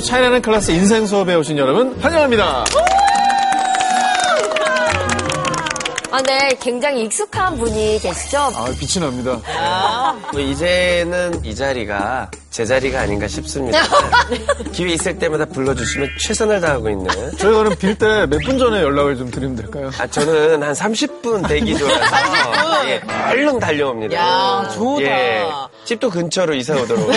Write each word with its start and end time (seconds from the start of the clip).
오늘도 0.00 0.06
차이나는 0.06 0.42
클래스 0.42 0.70
인생 0.72 1.06
수업에 1.06 1.34
오신 1.34 1.58
여러분 1.58 1.94
환영합니다. 2.00 2.64
아, 6.12 6.22
네, 6.22 6.56
굉장히 6.60 7.04
익숙한 7.04 7.56
분이 7.58 7.98
계시죠? 8.00 8.38
아, 8.38 8.66
빛이 8.78 9.04
납니다. 9.04 9.38
뭐 10.32 10.40
이제는 10.40 11.44
이 11.44 11.54
자리가 11.54 12.30
제 12.50 12.64
자리가 12.64 13.00
아닌가 13.00 13.28
싶습니다. 13.28 13.78
기회 14.72 14.92
있을 14.94 15.18
때마다 15.18 15.44
불러주시면 15.44 16.10
최선을 16.18 16.60
다하고 16.60 16.88
있는. 16.90 17.06
저희가 17.36 17.58
그럼 17.58 17.74
빌때 17.78 18.26
몇 18.26 18.40
분 18.44 18.58
전에 18.58 18.82
연락을 18.82 19.16
좀 19.16 19.30
드리면 19.30 19.56
될까요? 19.56 19.90
아, 19.98 20.06
저는 20.06 20.62
한 20.62 20.72
30분 20.72 21.46
대기 21.46 21.76
중이라서 21.76 22.88
예, 22.88 23.02
얼른 23.30 23.58
달려옵니다. 23.60 24.16
야, 24.16 24.68
좋다. 24.74 25.02
예, 25.02 25.44
집도 25.84 26.10
근처로 26.10 26.54
이사 26.54 26.74
오도록. 26.74 27.10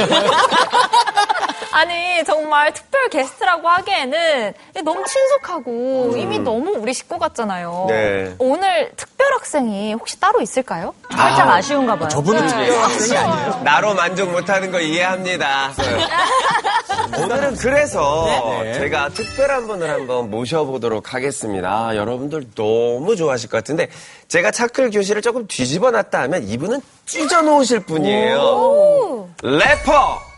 아니 1.75 2.23
정말 2.43 2.73
특별 2.73 3.07
게스트라고 3.07 3.69
하기에는 3.69 4.53
너무 4.83 5.01
친숙하고 5.05 6.13
이미 6.17 6.39
너무 6.39 6.71
우리 6.77 6.93
식구 6.93 7.17
같잖아요. 7.17 7.85
네. 7.87 8.35
오늘 8.37 8.91
특별 8.97 9.31
학생이 9.33 9.93
혹시 9.93 10.19
따로 10.19 10.41
있을까요? 10.41 10.93
살짝 11.09 11.49
아, 11.49 11.61
쉬운가 11.61 11.97
봐요. 11.97 12.09
저분은 12.09 12.41
학생이 12.43 13.17
아니에요. 13.17 13.61
나로 13.63 13.93
만족 13.93 14.29
못하는 14.31 14.71
거 14.71 14.81
이해합니다. 14.81 15.71
오늘은 17.17 17.55
그래서 17.55 18.25
네. 18.61 18.73
제가 18.73 19.09
특별한 19.09 19.67
분을 19.67 19.89
한번 19.89 20.29
모셔보도록 20.29 21.13
하겠습니다. 21.13 21.69
아, 21.69 21.95
여러분들 21.95 22.47
너무 22.55 23.15
좋아하실 23.15 23.49
것 23.49 23.57
같은데 23.57 23.87
제가 24.27 24.51
차클 24.51 24.91
교실을 24.91 25.21
조금 25.21 25.47
뒤집어 25.47 25.91
놨다 25.91 26.23
하면 26.23 26.43
이분은 26.43 26.81
찢어 27.05 27.41
놓으실 27.41 27.85
분이에요. 27.85 29.29
래퍼 29.41 30.32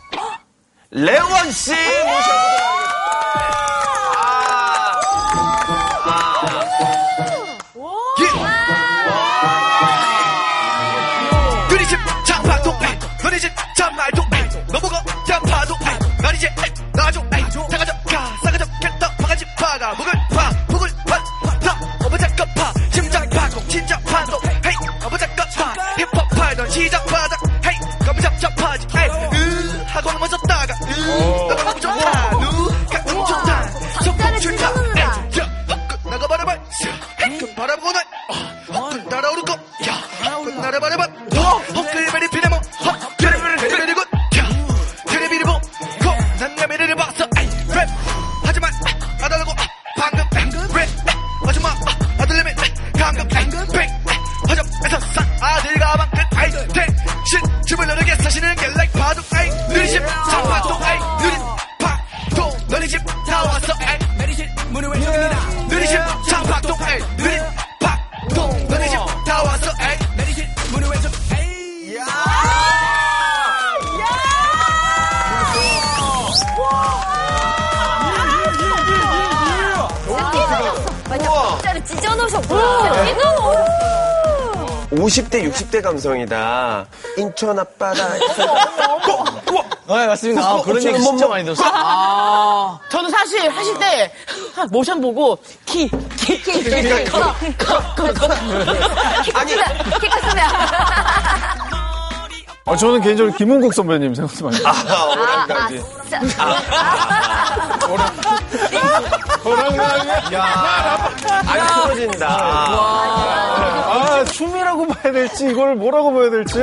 레원 0.90 1.50
씨 1.50 1.72
너네 1.72 2.85
감성이다. 86.06 86.86
인천 87.16 87.58
앞바다. 87.58 88.08
네, 89.88 90.06
맞습니다. 90.06 90.42
아, 90.42 90.62
그런 90.62 90.82
얘기 90.82 91.00
진짜 91.00 91.26
많이 91.26 91.44
들었어요. 91.44 91.68
아. 91.72 92.78
저는 92.88 93.10
사실 93.10 93.48
하실 93.50 93.76
때 93.78 94.12
모션 94.70 95.00
보고 95.00 95.36
키, 95.64 95.88
키, 96.16 96.40
키, 96.42 96.62
키, 96.62 96.70
키, 96.82 97.04
커, 97.06 97.34
커, 97.58 98.12
커, 98.12 98.12
커. 98.14 98.34
아니 99.34 99.52
키 100.00 100.08
컸으면. 100.08 100.50
아, 102.68 102.74
저는 102.74 103.00
개인적으로 103.00 103.32
김은국 103.36 103.72
선배님 103.72 104.12
생각도 104.14 104.46
많이 104.46 104.60
나요. 104.60 104.74
아, 104.88 105.04
오랑까지. 105.12 105.84
안 111.46 111.66
틀어진다. 111.84 112.26
아, 113.88 114.24
춤이라고 114.32 114.88
봐 114.88 114.95
야 115.06 115.12
될지, 115.12 115.48
이걸 115.48 115.76
뭐라고 115.76 116.12
봐야 116.12 116.30
될지. 116.30 116.58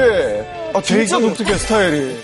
아, 0.74 0.82
되게 0.82 1.06
독특해, 1.06 1.58
스타일이. 1.58 2.22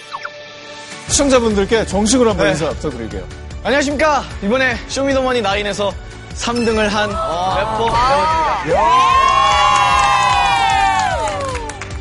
시청자분들께 1.08 1.86
정식으로 1.86 2.32
한번 2.32 2.50
인사 2.50 2.70
부탁드릴게요. 2.70 3.24
안녕하십니까. 3.64 4.24
이번에 4.44 4.76
쇼미더머니 4.90 5.42
나인에서 5.42 5.94
3등을 6.36 6.90
한 6.90 7.10
래퍼 7.10 7.90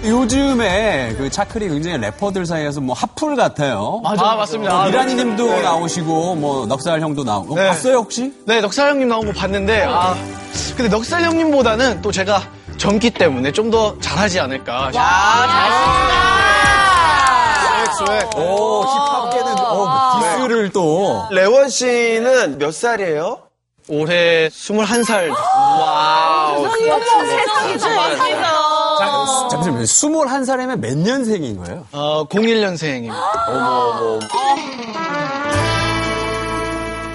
요즘에 0.05 1.15
그 1.17 1.31
차클이 1.31 1.69
굉장히 1.69 1.99
래퍼들 1.99 2.47
사이에서 2.47 2.81
뭐 2.81 2.95
핫플 2.95 3.37
같아요. 3.37 4.01
맞아, 4.03 4.31
아, 4.31 4.37
맞습니다. 4.37 4.83
아, 4.83 4.89
이란이 4.89 5.15
님도 5.15 5.61
나오시고 5.61 6.35
뭐 6.37 6.67
넉살 6.67 7.01
형도 7.01 7.23
나오고 7.25 7.55
네. 7.55 7.69
봤어요 7.69 7.97
혹시? 7.97 8.33
네, 8.47 8.61
넉살 8.61 8.91
형님 8.91 9.09
나온 9.09 9.27
거 9.27 9.33
봤는데, 9.33 9.85
아, 9.89 10.17
근데 10.77 10.89
넉살 10.89 11.23
형님보다는 11.23 12.03
또 12.03 12.11
제가 12.11 12.58
젊기 12.79 13.11
때문에 13.11 13.53
좀 13.53 13.69
더 13.71 13.99
잘하지 14.01 14.41
않을까. 14.41 14.91
swag. 17.99 18.31
오 18.37 18.85
힙합계는 18.85 19.59
어, 19.59 20.21
디스를 20.21 20.71
또 20.73 21.27
래원 21.31 21.69
씨는 21.69 22.57
몇 22.59 22.73
살이에요? 22.73 23.41
올해 23.89 24.49
21살. 24.49 25.31
와우. 25.31 26.69
잠시만요. 29.51 29.83
21살이면 29.85 30.79
몇 30.79 30.97
년생인 30.97 31.57
거예요? 31.59 31.87
어, 31.93 32.27
01년생입니다. 32.29 33.15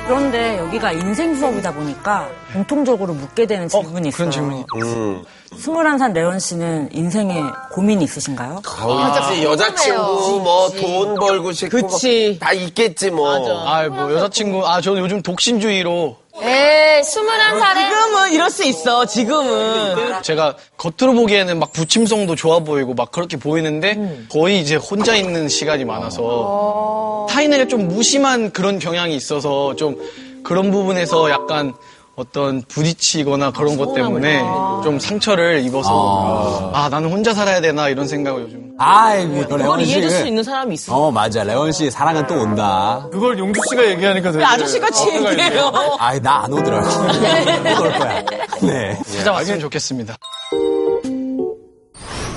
그런데 0.05 0.57
여기가 0.59 0.91
인생 0.91 1.33
수업이다 1.35 1.73
보니까 1.73 2.27
공통적으로 2.51 3.13
묻게 3.13 3.45
되는 3.45 3.67
질문이 3.69 4.09
있어요. 4.09 4.17
그런 4.17 4.31
질문이. 4.31 4.65
음. 4.75 5.23
21살 5.53 6.13
레원 6.13 6.39
씨는 6.39 6.89
인생에 6.91 7.41
고민이 7.71 8.03
있으신가요? 8.03 8.61
있지. 8.63 9.44
여자친구 9.45 10.41
뭐 10.44 10.69
돈 10.71 11.15
벌고 11.15 11.51
싶고 11.53 11.77
그치. 11.88 12.38
뭐 12.39 12.39
다 12.39 12.53
있겠지 12.53 13.11
뭐. 13.11 13.67
아, 13.67 13.88
뭐, 13.88 14.11
여자친구, 14.13 14.67
아, 14.67 14.81
저는 14.81 15.01
요즘 15.01 15.21
독신주의로 15.21 16.17
에이, 16.41 17.01
21살에. 17.01 17.75
지금은 17.75 18.33
이럴 18.33 18.50
수 18.50 18.63
있어, 18.65 19.06
지금은. 19.06 20.21
제가 20.24 20.56
겉으로 20.77 21.13
보기에는 21.15 21.59
막 21.59 21.71
부침성도 21.71 22.35
좋아 22.35 22.59
보이고 22.59 22.94
막 22.94 23.12
그렇게 23.12 23.38
보이는데 23.38 24.25
거의 24.31 24.59
이제 24.59 24.75
혼자 24.75 25.15
있는 25.15 25.47
시간이 25.47 25.85
많아서 25.85 27.27
타인에게 27.30 27.68
좀 27.68 27.88
무심한 27.88 28.51
그런 28.51 28.80
경향이 28.80 29.15
있어서 29.15 29.75
좀 29.75 29.97
그런 30.44 30.71
부분에서 30.71 31.30
약간 31.30 31.74
어떤 32.15 32.62
부딪히거나 32.68 33.51
그런 33.51 33.77
것 33.77 33.94
때문에 33.94 34.39
좀 34.83 35.00
상처를 35.00 35.63
입어서 35.65 36.71
아, 36.74 36.89
나는 36.89 37.12
혼자 37.12 37.33
살아야 37.33 37.62
되나 37.62 37.89
이런 37.89 38.07
생각을 38.07 38.44
요즘. 38.44 38.62
아이고 38.79 39.47
또 39.47 39.57
레원 39.57 39.79
씨. 39.83 39.85
이해해줄 39.91 40.09
수 40.09 40.25
있는 40.27 40.43
사람이 40.43 40.73
있어. 40.75 40.95
어 40.95 41.11
맞아 41.11 41.43
레원 41.43 41.71
씨 41.71 41.89
사랑은 41.91 42.25
또 42.27 42.35
온다. 42.35 43.07
그걸 43.11 43.37
용주 43.37 43.61
씨가 43.69 43.85
얘기하니까 43.91 44.31
되게. 44.31 44.43
아저씨같이 44.43 45.03
있네요. 45.15 45.29
얘기해요. 45.31 45.71
아이 45.99 46.19
나 46.19 46.43
안 46.43 46.51
오더라고. 46.53 47.03
못올 47.03 47.91
거야. 47.99 48.23
네. 48.61 48.99
찾아왔으면 49.05 49.59
좋겠습니다. 49.59 50.15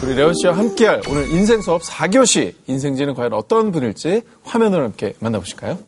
우리 0.03 0.15
레원 0.15 0.35
씨와 0.35 0.57
함께할 0.57 1.03
오늘 1.09 1.29
인생 1.31 1.61
수업 1.63 1.81
4교시 1.83 2.53
인생지는 2.67 3.15
과연 3.15 3.33
어떤 3.33 3.73
분일지 3.73 4.23
화면으로 4.45 4.85
함께 4.85 5.15
만나보실까요? 5.21 5.79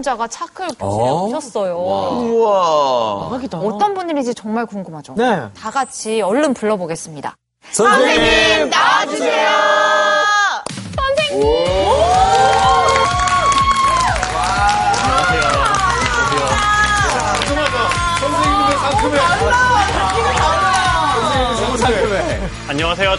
90년대생 0.00 0.10
강연자가 0.10 0.26
차클 0.28 0.66
교실에 0.68 1.08
어? 1.08 1.24
오셨어요. 1.26 1.76
우와. 1.78 3.38
어떤 3.62 3.94
분들인지 3.94 4.34
정말 4.34 4.66
궁금하죠? 4.66 5.14
네. 5.16 5.48
다 5.54 5.70
같이 5.70 6.20
얼른 6.22 6.54
불러보겠습니다. 6.54 7.36
선생님! 7.70 8.70
안녕하세요. 8.72 9.90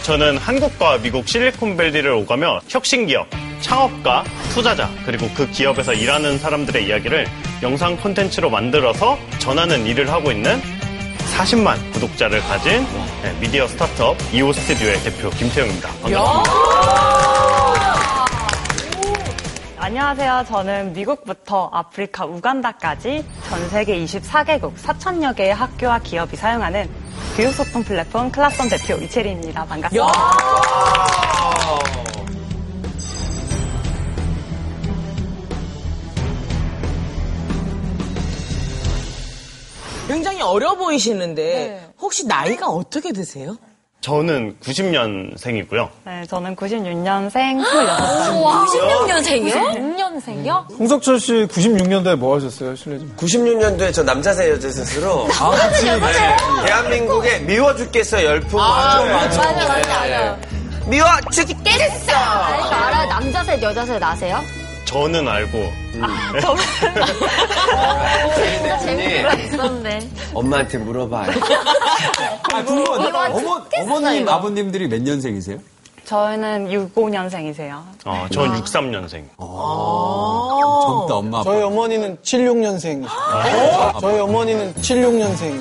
저는 0.02 0.38
한국과 0.38 0.96
미국 1.02 1.28
실리콘밸리를 1.28 2.10
오가며 2.10 2.60
혁신기업, 2.68 3.28
창업가, 3.60 4.24
투자자, 4.54 4.88
그리고 5.04 5.28
그 5.34 5.46
기업에서 5.50 5.92
일하는 5.92 6.38
사람들의 6.38 6.86
이야기를 6.86 7.26
영상 7.62 7.94
콘텐츠로 7.98 8.48
만들어서 8.48 9.18
전하는 9.38 9.86
일을 9.86 10.10
하고 10.10 10.32
있는 10.32 10.58
40만 11.36 11.92
구독자를 11.92 12.40
가진 12.40 12.86
네, 13.22 13.36
미디어 13.40 13.68
스타트업 13.68 14.16
이오 14.32 14.54
스튜디오의 14.54 15.02
대표 15.02 15.28
김태용입니다. 15.28 15.88
반갑습니다. 16.00 17.31
안녕하세요. 19.82 20.44
저는 20.46 20.92
미국부터 20.92 21.68
아프리카, 21.72 22.24
우간다까지 22.24 23.26
전 23.48 23.68
세계 23.68 23.98
24개국 24.04 24.76
4천여 24.76 25.34
개의 25.34 25.52
학교와 25.52 25.98
기업이 25.98 26.36
사용하는 26.36 26.88
교육소통 27.36 27.82
플랫폼 27.82 28.30
클라썸 28.30 28.68
대표 28.68 28.94
이채리입니다. 29.02 29.64
반갑습니다. 29.64 30.12
굉장히 40.06 40.42
어려 40.42 40.76
보이시는데 40.76 41.42
네. 41.42 41.92
혹시 41.98 42.28
나이가 42.28 42.68
어떻게 42.68 43.12
되세요? 43.12 43.56
저는 44.12 44.56
90년생이고요. 44.60 45.88
네, 46.04 46.24
저는 46.28 46.56
96년생 46.56 47.64
26살. 47.64 48.66
96년생이요? 48.66 49.54
6년생이요? 49.78 50.70
홍석천 50.78 51.18
씨 51.20 51.32
96년도에 51.46 52.16
뭐 52.16 52.34
하셨어요, 52.36 52.74
실례지만? 52.74 53.16
96년도에 53.16 53.94
저 53.94 54.02
남자세 54.02 54.50
여자셋으로 54.50 55.28
아, 55.40 55.50
그치. 55.68 55.84
대한민국에 56.66 57.38
미워 57.40 57.74
죽겠어 57.76 58.24
열풍 58.24 58.60
아, 58.60 59.04
맞아, 59.04 59.40
맞아, 59.54 59.68
맞아. 59.68 60.38
미워 60.88 61.06
죽겠어. 61.30 62.12
아, 62.12 62.56
이거 62.56 62.74
알아요? 62.74 63.08
남자셋, 63.08 63.62
여자셋 63.62 64.02
아세요? 64.02 64.40
저는 64.92 65.26
알고 65.26 65.72
재밌는 68.84 69.44
있었네. 69.44 70.10
엄마한테 70.34 70.78
물어봐요. 70.78 71.32
아, 72.52 72.62
궁금하다. 72.64 73.28
이거 73.28 73.38
어머, 73.38 73.64
어머님, 73.80 74.28
아버님들이 74.28 74.88
몇 74.88 75.00
년생이세요? 75.00 75.58
저는 76.12 76.68
65년생이세요. 76.68 77.82
어, 78.04 78.26
전 78.30 78.52
63년생. 78.60 79.24
젊다, 79.38 81.14
엄마, 81.14 81.40
아빠. 81.40 81.44
저희 81.44 81.62
어머니는 81.62 82.18
76년생. 82.22 83.06
저희 83.98 84.20
어머니는 84.20 84.74
76년생. 84.74 85.58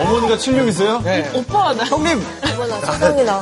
어머니가 0.00 0.34
76이세요? 0.34 1.00
네. 1.04 1.30
오빠 1.32 1.72
나 1.74 1.84
형님! 1.84 2.20
소동이다. 2.86 3.40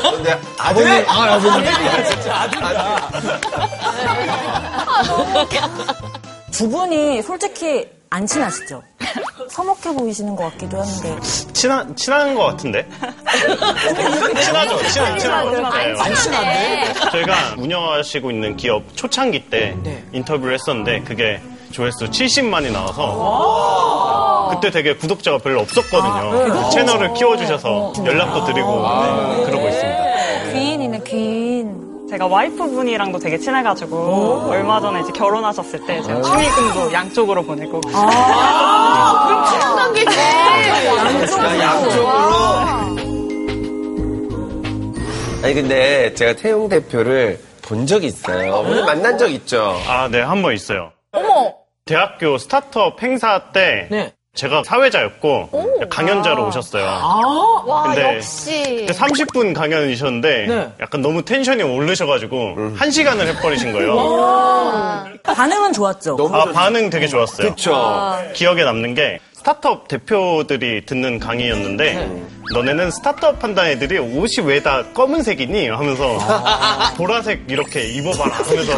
근데 0.00 0.38
아들이 0.58 1.04
아, 1.08 1.34
아버님. 1.34 1.64
두 6.52 6.68
분이 6.68 7.20
솔직히 7.22 7.88
안 8.12 8.26
친하시죠? 8.26 8.82
서먹해 9.48 9.94
보이시는 9.96 10.34
것 10.34 10.50
같기도 10.50 10.80
한데. 10.80 11.16
친한, 11.52 11.94
친한 11.94 12.34
것 12.34 12.42
같은데? 12.46 12.84
친하죠? 14.42 14.88
친한, 14.88 15.16
친한 15.16 15.44
것 15.44 15.62
같아요. 15.62 15.96
안 15.96 16.14
친한데? 16.16 16.92
저희가 17.12 17.34
운영하시고 17.56 18.32
있는 18.32 18.56
기업 18.56 18.82
초창기 18.96 19.48
때 19.48 19.76
인터뷰를 20.12 20.54
했었는데 20.54 21.02
그게 21.02 21.40
조회수 21.70 22.06
70만이 22.06 22.72
나와서 22.72 24.48
그때 24.54 24.72
되게 24.72 24.96
구독자가 24.96 25.38
별로 25.38 25.60
없었거든요. 25.60 26.70
채널을 26.70 27.14
키워주셔서 27.14 27.92
연락도 28.04 28.44
드리고 28.44 28.88
네, 28.88 29.44
그러고 29.44 29.68
있습니다. 29.68 30.04
제가 32.10 32.26
와이프분이랑도 32.26 33.18
되게 33.20 33.38
친해가지고 33.38 34.48
얼마 34.48 34.80
전에 34.80 35.00
이제 35.00 35.12
결혼하셨을 35.12 35.86
때 35.86 36.02
제가 36.02 36.20
축의금도 36.22 36.92
양쪽으로 36.92 37.42
보내고 37.44 37.80
아니 45.42 45.54
근데 45.54 46.12
제가 46.14 46.34
태용 46.34 46.68
대표를 46.68 47.38
본 47.62 47.86
적이 47.86 48.08
있어요. 48.08 48.56
오늘 48.66 48.84
만난 48.84 49.16
적 49.16 49.30
있죠. 49.30 49.74
아, 49.88 50.08
네, 50.10 50.20
한 50.20 50.42
번 50.42 50.54
있어요. 50.54 50.92
대학교 51.86 52.38
스타트업 52.38 53.02
행사 53.02 53.50
때 53.52 53.88
네. 53.90 54.12
제가 54.34 54.62
사회자였고 54.64 55.88
강연자로 55.90 56.46
오셨어요. 56.46 56.84
와, 57.66 57.82
근데 57.82 58.16
역시. 58.16 58.86
30분 58.88 59.52
강연이셨는데 59.54 60.46
네. 60.46 60.72
약간 60.80 61.02
너무 61.02 61.24
텐션이 61.24 61.62
오르셔가지고 61.64 62.54
한 62.76 62.90
시간을 62.92 63.26
해버리신 63.26 63.72
거예요. 63.72 65.18
반응은 65.24 65.72
좋았죠? 65.72 66.16
아, 66.32 66.44
반응 66.52 66.88
되게 66.90 67.08
좋았어요. 67.08 67.50
그쵸. 67.50 68.16
기억에 68.34 68.62
남는 68.62 68.94
게 68.94 69.18
스타트업 69.44 69.88
대표들이 69.88 70.84
듣는 70.84 71.18
강의였는데 71.18 72.24
너네는 72.52 72.90
스타트업 72.90 73.42
한다는 73.42 73.70
애들이 73.70 73.98
옷이 73.98 74.44
왜 74.46 74.60
다 74.60 74.84
검은색이니? 74.92 75.68
하면서 75.70 76.18
보라색 76.98 77.44
이렇게 77.48 77.84
입어봐라 77.86 78.34
하면서 78.36 78.72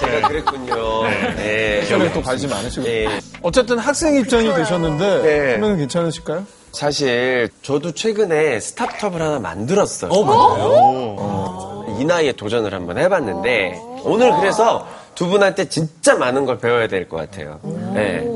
제가 0.00 0.26
그랬군요. 0.28 1.04
네. 1.36 1.80
패션에 1.80 2.12
또 2.12 2.20
관심 2.20 2.50
많으시고. 2.50 2.84
네. 2.84 3.06
어쨌든 3.42 3.78
학생 3.78 4.16
입장이 4.16 4.52
되셨는데, 4.52 5.22
네. 5.22 5.52
하면 5.52 5.76
괜찮으실까요? 5.76 6.44
사실 6.72 7.48
저도 7.62 7.92
최근에 7.92 8.58
스타트업을 8.58 9.22
하나 9.22 9.38
만들었어요. 9.38 10.10
어, 10.12 11.96
이 12.00 12.04
나이에 12.04 12.32
도전을 12.32 12.74
한번 12.74 12.98
해봤는데 12.98 13.80
오늘 14.02 14.34
그래서 14.36 14.84
두 15.14 15.26
분한테 15.28 15.68
진짜 15.68 16.14
많은 16.16 16.46
걸 16.46 16.58
배워야 16.58 16.86
될 16.88 17.08
것 17.08 17.16
같아요. 17.18 17.60
네. 17.94 18.26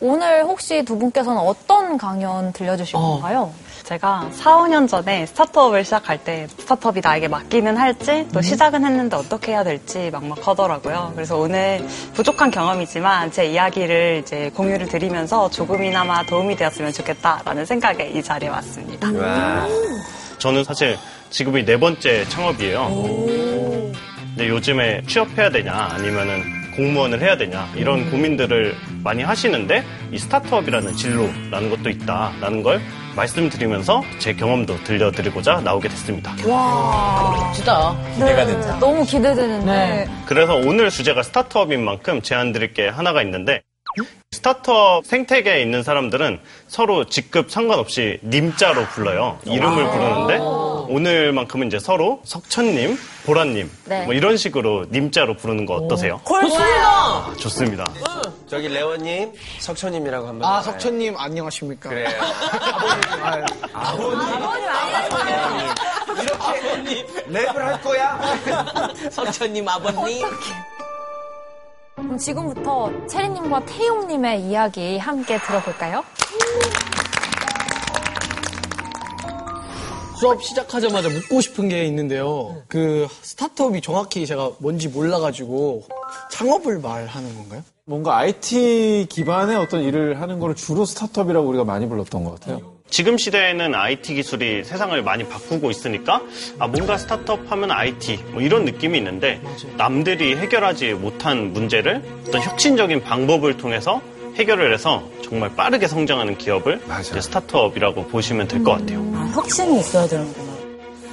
오늘 0.00 0.44
혹시 0.44 0.82
두 0.84 0.96
분께서는 0.98 1.38
어떤 1.38 1.98
강연 1.98 2.52
들려주실 2.52 2.94
건가요? 2.94 3.52
제가 3.84 4.28
4, 4.32 4.56
5년 4.58 4.88
전에 4.88 5.26
스타트업을 5.26 5.84
시작할 5.84 6.22
때 6.24 6.46
스타트업이 6.58 7.00
나에게 7.02 7.28
맡기는 7.28 7.76
할지 7.76 8.26
또 8.32 8.40
시작은 8.40 8.84
했는데 8.84 9.16
어떻게 9.16 9.52
해야 9.52 9.64
될지 9.64 10.10
막막하더라고요. 10.12 11.12
그래서 11.14 11.36
오늘 11.36 11.84
부족한 12.14 12.50
경험이지만 12.50 13.32
제 13.32 13.46
이야기를 13.46 14.22
이제 14.22 14.50
공유를 14.54 14.88
드리면서 14.88 15.50
조금이나마 15.50 16.24
도움이 16.24 16.56
되었으면 16.56 16.92
좋겠다라는 16.92 17.64
생각에 17.66 18.08
이 18.14 18.22
자리에 18.22 18.48
왔습니다. 18.48 19.10
와. 19.12 19.66
저는 20.38 20.64
사실 20.64 20.96
지금이 21.30 21.64
네 21.66 21.78
번째 21.78 22.24
창업이에요. 22.28 23.90
근데 24.34 24.48
요즘에 24.48 25.02
취업해야 25.06 25.50
되냐 25.50 25.72
아니면은 25.72 26.60
공무원을 26.74 27.20
해야 27.20 27.36
되냐 27.36 27.68
이런 27.76 28.10
고민들을 28.10 28.74
많이 29.02 29.22
하시는데 29.22 29.84
이 30.12 30.18
스타트업이라는 30.18 30.94
진로라는 30.94 31.70
것도 31.70 31.90
있다라는 31.90 32.62
걸 32.62 32.80
말씀드리면서 33.16 34.02
제 34.18 34.32
경험도 34.32 34.84
들려드리고자 34.84 35.60
나오게 35.60 35.88
됐습니다. 35.88 36.34
진짜. 37.54 37.96
기대가 38.14 38.46
된다. 38.46 38.78
너무 38.78 39.04
기대되는데. 39.04 40.08
그래서 40.26 40.54
오늘 40.54 40.90
주제가 40.90 41.22
스타트업인 41.22 41.84
만큼 41.84 42.22
제안 42.22 42.52
드릴 42.52 42.72
게 42.72 42.88
하나가 42.88 43.22
있는데 43.22 43.62
스타트업 44.32 45.04
생태계에 45.06 45.60
있는 45.60 45.82
사람들은 45.82 46.40
서로 46.68 47.04
직급 47.04 47.50
상관없이 47.50 48.18
님자로 48.22 48.84
불러요. 48.86 49.38
이름을 49.44 49.90
부르는데 49.90 50.38
오늘만큼은 50.92 51.66
이제 51.66 51.78
서로 51.78 52.20
석천님, 52.24 52.96
보라님 53.26 53.70
네. 53.84 54.04
뭐 54.04 54.14
이런 54.14 54.36
식으로 54.36 54.86
님자로 54.90 55.36
부르는 55.36 55.66
거 55.66 55.74
어떠세요? 55.74 56.20
좋습니다. 56.24 57.36
좋습니다. 57.38 57.90
저기 58.48 58.68
레원님, 58.68 59.32
석천님이라고 59.58 60.26
한번. 60.26 60.50
아. 60.50 60.62
석천님 60.62 61.16
안녕하십니까? 61.16 61.88
그래요. 61.90 62.08
랩을 67.30 67.54
할 67.56 67.80
거야? 67.80 68.20
석천님 69.10 69.68
아버님. 69.68 70.26
그럼 72.02 72.18
지금부터 72.18 72.90
체리님과 73.06 73.66
태용님의 73.66 74.48
이야기 74.48 74.98
함께 74.98 75.38
들어볼까요? 75.38 76.02
수업 80.18 80.42
시작하자마자 80.42 81.08
묻고 81.08 81.40
싶은 81.40 81.68
게 81.68 81.84
있는데요. 81.86 82.62
그 82.68 83.06
스타트업이 83.22 83.80
정확히 83.80 84.26
제가 84.26 84.52
뭔지 84.58 84.88
몰라가지고 84.88 85.84
창업을 86.30 86.78
말하는 86.80 87.34
건가요? 87.36 87.62
뭔가 87.84 88.18
IT 88.18 89.06
기반의 89.08 89.56
어떤 89.56 89.82
일을 89.82 90.20
하는 90.20 90.38
거를 90.38 90.54
주로 90.54 90.84
스타트업이라고 90.84 91.48
우리가 91.48 91.64
많이 91.64 91.88
불렀던 91.88 92.24
것 92.24 92.38
같아요. 92.38 92.79
지금 92.90 93.16
시대에는 93.16 93.74
IT 93.74 94.14
기술이 94.14 94.64
세상을 94.64 95.00
많이 95.02 95.24
바꾸고 95.24 95.70
있으니까 95.70 96.20
아 96.58 96.66
뭔가 96.66 96.98
스타트업 96.98 97.50
하면 97.50 97.70
IT 97.70 98.24
뭐 98.32 98.42
이런 98.42 98.64
느낌이 98.64 98.98
있는데 98.98 99.40
남들이 99.76 100.36
해결하지 100.36 100.94
못한 100.94 101.52
문제를 101.52 102.02
어떤 102.26 102.42
혁신적인 102.42 103.02
방법을 103.02 103.56
통해서 103.56 104.02
해결을 104.34 104.72
해서 104.74 105.08
정말 105.22 105.54
빠르게 105.54 105.86
성장하는 105.86 106.36
기업을 106.38 106.80
이제 107.00 107.20
스타트업이라고 107.20 108.06
보시면 108.08 108.48
될 108.48 108.62
것 108.64 108.72
같아요. 108.72 109.00
아, 109.14 109.30
혁신이 109.34 109.78
있어야 109.80 110.06
되는구나. 110.06 110.50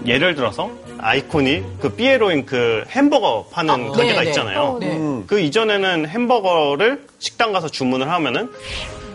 예를 0.05 0.35
들어서 0.35 0.69
아이콘이 0.99 1.63
그 1.79 1.89
삐에로인 1.89 2.45
그 2.45 2.83
햄버거 2.89 3.45
파는 3.51 3.91
가게가 3.91 4.19
네, 4.19 4.23
네. 4.23 4.29
있잖아요. 4.29 4.61
어, 4.61 4.79
네. 4.79 4.97
그 5.27 5.39
이전에는 5.39 6.07
햄버거를 6.07 7.05
식당 7.19 7.51
가서 7.51 7.67
주문을 7.69 8.09
하면은 8.09 8.49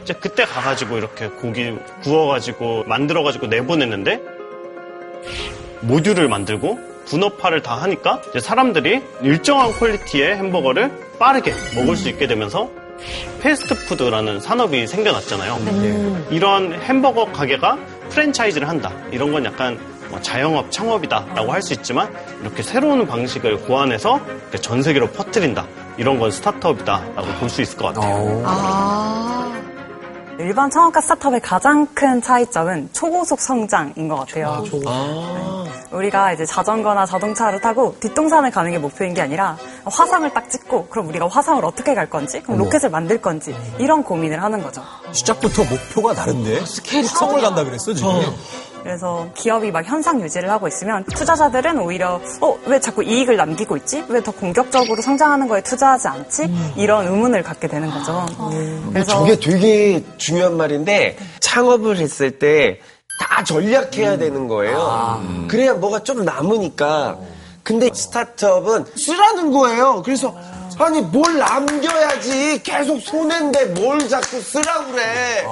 이제 0.02 0.14
그때 0.14 0.44
가가지고 0.44 0.98
이렇게 0.98 1.28
고기 1.28 1.76
구워가지고 2.02 2.84
만들어가지고 2.86 3.46
내보냈는데 3.46 4.20
모듈을 5.80 6.28
만들고 6.28 6.78
분업화를 7.06 7.62
다 7.62 7.74
하니까 7.76 8.22
이제 8.30 8.40
사람들이 8.40 9.02
일정한 9.22 9.72
퀄리티의 9.72 10.36
햄버거를 10.36 10.90
빠르게 11.18 11.52
먹을 11.74 11.96
수 11.96 12.08
있게 12.08 12.26
되면서 12.26 12.70
패스트푸드라는 13.40 14.38
산업이 14.40 14.86
생겨났잖아요. 14.86 16.26
이런 16.30 16.72
햄버거 16.72 17.24
가게가 17.26 17.76
프랜차이즈를 18.10 18.68
한다. 18.68 18.92
이런 19.10 19.32
건 19.32 19.44
약간 19.44 19.78
뭐 20.08 20.20
자영업, 20.20 20.70
창업이다라고 20.70 21.52
할 21.52 21.62
수 21.62 21.72
있지만 21.72 22.14
이렇게 22.42 22.62
새로운 22.62 23.06
방식을 23.06 23.62
고안해서 23.62 24.20
전 24.60 24.82
세계로 24.82 25.08
퍼뜨린다. 25.10 25.66
이런 25.96 26.18
건 26.20 26.30
스타트업이다라고 26.30 27.26
볼 27.40 27.48
수 27.48 27.62
있을 27.62 27.76
것 27.78 27.92
같아요. 27.94 28.42
일반 30.42 30.70
창업과 30.70 31.00
스타트업의 31.00 31.40
가장 31.40 31.86
큰 31.94 32.20
차이점은 32.20 32.90
초고속 32.92 33.40
성장인 33.40 34.08
것 34.08 34.16
같아요. 34.16 34.64
우리가 35.92 36.32
이제 36.32 36.44
자전거나 36.44 37.06
자동차를 37.06 37.60
타고 37.60 37.94
뒷동산을 38.00 38.50
가는 38.50 38.70
게 38.70 38.78
목표인 38.78 39.14
게 39.14 39.20
아니라 39.22 39.56
화상을 39.84 40.28
딱 40.32 40.50
찍고 40.50 40.86
그럼 40.86 41.08
우리가 41.08 41.28
화상을 41.28 41.64
어떻게 41.64 41.94
갈 41.94 42.08
건지 42.08 42.40
그럼 42.42 42.58
로켓을 42.58 42.90
만들 42.90 43.20
건지 43.20 43.54
이런 43.78 44.02
고민을 44.02 44.42
하는 44.42 44.62
거죠. 44.62 44.82
시작부터 45.12 45.62
목표가 45.64 46.14
다른데? 46.14 46.64
성을 47.04 47.40
간다 47.40 47.62
그랬어, 47.64 47.92
지금. 47.94 48.10
그래서 48.82 49.28
기업이 49.34 49.70
막 49.70 49.84
현상 49.84 50.20
유지를 50.20 50.50
하고 50.50 50.66
있으면 50.68 51.04
투자자들은 51.04 51.78
오히려 51.78 52.20
어 52.40 52.52
왜 52.66 52.78
자꾸 52.80 53.02
이익을 53.02 53.36
남기고 53.36 53.76
있지? 53.78 54.04
왜 54.08 54.20
더 54.22 54.30
공격적으로 54.30 55.02
성장하는 55.02 55.48
거에 55.48 55.62
투자하지 55.62 56.08
않지? 56.08 56.48
이런 56.76 57.06
의문을 57.08 57.42
갖게 57.42 57.66
되는 57.66 57.90
거죠. 57.90 58.24
그래서 58.92 59.10
저게 59.12 59.36
되게 59.38 60.04
중요한 60.16 60.56
말인데 60.56 61.16
창업을 61.40 61.96
했을 61.98 62.38
때 62.38 62.78
다 63.20 63.44
전략해야 63.44 64.16
되는 64.18 64.48
거예요. 64.48 65.20
그래야 65.48 65.74
뭐가 65.74 66.02
좀 66.02 66.24
남으니까. 66.24 67.18
근데 67.62 67.88
스타트업은 67.92 68.86
쓰라는 68.96 69.52
거예요. 69.52 70.02
그래서 70.04 70.34
아니 70.78 71.00
뭘 71.02 71.38
남겨야지 71.38 72.62
계속 72.64 72.98
손해인데 73.00 73.66
뭘 73.80 74.08
자꾸 74.08 74.40
쓰라 74.40 74.86
그래. 74.86 75.44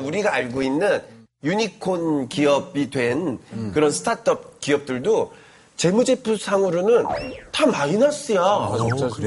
우리가 0.00 0.32
알고 0.34 0.62
있는 0.62 1.00
유니콘 1.44 2.28
기업이 2.28 2.90
된 2.90 3.38
그런 3.72 3.90
스타트업 3.90 4.60
기업들도 4.60 5.32
재무제표 5.76 6.36
상으로는 6.36 7.04
다 7.52 7.66
마이너스야. 7.66 8.40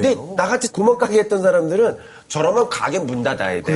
근데 0.01 0.15
나같이 0.35 0.71
구멍가게 0.73 1.19
했던 1.19 1.41
사람들은 1.41 1.97
저러면 2.27 2.67
가게 2.69 2.99
문 2.99 3.23
닫아야 3.23 3.61
돼. 3.61 3.73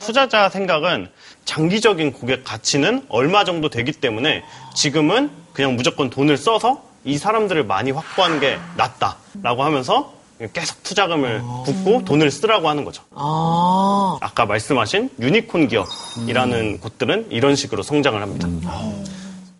투자자 0.00 0.48
생각은 0.48 1.08
장기적인 1.44 2.12
고객 2.12 2.42
가치는 2.44 3.06
얼마 3.08 3.44
정도 3.44 3.68
되기 3.68 3.92
때문에 3.92 4.42
지금은 4.74 5.30
그냥 5.52 5.76
무조건 5.76 6.10
돈을 6.10 6.36
써서 6.36 6.82
이 7.04 7.16
사람들을 7.18 7.64
많이 7.64 7.90
확보하는 7.92 8.40
게 8.40 8.58
낫다라고 8.76 9.62
하면서 9.62 10.12
계속 10.52 10.82
투자금을 10.82 11.42
붓고 11.64 12.04
돈을 12.04 12.30
쓰라고 12.30 12.68
하는 12.68 12.84
거죠. 12.84 13.02
아. 13.14 14.16
아까 14.20 14.46
말씀하신 14.46 15.10
유니콘 15.20 15.68
기업이라는 15.68 16.80
곳들은 16.80 17.26
이런 17.30 17.56
식으로 17.56 17.82
성장을 17.82 18.20
합니다. 18.20 18.48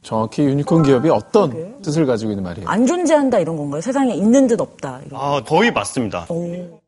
정확히 0.02 0.42
유니콘 0.42 0.84
기업이 0.84 1.10
어떤 1.10 1.82
뜻을 1.82 2.06
가지고 2.06 2.32
있는 2.32 2.44
말이에요? 2.44 2.68
안 2.68 2.86
존재한다 2.86 3.40
이런 3.40 3.56
건가요? 3.56 3.80
세상에 3.80 4.14
있는 4.14 4.46
듯 4.46 4.60
없다. 4.60 5.00
이런. 5.06 5.20
아, 5.20 5.42
거의 5.44 5.72
맞습니다. 5.72 6.26
오. 6.28 6.80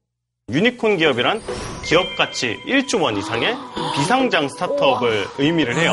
유니콘 0.50 0.96
기업이란 0.96 1.40
기업 1.84 2.16
가치 2.16 2.56
1조 2.66 3.02
원 3.02 3.16
이상의 3.16 3.54
비상장 3.94 4.48
스타트업을 4.48 5.26
의미를 5.38 5.76
해요. 5.76 5.92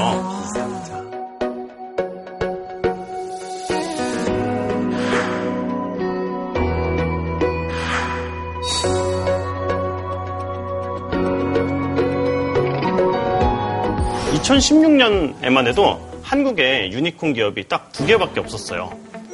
(2016년에만) 14.47 15.67
해도 15.67 15.99
한국에 16.23 16.89
유니콘 16.91 17.33
기업이 17.33 17.67
딱 17.67 17.91
두 17.91 18.05
개밖에 18.05 18.39
없었어요. 18.39 18.91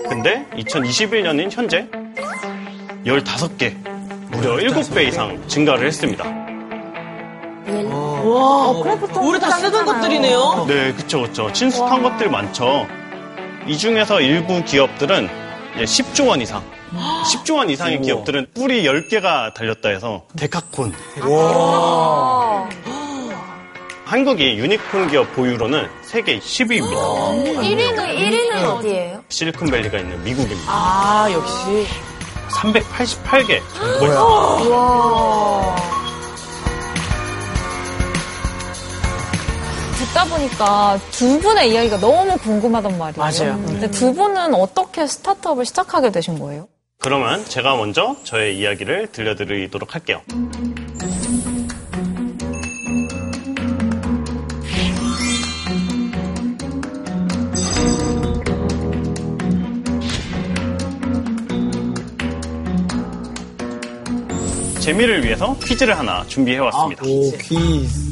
근데 0.09 0.45
2021년인 0.55 1.51
현재 1.51 1.87
15개, 3.05 3.73
무려 4.31 4.55
7배 4.55 5.07
이상 5.07 5.39
증가를 5.47 5.87
했습니다. 5.87 6.25
와, 8.23 8.69
우리 8.69 9.39
다 9.39 9.51
쓰던 9.51 9.85
것들이네요. 9.85 10.65
네, 10.67 10.93
그쵸, 10.93 11.21
그쵸. 11.23 11.51
친숙한 11.51 12.01
것들 12.01 12.29
많죠. 12.29 12.87
이 13.67 13.77
중에서 13.77 14.19
일부 14.21 14.63
기업들은 14.63 15.29
이제 15.75 15.83
10조 15.83 16.27
원 16.29 16.41
이상. 16.41 16.63
10조 17.25 17.57
원 17.57 17.69
이상의 17.69 18.01
기업들은 18.01 18.47
뿔이 18.53 18.83
10개가 18.83 19.53
달렸다 19.53 19.89
해서 19.89 20.23
데카콘. 20.37 20.93
한국이 24.13 24.59
유니콘 24.59 25.07
기업 25.07 25.33
보유로는 25.33 25.89
세계 26.03 26.37
10위입니다. 26.37 27.57
1위는, 27.57 27.97
1위는 28.15 28.63
어디예요? 28.63 29.23
실리콘밸리가 29.27 29.97
있는 29.97 30.23
미국입니다. 30.23 30.61
아, 30.67 31.27
역시. 31.31 31.87
388개. 32.51 33.59
와. 34.69 35.75
듣다 39.97 40.25
보니까 40.25 40.99
두 41.09 41.39
분의 41.39 41.71
이야기가 41.71 41.97
너무 41.97 42.37
궁금하단 42.37 42.95
말이에요. 42.95 43.17
맞아요. 43.17 43.63
근데 43.65 43.89
두 43.89 44.13
분은 44.13 44.53
어떻게 44.53 45.07
스타트업을 45.07 45.65
시작하게 45.65 46.11
되신 46.11 46.37
거예요? 46.37 46.67
그러면 46.99 47.43
제가 47.45 47.77
먼저 47.77 48.15
저의 48.23 48.59
이야기를 48.59 49.07
들려드리도록 49.11 49.95
할게요. 49.95 50.21
재미를 64.83 65.23
위해서 65.23 65.55
퀴즈를 65.63 65.97
하나 65.97 66.25
준비해왔습니다. 66.27 67.03
오, 67.05 67.31
퀴즈. 67.37 68.11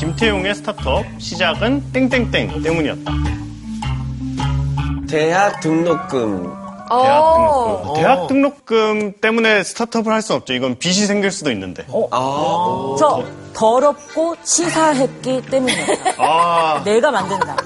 김태용의 0.00 0.52
스타트업 0.56 1.04
시작은 1.18 1.92
땡땡땡 1.92 2.60
때문이었다. 2.60 3.12
대학 5.08 5.60
등록금. 5.60 6.42
대학 6.90 7.20
어. 7.20 7.34
등록금. 7.84 7.94
대학 8.02 8.26
등록금 8.26 9.12
때문에 9.20 9.62
스타트업을 9.62 10.12
할 10.12 10.22
수 10.22 10.34
없죠. 10.34 10.54
이건 10.54 10.76
빚이 10.76 11.06
생길 11.06 11.30
수도 11.30 11.52
있는데. 11.52 11.84
아, 12.10 12.96
저 12.98 13.24
더럽고 13.58 14.36
치사했기 14.44 15.42
때문이에요. 15.50 15.86
아, 16.18 16.80
내가 16.84 17.10
만든다. 17.10 17.56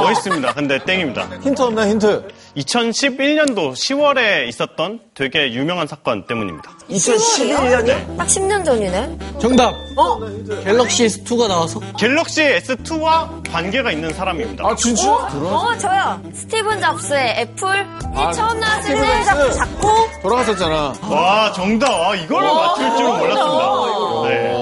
멋있습니다. 0.00 0.52
근데 0.52 0.84
땡입니다. 0.84 1.26
힌트 1.42 1.62
없나 1.62 1.88
힌트? 1.88 2.28
2011년도 2.58 3.72
10월에 3.72 4.46
있었던 4.48 5.00
되게 5.14 5.50
유명한 5.54 5.86
사건 5.86 6.26
때문입니다. 6.26 6.70
2011년에 6.90 8.16
딱 8.18 8.26
10년 8.26 8.64
전이네. 8.66 9.18
정답. 9.40 9.72
어? 9.96 10.18
갤럭시 10.62 11.06
S2가 11.06 11.48
나와서? 11.48 11.80
갤럭시 11.98 12.42
S2와 12.42 13.50
관계가 13.50 13.92
있는 13.92 14.12
사람입니다. 14.12 14.64
아 14.66 14.76
진짜? 14.76 15.10
어, 15.10 15.74
저요. 15.78 16.20
스티븐 16.34 16.80
잡스의 16.80 17.34
애플 17.38 17.86
아, 18.14 18.30
처음 18.32 18.60
나왔을 18.60 18.94
때 18.94 19.24
잡스. 19.24 19.52
잡고 19.58 19.88
돌아갔었잖아. 20.22 20.92
와, 21.08 21.52
정답. 21.52 21.88
아, 21.90 22.14
이걸 22.14 22.42
맞출 22.44 22.96
줄은 22.96 23.18
몰랐습니다. 23.18 24.28
네. 24.28 24.54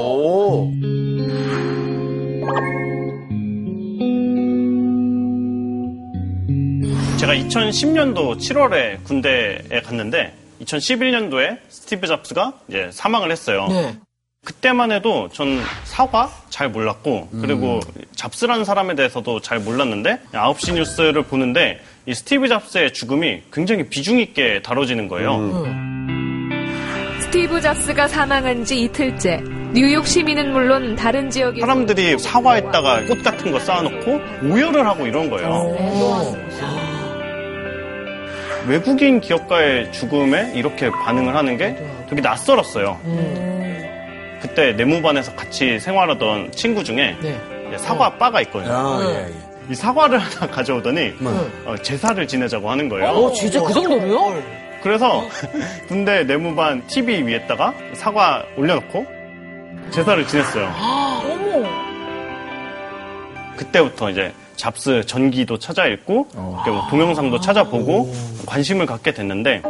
제가 7.18 7.34
2010년도 7.34 8.36
7월에 8.36 9.04
군대에 9.04 9.80
갔는데 9.84 10.34
2011년도에 10.62 11.58
스티브 11.68 12.06
잡스가 12.06 12.52
이제 12.68 12.90
사망을 12.92 13.30
했어요. 13.30 13.68
네. 13.68 13.96
그때만 14.44 14.90
해도 14.90 15.28
전 15.32 15.60
사과 15.84 16.28
잘 16.50 16.68
몰랐고 16.68 17.28
그리고 17.40 17.78
음. 17.96 18.02
잡스라는 18.16 18.64
사람에 18.64 18.96
대해서도 18.96 19.40
잘 19.40 19.60
몰랐는데 19.60 20.18
9시 20.32 20.74
뉴스를 20.74 21.22
보는데 21.22 21.80
이 22.06 22.14
스티브 22.14 22.48
잡스의 22.48 22.92
죽음이 22.92 23.42
굉장히 23.52 23.88
비중 23.88 24.18
있게 24.18 24.60
다뤄지는 24.62 25.06
거예요. 25.06 25.36
음. 25.36 27.18
스티브 27.20 27.60
잡스가 27.60 28.08
사망한 28.08 28.64
지 28.64 28.80
이틀째 28.82 29.61
뉴욕 29.72 30.06
시민은 30.06 30.52
물론 30.52 30.96
다른 30.96 31.30
지역에 31.30 31.60
사람들이 31.60 32.18
사과에다가 32.18 33.04
꽃 33.06 33.22
같은 33.22 33.50
거 33.52 33.58
쌓아놓고 33.58 34.20
오열을 34.44 34.86
하고 34.86 35.06
이런 35.06 35.30
거예요. 35.30 35.74
외국인 38.68 39.20
기업가의 39.20 39.90
죽음에 39.92 40.52
이렇게 40.54 40.90
반응을 40.90 41.34
하는 41.34 41.56
게 41.56 41.76
되게 42.08 42.20
낯설었어요. 42.20 43.00
그때 44.42 44.72
내무반에서 44.72 45.34
같이 45.34 45.80
생활하던 45.80 46.52
친구 46.52 46.84
중에 46.84 47.16
이제 47.68 47.78
사과 47.78 48.16
바가 48.18 48.42
있거든요. 48.42 48.72
아, 48.72 49.00
예, 49.04 49.20
예. 49.24 49.26
이 49.70 49.74
사과를 49.74 50.18
하나 50.18 50.50
가져오더니 50.52 51.14
어, 51.64 51.76
제사를 51.82 52.26
지내자고 52.26 52.70
하는 52.70 52.88
거예요. 52.90 53.06
어, 53.08 53.32
진짜 53.32 53.62
그 53.62 53.72
정도로요? 53.72 54.42
그래서 54.82 55.26
군대 55.88 56.24
내무반 56.24 56.86
TV 56.88 57.26
위에다가 57.26 57.72
사과 57.94 58.44
올려놓고 58.56 59.21
제사를 59.90 60.26
지냈어요. 60.26 60.70
어머. 61.24 61.68
그때부터 63.56 64.10
이제 64.10 64.32
잡스 64.56 65.04
전기도 65.06 65.58
찾아 65.58 65.86
읽고 65.86 66.28
뭐 66.34 66.86
동영상도 66.90 67.40
찾아보고 67.40 68.12
관심을 68.46 68.86
갖게 68.86 69.12
됐는데 69.12 69.62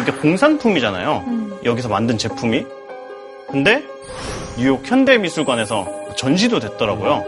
이게 0.00 0.12
공산품이잖아요. 0.12 1.24
여기서 1.64 1.88
만든 1.88 2.18
제품이. 2.18 2.66
근데 3.50 3.82
뉴욕 4.56 4.80
현대미술관에서 4.84 6.14
전시도 6.16 6.60
됐더라고요. 6.60 7.24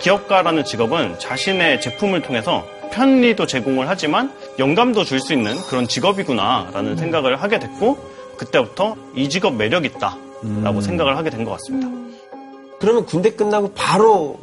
기업가라는 0.00 0.64
직업은 0.64 1.18
자신의 1.18 1.80
제품을 1.80 2.22
통해서 2.22 2.64
편리도 2.92 3.46
제공을 3.46 3.88
하지만 3.88 4.32
영감도 4.58 5.04
줄 5.04 5.20
수 5.20 5.32
있는 5.32 5.56
그런 5.62 5.88
직업이구나라는 5.88 6.96
생각을 6.96 7.42
하게 7.42 7.58
됐고 7.58 7.98
그때부터 8.36 8.96
이 9.14 9.28
직업 9.28 9.54
매력 9.56 9.84
있다라고 9.84 10.80
생각을 10.80 11.16
하게 11.16 11.30
된 11.30 11.44
것 11.44 11.50
같습니다. 11.52 11.88
그러면 12.78 13.04
군대 13.06 13.30
끝나고 13.30 13.72
바로 13.74 14.38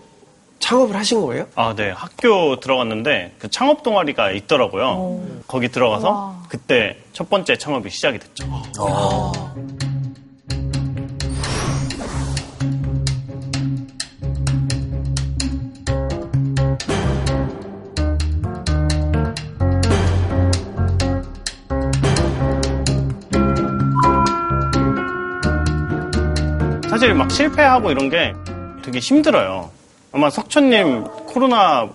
창업을 0.60 0.96
하신 0.96 1.22
거예요? 1.22 1.48
아, 1.56 1.74
네. 1.76 1.90
학교 1.92 2.60
들어갔는데 2.60 3.36
그 3.40 3.50
창업 3.50 3.82
동아리가 3.84 4.32
있더라고요. 4.32 5.22
거기 5.48 5.70
들어가서 5.70 6.36
그때 6.50 6.98
첫 7.14 7.30
번째 7.30 7.58
창업이 7.58 7.90
시작이 7.90 8.20
됐죠. 8.20 8.46
사실 27.06 27.14
막 27.14 27.30
실패하고 27.30 27.92
이런 27.92 28.10
게 28.10 28.34
되게 28.84 28.98
힘들어요. 28.98 29.70
아마 30.12 30.32
석천님 30.32 31.04
코로나 31.28 31.88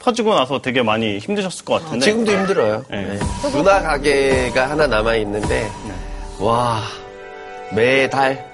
퍼지고 0.00 0.34
나서 0.34 0.60
되게 0.60 0.82
많이 0.82 1.18
힘드셨을 1.18 1.64
것 1.64 1.80
같은데. 1.84 2.04
지금도 2.06 2.32
힘들어요. 2.32 2.82
네. 2.90 3.18
네. 3.20 3.50
문화 3.52 3.80
가게가 3.80 4.70
하나 4.70 4.88
남아 4.88 5.14
있는데 5.16 5.70
와 6.40 6.80
매달 7.72 8.44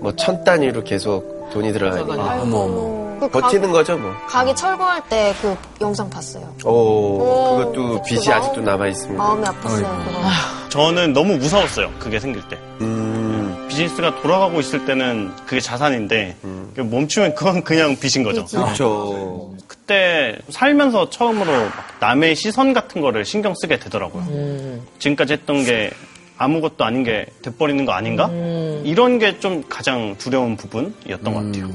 뭐 0.00 0.12
천 0.14 0.44
단위로 0.44 0.84
계속 0.84 1.50
돈이 1.52 1.72
들어가니까 1.72 2.42
어머, 2.42 2.58
어머. 2.58 3.02
그 3.18 3.28
버티는 3.28 3.68
가, 3.68 3.72
거죠 3.78 3.96
뭐. 3.98 4.12
가게 4.28 4.54
철거할 4.54 5.02
때 5.08 5.34
그 5.42 5.56
영상 5.80 6.08
봤어요. 6.08 6.54
오, 6.64 7.56
그것도 7.56 8.02
빚이 8.02 8.28
마음- 8.28 8.40
아직도 8.42 8.60
남아 8.60 8.86
있습니다. 8.86 9.20
마음이 9.22 9.42
아팠어요. 9.44 10.04
그거. 10.04 10.20
저는 10.68 11.12
너무 11.12 11.36
무서웠어요. 11.36 11.90
그게 11.98 12.18
생길 12.20 12.46
때. 12.48 12.56
음, 12.80 13.01
비즈니스가 13.82 14.20
돌아가고 14.20 14.60
있을 14.60 14.84
때는 14.84 15.32
그게 15.46 15.60
자산인데 15.60 16.36
멈추면 16.76 17.34
그건 17.34 17.64
그냥 17.64 17.96
빚인 17.98 18.22
거죠. 18.22 18.44
그렇죠. 18.46 19.54
그때 19.66 20.38
살면서 20.48 21.10
처음으로 21.10 21.52
막 21.52 21.96
남의 22.00 22.36
시선 22.36 22.72
같은 22.72 23.00
거를 23.00 23.24
신경 23.24 23.54
쓰게 23.60 23.78
되더라고요. 23.78 24.80
지금까지 24.98 25.34
했던 25.34 25.64
게 25.64 25.90
아무것도 26.38 26.84
아닌 26.84 27.02
게 27.04 27.26
돼버리는 27.42 27.84
거 27.84 27.92
아닌가? 27.92 28.30
이런 28.84 29.18
게 29.18 29.38
좀 29.40 29.64
가장 29.68 30.14
두려운 30.18 30.56
부분이었던 30.56 31.24
것 31.24 31.44
같아요. 31.44 31.70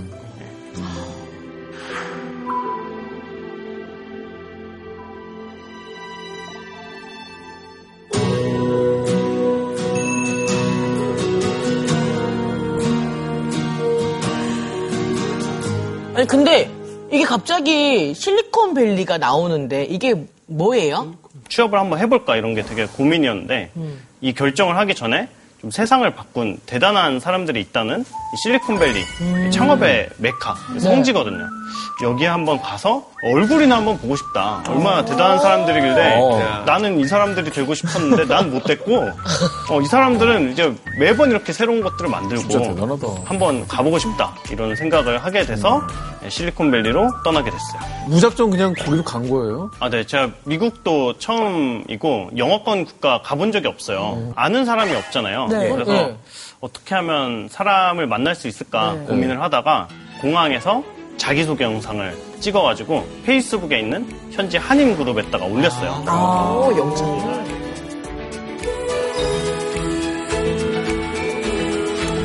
아니, 16.18 16.26
근데 16.26 16.68
이게 17.12 17.24
갑자기 17.26 18.12
실리콘밸리가 18.16 19.20
나오는데 19.20 19.84
이게 19.84 20.16
뭐예요? 20.48 21.14
취업을 21.48 21.78
한번 21.78 22.00
해볼까 22.00 22.36
이런 22.36 22.56
게 22.56 22.64
되게 22.64 22.88
고민이었는데 22.88 23.72
이 24.22 24.34
결정을 24.34 24.76
하기 24.78 24.96
전에 24.96 25.30
좀 25.62 25.70
세상을 25.70 26.10
바꾼 26.16 26.58
대단한 26.66 27.20
사람들이 27.20 27.62
있다는 27.62 28.02
이 28.02 28.38
실리콘밸리 28.44 29.00
이 29.48 29.52
창업의 29.52 30.10
메카 30.18 30.56
성지거든요. 30.80 31.46
여기에 32.04 32.28
한번 32.28 32.62
가서 32.62 33.04
얼굴이나 33.24 33.78
한번 33.78 33.98
보고 33.98 34.16
싶다. 34.16 34.64
얼마나 34.68 35.04
대단한 35.04 35.40
사람들이길래 35.40 36.16
어. 36.22 36.64
나는 36.66 37.00
이 37.00 37.06
사람들이 37.08 37.52
되고 37.52 37.74
싶었는데 37.74 38.26
난 38.26 38.48
못 38.48 38.64
됐고 38.64 39.10
어, 39.70 39.82
이 39.82 39.86
사람들은 39.86 40.52
이제 40.54 40.74
매번 41.00 41.32
이렇게 41.32 41.52
새로운 41.52 41.82
것들을 41.82 42.10
만들고 42.10 42.44
진짜 42.48 42.60
대단하다. 42.60 43.08
한번 43.26 43.68
가보고 43.68 43.98
싶다 44.00 44.36
이런 44.52 44.76
생각을 44.76 45.18
하게 45.24 45.46
돼서 45.46 45.82
실리콘밸리로 46.30 47.10
떠나게 47.24 47.50
됐어요. 47.52 48.08
무작정 48.08 48.50
그냥 48.52 48.74
거기로 48.74 49.04
간 49.04 49.28
거예요? 49.30 49.70
아, 49.80 49.90
네. 49.90 50.06
제가 50.06 50.30
미국도 50.46 51.18
처음이고 51.20 52.32
영어권 52.38 52.86
국가 52.86 53.22
가본 53.22 53.52
적이 53.52 53.68
없어요. 53.68 54.32
아는 54.36 54.66
사람이 54.66 54.94
없잖아요. 54.96 55.48
네. 55.48 55.70
그래서 55.70 55.92
네. 55.92 56.18
어떻게 56.62 56.96
하면 56.96 57.48
사람을 57.52 58.08
만날 58.08 58.36
수 58.36 58.48
있을까 58.48 58.94
고민을 59.08 59.42
하다가 59.42 59.88
공항에서 60.22 60.84
자기소개 61.18 61.64
영상을 61.64 62.16
찍어가지고 62.40 63.06
페이스북에 63.26 63.80
있는 63.80 64.08
현지 64.32 64.58
한인 64.58 64.96
그룹에다가 64.96 65.46
올렸어요. 65.46 66.04
아, 66.06 66.70
영상을. 66.78 67.38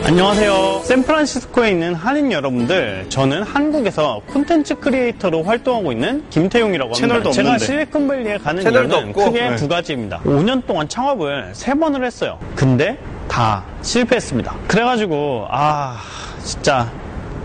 안녕하세요. 0.05 0.81
샌프란시스코에 0.85 1.71
있는 1.71 1.95
한인 1.95 2.33
여러분들, 2.33 3.07
저는 3.09 3.45
한국에서 3.45 4.21
콘텐츠 4.27 4.75
크리에이터로 4.75 5.43
활동하고 5.45 5.93
있는 5.93 6.29
김태용이라고 6.29 6.89
합니다. 6.91 7.07
채널도 7.07 7.31
제가 7.31 7.49
없는데. 7.53 7.65
실리콘밸리에 7.65 8.39
가는 8.39 8.63
채널도 8.63 8.95
이유는 8.97 9.09
없고. 9.11 9.25
크게 9.25 9.51
네. 9.51 9.57
두 9.57 9.69
가지입니다. 9.69 10.21
5년 10.25 10.67
동안 10.67 10.89
창업을 10.89 11.51
세 11.55 11.73
번을 11.75 12.05
했어요. 12.05 12.39
근데 12.57 12.99
다 13.29 13.65
실패했습니다. 13.81 14.55
그래가지고 14.67 15.47
아 15.49 15.99
진짜 16.45 16.91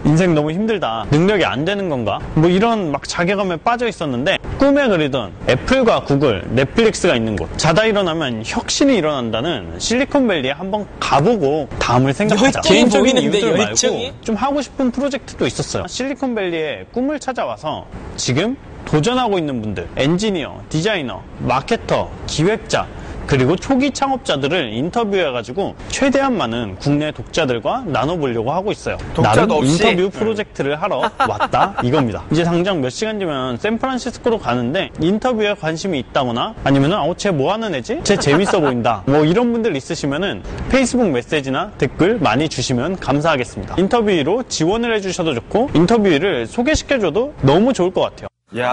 인생 0.06 0.34
너무 0.34 0.52
힘들다. 0.52 1.06
능력이 1.12 1.44
안 1.46 1.66
되는 1.66 1.90
건가? 1.90 2.20
뭐 2.36 2.50
이런 2.50 2.92
막 2.92 3.08
자괴감에 3.08 3.58
빠져 3.58 3.88
있었는데 3.88 4.38
꿈에 4.58 4.88
그리던 4.88 5.32
애플과 5.50 6.04
구글, 6.04 6.44
넷플릭스가 6.50 7.16
있는 7.16 7.36
곳. 7.36 7.50
자다 7.58 7.86
일어나면 7.86 8.44
혁신이 8.46 8.96
일어난다는 8.98 9.76
실리콘밸리에 9.78 10.52
한번 10.52 10.86
가보고 11.00 11.68
다음을 11.80 12.14
생각하자. 12.14 12.62
개인적인 12.62 13.18
이유들 13.18 13.60
열정이? 13.60 14.04
말고 14.06 14.22
좀 14.22 14.36
하고 14.36 14.62
싶은 14.62 14.92
프로젝트도 14.92 15.46
있었어요. 15.46 15.86
실리콘밸리에 15.88 16.86
꿈을 16.94 17.20
찾아와서 17.20 17.86
지금 18.16 18.56
도전하고 18.86 19.38
있는 19.38 19.62
분들, 19.62 19.88
엔지니어, 19.98 20.62
디자이너, 20.70 21.22
마케터, 21.40 22.10
기획자, 22.26 22.88
그리고 23.28 23.56
초기 23.58 23.92
창업자들을 23.92 24.72
인터뷰해가지고 24.74 25.76
최대한 25.90 26.38
많은 26.38 26.78
국내 26.80 27.12
독자들과 27.12 27.84
나눠보려고 27.88 28.52
하고 28.54 28.72
있어요. 28.72 28.98
독자도 29.14 29.40
나는 29.42 29.52
없이? 29.56 29.72
인터뷰 29.88 30.10
프로젝트를 30.10 30.82
하러 30.82 31.02
왔다 31.28 31.76
이겁니다. 31.84 32.24
이제 32.32 32.44
당장 32.44 32.80
몇 32.82 32.90
시간 32.90 33.20
뒤면 33.20 33.58
샌프란시스코로 33.58 34.40
가는데 34.40 34.90
인터뷰에 35.02 35.54
관심이 35.56 36.00
있다거나 36.00 36.56
아니면은 36.64 36.98
어, 36.98 37.14
쟤뭐 37.16 37.52
하는 37.52 37.76
애지? 37.76 38.00
쟤 38.04 38.16
재밌어 38.18 38.62
보인다. 38.62 39.04
뭐 39.06 39.26
이런 39.26 39.52
분들 39.52 39.76
있으시면은 39.76 40.42
페이스북 40.70 41.10
메시지나 41.10 41.72
댓글 41.78 42.18
많이 42.20 42.48
주시면 42.48 42.98
감사하겠습니다. 43.00 43.76
인터뷰로 43.78 44.44
지원을 44.48 44.96
해주셔도 44.96 45.34
좋고 45.34 45.72
인터뷰를 45.74 46.48
소개시켜줘도 46.48 47.34
너무 47.42 47.74
좋을 47.74 47.92
것 47.92 48.02
같아요. 48.02 48.28
야. 48.58 48.66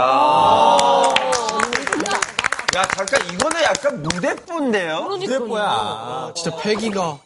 야, 2.77 2.83
잠깐, 2.97 3.21
이거는 3.33 3.43
약간 3.76 4.02
무대뽀인데요? 4.02 5.00
무대뽀야. 5.02 6.32
진짜 6.34 6.56
패기가. 6.58 7.18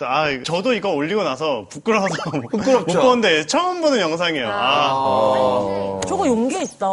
아, 0.00 0.26
저도 0.44 0.74
이거 0.74 0.90
올리고 0.90 1.22
나서 1.22 1.66
부끄러워서 1.70 2.14
못 2.36 2.48
부끄럽죠? 2.50 3.00
보는데 3.00 3.46
처음 3.46 3.80
보는 3.80 3.98
영상이에요. 3.98 4.48
아. 4.52 6.00
저거 6.06 6.26
용기 6.26 6.60
있다. 6.62 6.86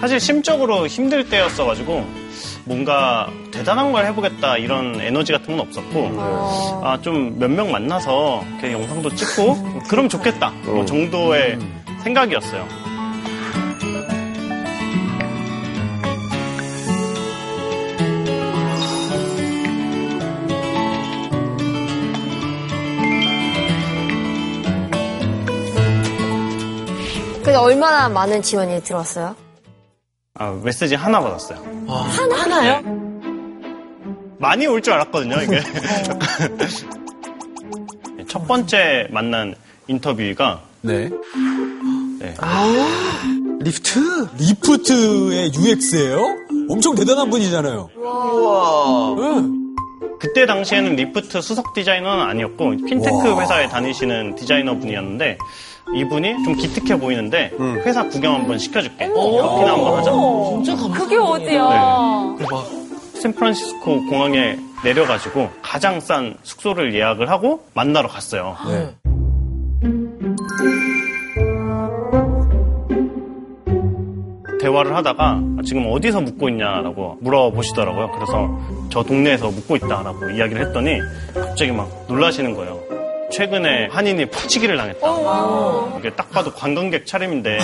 사실 0.00 0.18
심적으로 0.18 0.86
힘들 0.86 1.28
때였어가지고 1.28 2.04
뭔가 2.64 3.28
대단한 3.52 3.92
걸 3.92 4.06
해보겠다 4.06 4.56
이런 4.56 4.98
에너지 5.00 5.32
같은 5.32 5.56
건 5.56 5.66
없었고 5.68 6.10
아, 6.82 6.98
좀 7.02 7.38
몇 7.38 7.48
명 7.50 7.70
만나서 7.70 8.42
이렇게 8.52 8.72
영상도 8.72 9.14
찍고 9.14 9.80
그럼 9.88 10.08
좋겠다 10.08 10.50
뭐 10.64 10.84
정도의 10.86 11.58
생각이었어요. 12.02 12.66
근데 27.50 27.58
얼마나 27.58 28.08
많은 28.08 28.42
지원이 28.42 28.80
들어왔어요? 28.84 29.34
아, 30.34 30.56
메시지 30.62 30.94
하나 30.94 31.18
받았어요. 31.20 31.58
하나? 31.88 32.36
하나 32.36 32.68
요? 32.78 32.82
많이 34.38 34.68
올 34.68 34.80
줄 34.80 34.92
알았거든요, 34.92 35.34
이게. 35.42 35.60
첫 38.28 38.46
번째 38.46 39.08
만난 39.10 39.56
인터뷰가 39.88 40.60
네. 40.82 41.10
네. 42.20 42.34
Lyft? 43.62 44.28
Lyft의 44.38 45.50
UX예요? 45.52 46.24
엄청 46.68 46.94
대단한 46.94 47.30
분이잖아요. 47.30 47.90
우와. 47.96 49.16
그때 50.20 50.46
당시에는 50.46 50.94
Lyft 50.94 51.42
수석 51.42 51.74
디자이너는 51.74 52.22
아니었고 52.26 52.76
핀테크 52.76 53.28
와. 53.32 53.40
회사에 53.40 53.66
다니시는 53.68 54.36
디자이너 54.36 54.76
분이었는데 54.76 55.36
이분이 55.94 56.44
좀 56.44 56.54
기특해 56.54 56.98
보이는데 56.98 57.52
회사 57.84 58.06
구경 58.08 58.34
한번 58.34 58.58
시켜줄게. 58.58 59.08
커피나 59.08 59.72
한번 59.72 59.98
하자. 59.98 60.10
진짜 60.64 60.76
그게 60.98 61.16
어디야? 61.16 62.36
네. 62.38 62.46
샌프란시스코 63.20 64.06
공항에 64.06 64.56
내려가지고 64.84 65.50
가장 65.60 66.00
싼 66.00 66.34
숙소를 66.42 66.94
예약을 66.94 67.28
하고 67.28 67.64
만나러 67.74 68.08
갔어요. 68.08 68.56
네. 68.66 68.94
대화를 74.60 74.94
하다가 74.94 75.40
지금 75.64 75.86
어디서 75.90 76.20
묵고 76.20 76.48
있냐라고 76.50 77.16
물어보시더라고요. 77.20 78.10
그래서 78.12 78.58
저 78.90 79.02
동네에서 79.02 79.50
묵고 79.50 79.76
있다라고 79.76 80.30
이야기를 80.30 80.66
했더니 80.66 80.98
갑자기 81.34 81.72
막 81.72 81.88
놀라시는 82.08 82.54
거예요. 82.54 82.78
최근에 83.30 83.88
한인이 83.90 84.26
포치기를 84.26 84.76
당했다. 84.76 85.06
이게 85.98 86.10
딱 86.10 86.30
봐도 86.30 86.52
관광객 86.52 87.06
차림인데 87.06 87.58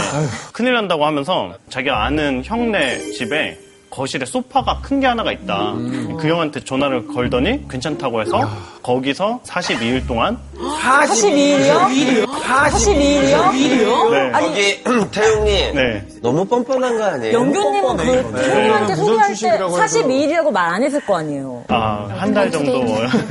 큰일 0.52 0.74
난다고 0.74 1.04
하면서 1.06 1.52
자기가 1.70 2.04
아는 2.04 2.42
형네 2.44 3.10
집에 3.12 3.58
거실에 3.88 4.26
소파가 4.26 4.80
큰 4.82 5.00
게 5.00 5.06
하나가 5.06 5.30
있다. 5.32 5.72
그 6.20 6.28
형한테 6.28 6.62
전화를 6.64 7.06
걸더니 7.06 7.66
괜찮다고 7.68 8.20
해서 8.20 8.50
거기서 8.82 9.40
42일 9.46 10.06
동안 10.06 10.38
42일이요? 10.58 12.26
42일이요? 12.26 14.10
네. 14.10 14.32
저기, 14.32 14.82
태용님. 15.12 15.74
네. 15.74 16.04
너무 16.22 16.44
뻔뻔한 16.44 16.98
거 16.98 17.04
아니에요? 17.04 17.32
영균님은 17.32 17.96
그 17.96 18.02
네. 18.36 18.42
태용한테 18.42 18.94
소개할 18.96 19.28
때 19.28 19.34
주식이라고 19.34 19.80
해서. 19.82 19.98
42일이라고 19.98 20.50
말 20.52 20.66
안 20.76 20.82
했을 20.82 21.00
거 21.06 21.16
아니에요. 21.18 21.64
아, 21.68 22.08
한 22.18 22.34
달 22.34 22.50
정도. 22.50 22.72
길면 22.84 23.08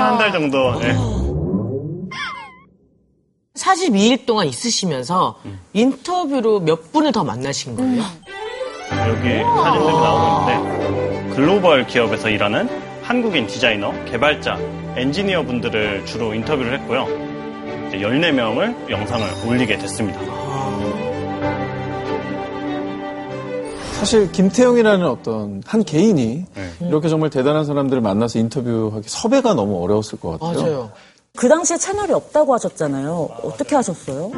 한 0.00 0.18
달 0.18 0.32
정도. 0.32 0.78
네. 0.80 0.94
42일 3.58 4.24
동안 4.24 4.46
있으시면서 4.46 5.36
인터뷰로 5.72 6.60
몇 6.60 6.92
분을 6.92 7.12
더 7.12 7.24
만나신 7.24 7.76
거예요? 7.76 8.02
여기 8.90 9.28
사진들이 9.28 9.92
나오고 9.92 10.52
있는데 10.52 11.34
글로벌 11.34 11.86
기업에서 11.86 12.30
일하는 12.30 12.68
한국인 13.02 13.46
디자이너, 13.46 13.92
개발자, 14.04 14.58
엔지니어 14.96 15.44
분들을 15.44 16.06
주로 16.06 16.34
인터뷰를 16.34 16.78
했고요. 16.80 17.06
이제 17.88 17.98
14명을 17.98 18.90
영상을 18.90 19.26
올리게 19.46 19.78
됐습니다. 19.78 20.20
사실 23.98 24.30
김태형이라는 24.30 25.06
어떤 25.06 25.62
한 25.66 25.82
개인이 25.84 26.44
네. 26.54 26.72
이렇게 26.82 27.08
정말 27.08 27.30
대단한 27.30 27.64
사람들을 27.64 28.00
만나서 28.00 28.38
인터뷰하기 28.38 29.08
섭외가 29.08 29.54
너무 29.54 29.82
어려웠을 29.82 30.20
것 30.20 30.38
같아요. 30.38 30.92
그 31.38 31.48
당시에 31.48 31.76
채널이 31.76 32.12
없다고 32.12 32.52
하셨잖아요. 32.54 33.28
어떻게 33.44 33.76
하셨어요? 33.76 34.32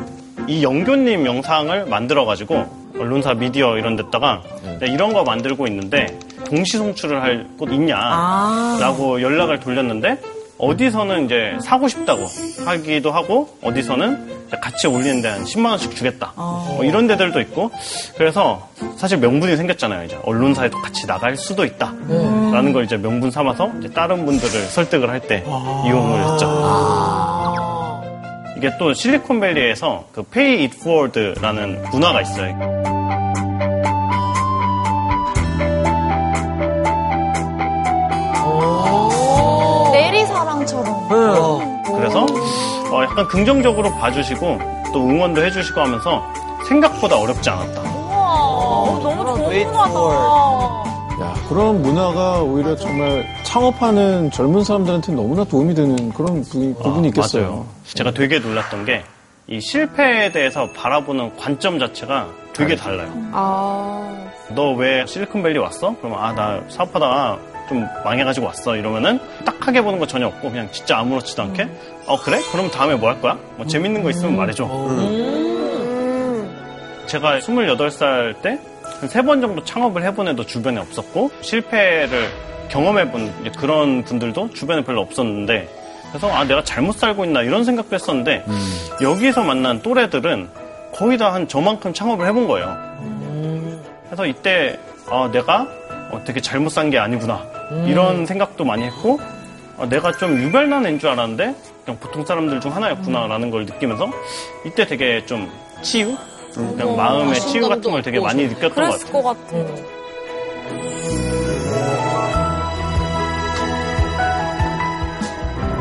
이 0.47 0.63
영교님 0.63 1.25
영상을 1.25 1.87
만들어가지고 1.87 2.67
언론사 2.99 3.33
미디어 3.33 3.79
이런 3.79 3.97
데다가 3.97 4.43
네, 4.81 4.87
이런 4.89 5.15
거 5.15 5.23
만들고 5.25 5.67
있는데 5.69 6.19
동시 6.45 6.77
송출을 6.77 7.23
할 7.23 7.47
곳 7.59 7.73
있냐 7.73 7.97
아. 7.99 8.77
라고 8.81 9.21
연락을 9.23 9.61
돌렸는데 9.61 10.21
어디서는 10.61 11.25
이제 11.27 11.57
사고 11.63 11.89
싶다고 11.89 12.27
하기도 12.65 13.11
하고 13.13 13.57
어디서는 13.63 14.49
같이 14.61 14.87
올리는데 14.87 15.29
한 15.29 15.45
10만 15.45 15.71
원씩 15.71 15.95
주겠다. 15.97 16.33
뭐 16.37 16.81
이런 16.85 17.07
데들도 17.07 17.41
있고. 17.43 17.71
그래서 18.17 18.69
사실 18.97 19.19
명분이 19.19 19.57
생겼잖아요. 19.57 20.05
이제 20.05 20.19
언론사에도 20.25 20.81
같이 20.83 21.07
나갈 21.07 21.37
수도 21.37 21.65
있다. 21.65 21.93
라는 22.53 22.73
걸 22.73 22.85
이제 22.85 22.97
명분 22.97 23.31
삼아서 23.31 23.71
이제 23.79 23.89
다른 23.91 24.27
분들을 24.27 24.51
설득을 24.67 25.09
할 25.09 25.21
때 25.21 25.45
이용을 25.87 26.33
했죠. 26.33 28.01
이게 28.57 28.71
또 28.79 28.93
실리콘밸리에서 28.93 30.07
그 30.13 30.23
pay 30.25 30.65
it 30.65 30.77
forward라는 30.79 31.83
문화가 31.93 32.21
있어요 32.23 32.55
내리사랑처럼. 41.11 41.83
그래서 41.97 42.27
어, 42.93 43.03
약간 43.05 43.27
긍정적으로 43.29 43.91
봐주시고 43.93 44.59
또 44.93 45.01
응원도 45.01 45.45
해주시고 45.45 45.81
하면서 45.81 46.23
생각보다 46.69 47.17
어렵지 47.17 47.49
않았다. 47.51 47.81
우와, 47.81 49.01
너무 49.03 49.25
궁금하다. 49.25 50.91
야, 51.23 51.35
그런 51.49 51.83
문화가 51.83 52.41
오히려 52.43 52.75
정말 52.77 53.27
창업하는 53.45 54.31
젊은 54.31 54.65
사람들한테 54.65 55.13
너무나 55.13 55.45
도움이 55.45 55.75
되는 55.75 56.11
그런 56.13 56.43
부, 56.43 56.75
분이 56.75 57.09
있겠어요. 57.09 57.43
맞아요. 57.43 57.67
제가 57.85 58.13
되게 58.13 58.39
놀랐던 58.39 58.85
게 58.85 59.03
이 59.53 59.61
실패에 59.61 60.31
대해서 60.31 60.69
바라보는 60.77 61.37
관점 61.37 61.81
자체가 61.81 62.29
되게 62.53 62.77
달라요. 62.77 63.11
아. 63.33 64.09
너 64.55 64.75
왜 64.77 65.05
실리콘밸리 65.07 65.59
왔어? 65.59 65.93
그러면 66.01 66.21
아 66.23 66.33
나 66.33 66.61
사업하다가 66.69 67.37
좀 67.71 67.87
망해가지고 68.05 68.47
왔어 68.47 68.75
이러면은 68.77 69.21
딱하게 69.45 69.81
보는 69.83 70.01
거 70.01 70.07
전혀 70.09 70.27
없고 70.27 70.51
그냥 70.51 70.69
진짜 70.73 70.99
아무렇지도 70.99 71.43
않게 71.45 71.69
어 72.07 72.21
그래? 72.21 72.41
그럼 72.51 72.69
다음에 72.69 72.97
뭐 72.97 73.09
할 73.11 73.21
거야? 73.21 73.39
뭐 73.57 73.65
재밌는 73.65 74.03
거 74.03 74.11
있으면 74.11 74.37
말해줘. 74.37 74.65
제가 77.07 77.39
28살 77.39 78.43
때 78.43 78.59
한 79.01 79.09
세 79.09 79.23
번 79.23 79.41
정도 79.41 79.63
창업을 79.65 80.03
해본 80.03 80.29
애도 80.29 80.45
주변에 80.47 80.81
없었고 80.81 81.31
실패를 81.43 82.29
경험해본 82.71 83.53
그런 83.57 84.03
분들도 84.05 84.51
주변에 84.51 84.83
별로 84.85 85.01
없었는데 85.03 85.69
그래서 86.09 86.29
아 86.33 86.43
내가 86.45 86.65
잘못 86.65 86.97
살고 86.97 87.25
있나 87.25 87.43
이런 87.43 87.63
생각도 87.65 87.95
했었는데 87.95 88.45
여기서 89.01 89.45
만난 89.45 89.81
또래들은 89.81 90.49
거의 90.93 91.17
다 91.19 91.33
한 91.33 91.47
저만큼 91.47 91.93
창업을 91.95 92.27
해본 92.27 92.49
거예요. 92.49 92.77
그래서 94.07 94.27
이때 94.27 94.77
아, 95.09 95.31
내가 95.33 95.67
어, 96.11 96.21
되게 96.25 96.41
잘못 96.41 96.71
산 96.71 96.91
게 96.91 96.99
아니구나 96.99 97.47
이런 97.87 98.27
생각도 98.27 98.65
많이 98.65 98.85
했고 98.85 99.19
아, 99.79 99.87
내가 99.89 100.13
좀 100.13 100.37
유별난 100.39 100.85
애인 100.87 100.99
줄 100.99 101.09
알았는데 101.11 101.55
그냥 101.85 102.01
보통 102.01 102.25
사람들 102.25 102.61
중 102.61 102.75
하나였구나라는 102.75 103.51
걸 103.51 103.65
느끼면서 103.67 104.11
이때 104.65 104.87
되게 104.87 105.25
좀 105.25 105.51
치유 105.83 106.17
그냥 106.55 106.97
마음의 106.97 107.41
치유 107.41 107.69
같은 107.69 107.91
걸 107.91 108.03
되게 108.03 108.21
많이 108.21 108.47
느꼈던 108.49 108.91
것 108.91 108.99
같아요. 109.01 109.13
것 109.13 109.23
같아. 109.23 110.00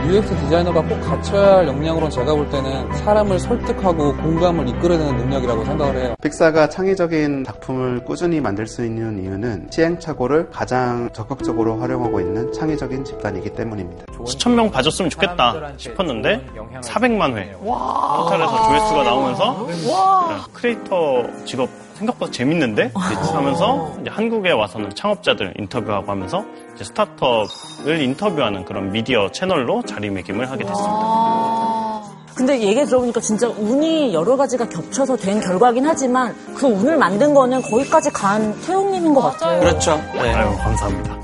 UX 0.10 0.36
디자이너가 0.41 0.82
꼭 0.82 1.00
갖춰야 1.02 1.58
할 1.58 1.67
역량으로는 1.67 2.10
제가 2.10 2.34
볼 2.34 2.50
때는 2.50 2.91
사람을 2.95 3.38
설득하고 3.38 4.15
공감을 4.15 4.67
이끌어내는 4.67 5.17
능력이라고 5.17 5.63
생각을 5.65 6.04
해요. 6.04 6.15
픽사가 6.24 6.69
창의적인 6.69 7.43
작품을 7.43 8.04
꾸준히 8.04 8.41
만들 8.41 8.65
수 8.65 8.84
있는 8.84 9.24
이유는 9.24 9.67
시행착오를 9.69 10.50
가장 10.50 11.10
적극적으로 11.13 11.78
활용하고 11.78 12.22
있는 12.22 12.52
창의적인 12.52 13.06
집단이기 13.06 13.52
때문입니다. 13.52 14.06
수천 14.25 14.55
명 14.55 14.71
봐줬으면 14.71 15.10
좋겠다 15.10 15.73
싶었는데 15.77 16.45
400만 16.82 17.36
회 17.38 17.51
포털에서 17.53 18.63
조회수가 18.67 19.03
나오면서 19.03 19.67
네, 19.67 20.36
크리에이터 20.53 21.23
직업 21.45 21.69
생각보다 21.95 22.32
재밌는데 22.32 22.91
하면서 23.34 23.93
이제 24.01 24.10
한국에 24.10 24.51
와서는 24.51 24.91
창업자들 24.95 25.53
인터뷰하고 25.60 26.10
하면서 26.12 26.45
이제 26.75 26.84
스타트업을 26.86 28.01
인터뷰하는 28.01 28.63
그런 28.65 28.91
미디어 28.91 29.29
채널로 29.32 29.84
자리매김을 29.84 30.49
하게 30.49 30.65
됐습니다. 30.65 31.99
근데 32.36 32.58
얘기 32.62 32.86
들어보니까 32.86 33.19
진짜 33.19 33.49
운이 33.49 34.13
여러 34.13 34.38
가지가 34.38 34.69
겹쳐서 34.69 35.17
된 35.17 35.41
결과긴 35.41 35.86
하지만 35.86 36.34
그 36.55 36.67
운을 36.67 36.97
만든 36.97 37.34
거는 37.34 37.62
거기까지 37.62 38.12
간 38.12 38.58
태용님인 38.62 39.13
것 39.13 39.21
같아요. 39.21 39.60
그렇죠. 39.60 39.91
아유, 40.17 40.55
감사합니다. 40.58 41.18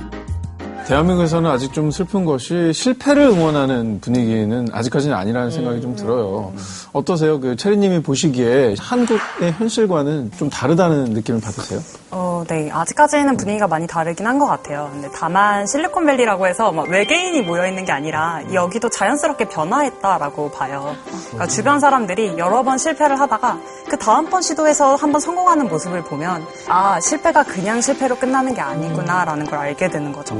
대한민국에서는 0.87 1.49
아직 1.49 1.73
좀 1.73 1.89
슬픈 1.89 2.25
것이 2.25 2.71
실패를 2.71 3.23
응원하는 3.23 3.99
분위기는 4.01 4.67
아직까지는 4.71 5.15
아니라는 5.15 5.49
생각이 5.49 5.81
좀 5.81 5.95
들어요. 5.95 6.53
어떠세요? 6.93 7.39
그 7.39 7.55
체리님이 7.55 8.03
보시기에 8.03 8.75
한국의 8.79 9.53
현실과는 9.57 10.31
좀 10.37 10.49
다르다는 10.49 11.05
느낌을 11.05 11.41
받으세요? 11.41 11.79
어, 12.11 12.43
네. 12.47 12.69
아직까지는 12.71 13.35
분위기가 13.37 13.67
많이 13.67 13.87
다르긴 13.87 14.27
한 14.27 14.35
것 14.35 14.45
같아요. 14.47 14.89
근데 14.91 15.07
다만 15.15 15.65
실리콘밸리라고 15.65 16.45
해서 16.45 16.71
막 16.73 16.87
외계인이 16.89 17.41
모여 17.43 17.65
있는 17.67 17.85
게 17.85 17.91
아니라 17.93 18.41
여기도 18.53 18.89
자연스럽게 18.89 19.45
변화했다라고 19.49 20.51
봐요. 20.51 20.93
그러니까 21.27 21.47
주변 21.47 21.79
사람들이 21.79 22.37
여러 22.37 22.63
번 22.63 22.77
실패를 22.77 23.17
하다가 23.19 23.59
그 23.89 23.97
다음번 23.97 24.41
시도에서 24.41 24.95
한번 24.95 25.21
성공하는 25.21 25.67
모습을 25.69 26.03
보면 26.03 26.45
아, 26.67 26.99
실패가 26.99 27.43
그냥 27.43 27.79
실패로 27.81 28.17
끝나는 28.17 28.53
게 28.53 28.61
아니구나라는 28.61 29.45
걸 29.45 29.57
알게 29.59 29.89
되는 29.89 30.11
거죠. 30.11 30.35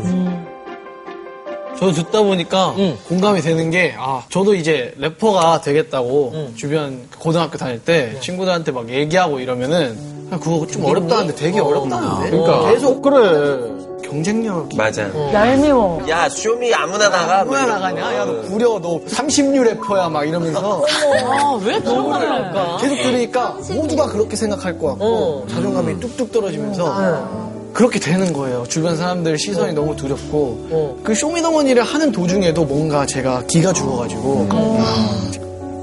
저도 1.80 1.92
듣다 1.92 2.22
보니까 2.24 2.74
공감이 3.08 3.42
되는 3.42 3.70
게, 3.70 3.96
아, 3.98 4.24
저도 4.30 4.56
이제 4.56 4.94
래퍼가 4.98 5.62
되겠다고 5.62 6.50
주변 6.56 7.08
고등학교 7.20 7.58
다닐 7.58 7.80
때 7.84 8.18
친구들한테 8.22 8.72
막 8.72 8.90
얘기하고 8.90 9.40
이러면은, 9.40 9.98
아, 10.32 10.40
그거 10.40 10.66
좀 10.66 10.86
어렵다는데 10.86 11.36
되게 11.36 11.60
어 11.60 11.72
렵다는데. 11.72 12.32
그러니까. 12.32 12.70
계속 12.72 13.02
그래. 13.02 13.86
경쟁력이. 14.04 14.78
맞아. 14.78 15.10
얄미워. 15.34 16.04
야, 16.10 16.30
쇼미 16.30 16.72
아무나 16.74 17.10
나가. 17.10 17.44
뭐 17.44 17.58
아무나 17.58 17.74
나가냐? 17.80 18.16
야, 18.16 18.26
너 18.26 18.42
구려, 18.44 18.80
너 18.80 19.00
30류 19.08 19.64
래퍼야, 19.64 20.10
막 20.10 20.26
이러면서. 20.26 20.84
아, 21.24 21.60
왜 21.64 21.80
그런 21.80 22.10
말을 22.10 22.32
할까? 22.32 22.78
계속 22.80 22.96
들으니까 23.02 23.58
모두가 23.74 24.06
그렇게 24.08 24.36
생각할 24.36 24.78
것 24.78 24.90
같고, 24.90 25.48
자존감이 25.50 26.00
뚝뚝 26.00 26.32
떨어지면서. 26.32 27.45
그렇게 27.76 28.00
되는 28.00 28.32
거예요. 28.32 28.64
주변 28.70 28.96
사람들 28.96 29.38
시선이 29.38 29.74
너무 29.74 29.98
두렵고 29.98 31.02
그 31.04 31.14
쇼미더머니를 31.14 31.84
하는 31.84 32.10
도중에도 32.10 32.64
뭔가 32.64 33.06
제가 33.06 33.44
기가 33.48 33.74
죽어가지고 33.74 34.48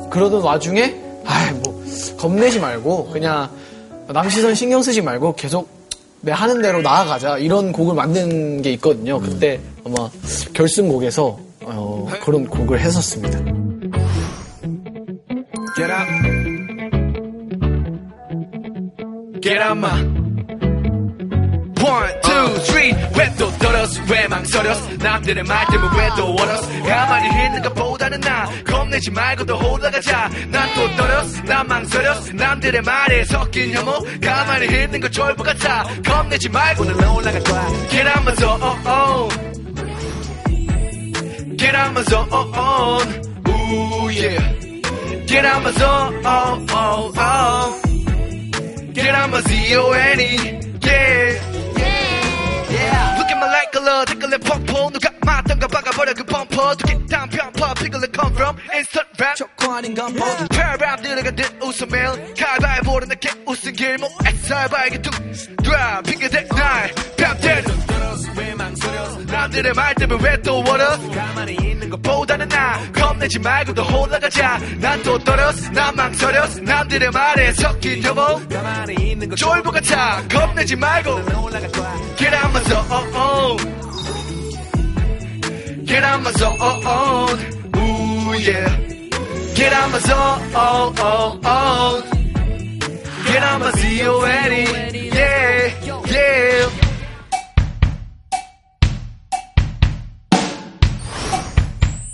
그러던 0.09 0.41
와중에 0.41 0.97
아뭐 1.27 1.85
겁내지 2.17 2.61
말고 2.61 3.11
그냥 3.11 3.51
남 4.09 4.31
시선 4.31 4.55
신경 4.55 4.81
쓰지 4.83 5.03
말고 5.03 5.35
계속 5.35 5.69
내 6.23 6.33
하는 6.33 6.63
대로 6.63 6.81
나아가자 6.81 7.37
이런 7.37 7.73
곡을 7.73 7.95
만든 7.95 8.63
게 8.63 8.73
있거든요. 8.73 9.21
그때 9.21 9.61
아마 9.85 10.09
결승곡에서 10.55 11.39
어, 11.65 12.09
그런 12.25 12.47
곡을 12.47 12.81
했었습니다. 12.81 13.39
Get 15.77 15.93
up. 15.93 16.07
Get 19.43 19.59
up, 19.59 19.77
ma. 19.77 20.12
One, 21.83 22.13
two, 22.23 22.49
three. 22.65 22.93
왜또 23.17 23.51
떨었어? 23.59 24.01
왜 24.09 24.29
망설였어? 24.29 24.89
남들의 24.99 25.43
말 25.45 25.67
때문에 25.67 25.99
왜또 26.03 26.35
얼었어? 26.37 26.69
가만히 26.85 27.27
있는 27.45 27.63
것보다는 27.63 28.21
나 28.21 28.49
겁내지 28.65 29.11
말고 29.11 29.45
더 29.47 29.57
올라가자. 29.57 30.31
난 30.49 30.69
또 30.75 30.97
떨었어? 30.97 31.43
난 31.43 31.67
망설였어? 31.67 32.33
남들의 32.35 32.83
말에 32.83 33.25
섞인 33.25 33.73
혐오. 33.75 34.05
가만히 34.23 34.67
있는 34.67 35.01
거 35.01 35.09
졸부 35.09 35.43
같아. 35.43 35.85
겁내지 36.07 36.49
말고 36.49 36.85
더 36.85 37.15
올라갈 37.15 37.43
거야. 37.43 37.67
Get 37.91 38.07
up, 38.09 38.23
my 38.23 38.35
zone. 38.37 38.61
Get 41.57 41.75
out 41.77 41.93
my 41.93 42.03
zone. 42.05 42.29
Ooh, 43.49 44.09
yeah. 44.11 45.27
Get 45.27 45.45
out 45.45 45.63
my 45.63 45.73
zone. 45.73 46.23
Get 48.95 49.15
out 49.15 49.31
my 49.31 49.41
Z-O-N-E. 49.43 50.61
Yeah. 50.85 51.52
Like 53.49 53.71
color, 53.73 54.05
댓글에 54.07 54.39
펑펑 54.39 54.93
누가 54.93 55.12
맞던가 55.25 55.67
박아버려 55.69 56.15
그 56.15 56.25
펌퍼 56.25 56.75
두개 56.77 56.99
편퍼 57.07 57.75
피글에 57.75 58.07
come 58.15 58.35
from 58.35 58.57
instant 58.73 59.09
rap. 59.19 59.37
아닌 59.71 59.95
건 59.95 60.13
모두 60.15 60.49
paragraph 60.49 61.03
들어가듯 61.03 61.63
웃으면 61.63 62.35
가위바위보로 62.35 63.07
내게 63.07 63.31
웃은 63.47 63.73
길목 63.73 64.11
SR 64.27 64.69
발기 64.69 64.99
뚝 65.01 65.13
드랍 65.63 66.03
핑계대 66.05 66.49
날 66.49 66.93
뺨때려 67.17 67.63
남들의 69.27 69.73
말 69.73 69.95
때문에 69.95 70.23
왜또 70.23 70.63
월어 70.67 70.99
가만히 71.15 71.55
있는 71.55 71.89
것보다는 71.91 72.49
나 72.49 72.79
겁내지 72.93 73.39
말고 73.39 73.73
더 73.75 73.83
올라가자. 74.01 74.59
난 74.79 75.03
또 75.03 75.19
떨었어. 75.19 75.71
난 75.71 75.97
망설였어. 75.97 76.61
남들의 76.61 77.11
말에 77.11 77.53
섞인 77.55 78.03
혐오. 78.03 78.41
가만히 78.49 78.95
있는 79.11 79.29
거 79.29 79.35
졸부 79.37 79.71
같아. 79.73 80.23
겁내지 80.29 80.77
말고. 80.77 81.25
Get 82.17 82.35
out 82.35 82.51
my 82.51 82.63
zone 82.65 83.92
Get 85.85 86.03
out 86.05 86.23
my 86.23 86.33
zone 86.33 86.59
Ooh 87.77 88.35
yeah 88.35 88.69
Get 89.55 89.73
out 89.73 89.91
my 89.91 89.99
zone 90.09 90.41
Get 93.27 93.43
out 93.43 93.61
my 93.61 93.71
Z-O-N-E 93.73 95.11
Yeah 95.13 95.75
yeah 96.07 96.69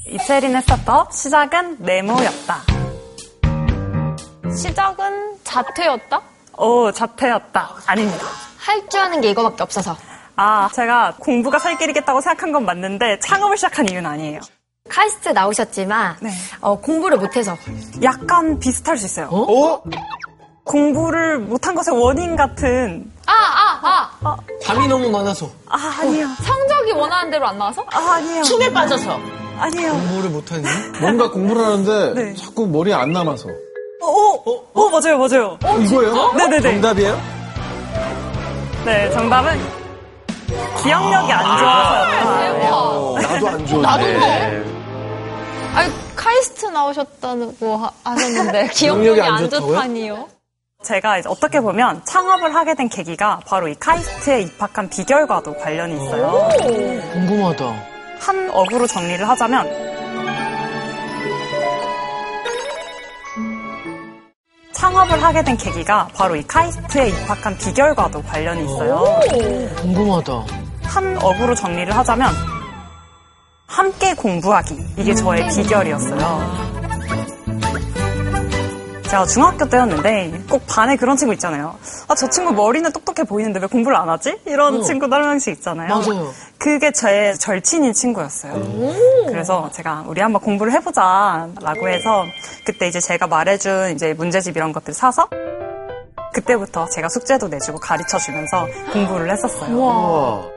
이채린의 0.07 0.63
스타트업 0.63 1.13
시작은 1.13 1.77
네모였다. 1.81 2.63
시작은 4.57 5.37
자퇴였다? 5.45 6.21
오, 6.57 6.91
자퇴였다. 6.93 7.75
아닙니다. 7.87 8.27
할 8.59 8.89
줄 8.89 9.01
아는 9.01 9.21
게 9.21 9.31
이거밖에 9.31 9.63
없어서. 9.63 9.97
아, 10.41 10.69
제가 10.73 11.15
공부가 11.19 11.59
살 11.59 11.77
길이겠다고 11.77 12.21
생각한 12.21 12.53
건 12.53 12.65
맞는데 12.65 13.19
창업을 13.19 13.57
시작한 13.57 13.89
이유는 13.91 14.09
아니에요. 14.09 14.39
카이스트 14.89 15.31
나오셨지만 15.31 16.17
어, 16.61 16.79
공부를 16.79 17.19
못해서. 17.19 17.57
약간 18.05 18.57
비슷할 18.61 18.97
수 18.97 19.07
있어요. 19.07 19.29
공부를 20.63 21.41
못한 21.41 21.75
것의 21.75 22.01
원인 22.01 22.37
같은 22.37 23.11
아, 23.27 23.33
아, 23.33 24.11
아. 24.23 24.37
잠이 24.63 24.87
너무 24.87 25.11
많아서. 25.11 25.51
아, 25.69 25.77
아니에요. 26.03 26.29
성적이 26.41 26.93
원하는 26.93 27.31
대로 27.33 27.47
안 27.49 27.59
나와서? 27.59 27.85
아, 27.93 28.13
아니에요. 28.15 28.43
춤에 28.45 28.73
빠져서. 28.73 29.19
아니에요. 29.59 29.91
공부를 29.93 30.31
못하니? 30.31 30.63
뭔가 31.01 31.31
공부를 31.31 31.65
하는데 31.65 32.15
네. 32.15 32.35
자꾸 32.35 32.65
머리에 32.69 32.95
안 32.95 33.11
남아서. 33.13 33.49
어, 33.49 34.07
어, 34.07 34.63
어, 34.73 34.89
맞아요, 34.91 35.19
맞아요. 35.19 35.59
어, 35.65 35.79
이거예요? 35.79 36.33
네네네. 36.35 36.63
정답이에요? 36.63 37.21
네, 38.85 39.11
정답은 39.11 39.59
기억력이 40.83 41.33
안 41.33 41.59
좋아서였다. 41.59 43.29
나도 43.33 43.49
안 43.49 43.67
좋은데. 43.67 43.87
나도인데? 43.89 44.65
아니, 45.75 45.93
카이스트 46.17 46.67
나오셨다고 46.67 47.77
하- 47.77 47.93
하셨는데, 48.05 48.69
기억력이 48.73 49.21
안, 49.21 49.35
안? 49.35 49.51
좋다니요? 49.51 50.29
제가 50.83 51.19
이제 51.19 51.29
어떻게 51.29 51.61
보면 51.61 52.03
창업을 52.05 52.55
하게 52.55 52.75
된 52.75 52.89
계기가 52.89 53.41
바로 53.47 53.67
이 53.69 53.75
카이스트에 53.75 54.43
입학한 54.43 54.89
비결과도 54.89 55.57
관련이 55.59 55.97
있어요. 55.97 56.49
궁금하다. 57.13 57.75
한 58.21 58.51
어구로 58.53 58.87
정리를 58.87 59.29
하자면 59.29 59.98
창업을 64.79 65.21
하게 65.21 65.43
된 65.43 65.57
계기가 65.57 66.09
바로 66.15 66.37
이 66.37 66.43
카이스트에 66.47 67.09
입학한 67.09 67.59
비결과도 67.59 68.23
관련이 68.23 68.65
있어요. 68.65 69.05
궁금하다. 69.81 70.45
한 70.85 71.19
어구로 71.21 71.55
정리를 71.57 71.95
하자면 71.97 72.33
함께 73.67 74.15
공부하기 74.15 74.79
이게 74.99 75.15
저의 75.15 75.49
비결이었어요. 75.49 76.78
제가 79.09 79.25
중학교 79.25 79.67
때였는데 79.67 80.45
꼭 80.51 80.63
반에 80.67 80.97
그런 80.97 81.17
친구 81.17 81.33
있잖아요. 81.33 81.79
아, 82.09 82.15
저 82.15 82.29
친구 82.29 82.53
머리는 82.53 82.93
똑똑해 82.93 83.27
보이는데 83.27 83.59
왜 83.59 83.67
공부를 83.67 83.97
안 83.97 84.09
하지? 84.11 84.39
이런 84.45 84.81
어. 84.81 84.83
친구도 84.83 85.15
한 85.15 85.23
명씩 85.23 85.55
있잖아요. 85.55 85.89
맞아요. 85.89 86.31
그게 86.59 86.93
제 86.93 87.33
절친인 87.33 87.95
친구였어요. 87.95 88.53
그래서 89.27 89.71
제가 89.73 90.05
우리 90.07 90.21
한번 90.21 90.43
공부를 90.43 90.73
해보자 90.75 91.49
라고 91.63 91.89
해서 91.89 92.27
그때 92.67 92.87
이제 92.89 93.01
제가 93.01 93.27
말해준 93.27 93.93
이제 93.95 94.13
문제집 94.13 94.57
이런 94.57 94.73
것들 94.73 94.93
사서 94.93 95.29
그때부터 96.35 96.87
제가 96.91 97.09
숙제도 97.09 97.49
내주고 97.49 97.79
가르쳐 97.81 98.19
주면서 98.19 98.67
공부를 98.93 99.31
했었어요. 99.31 100.51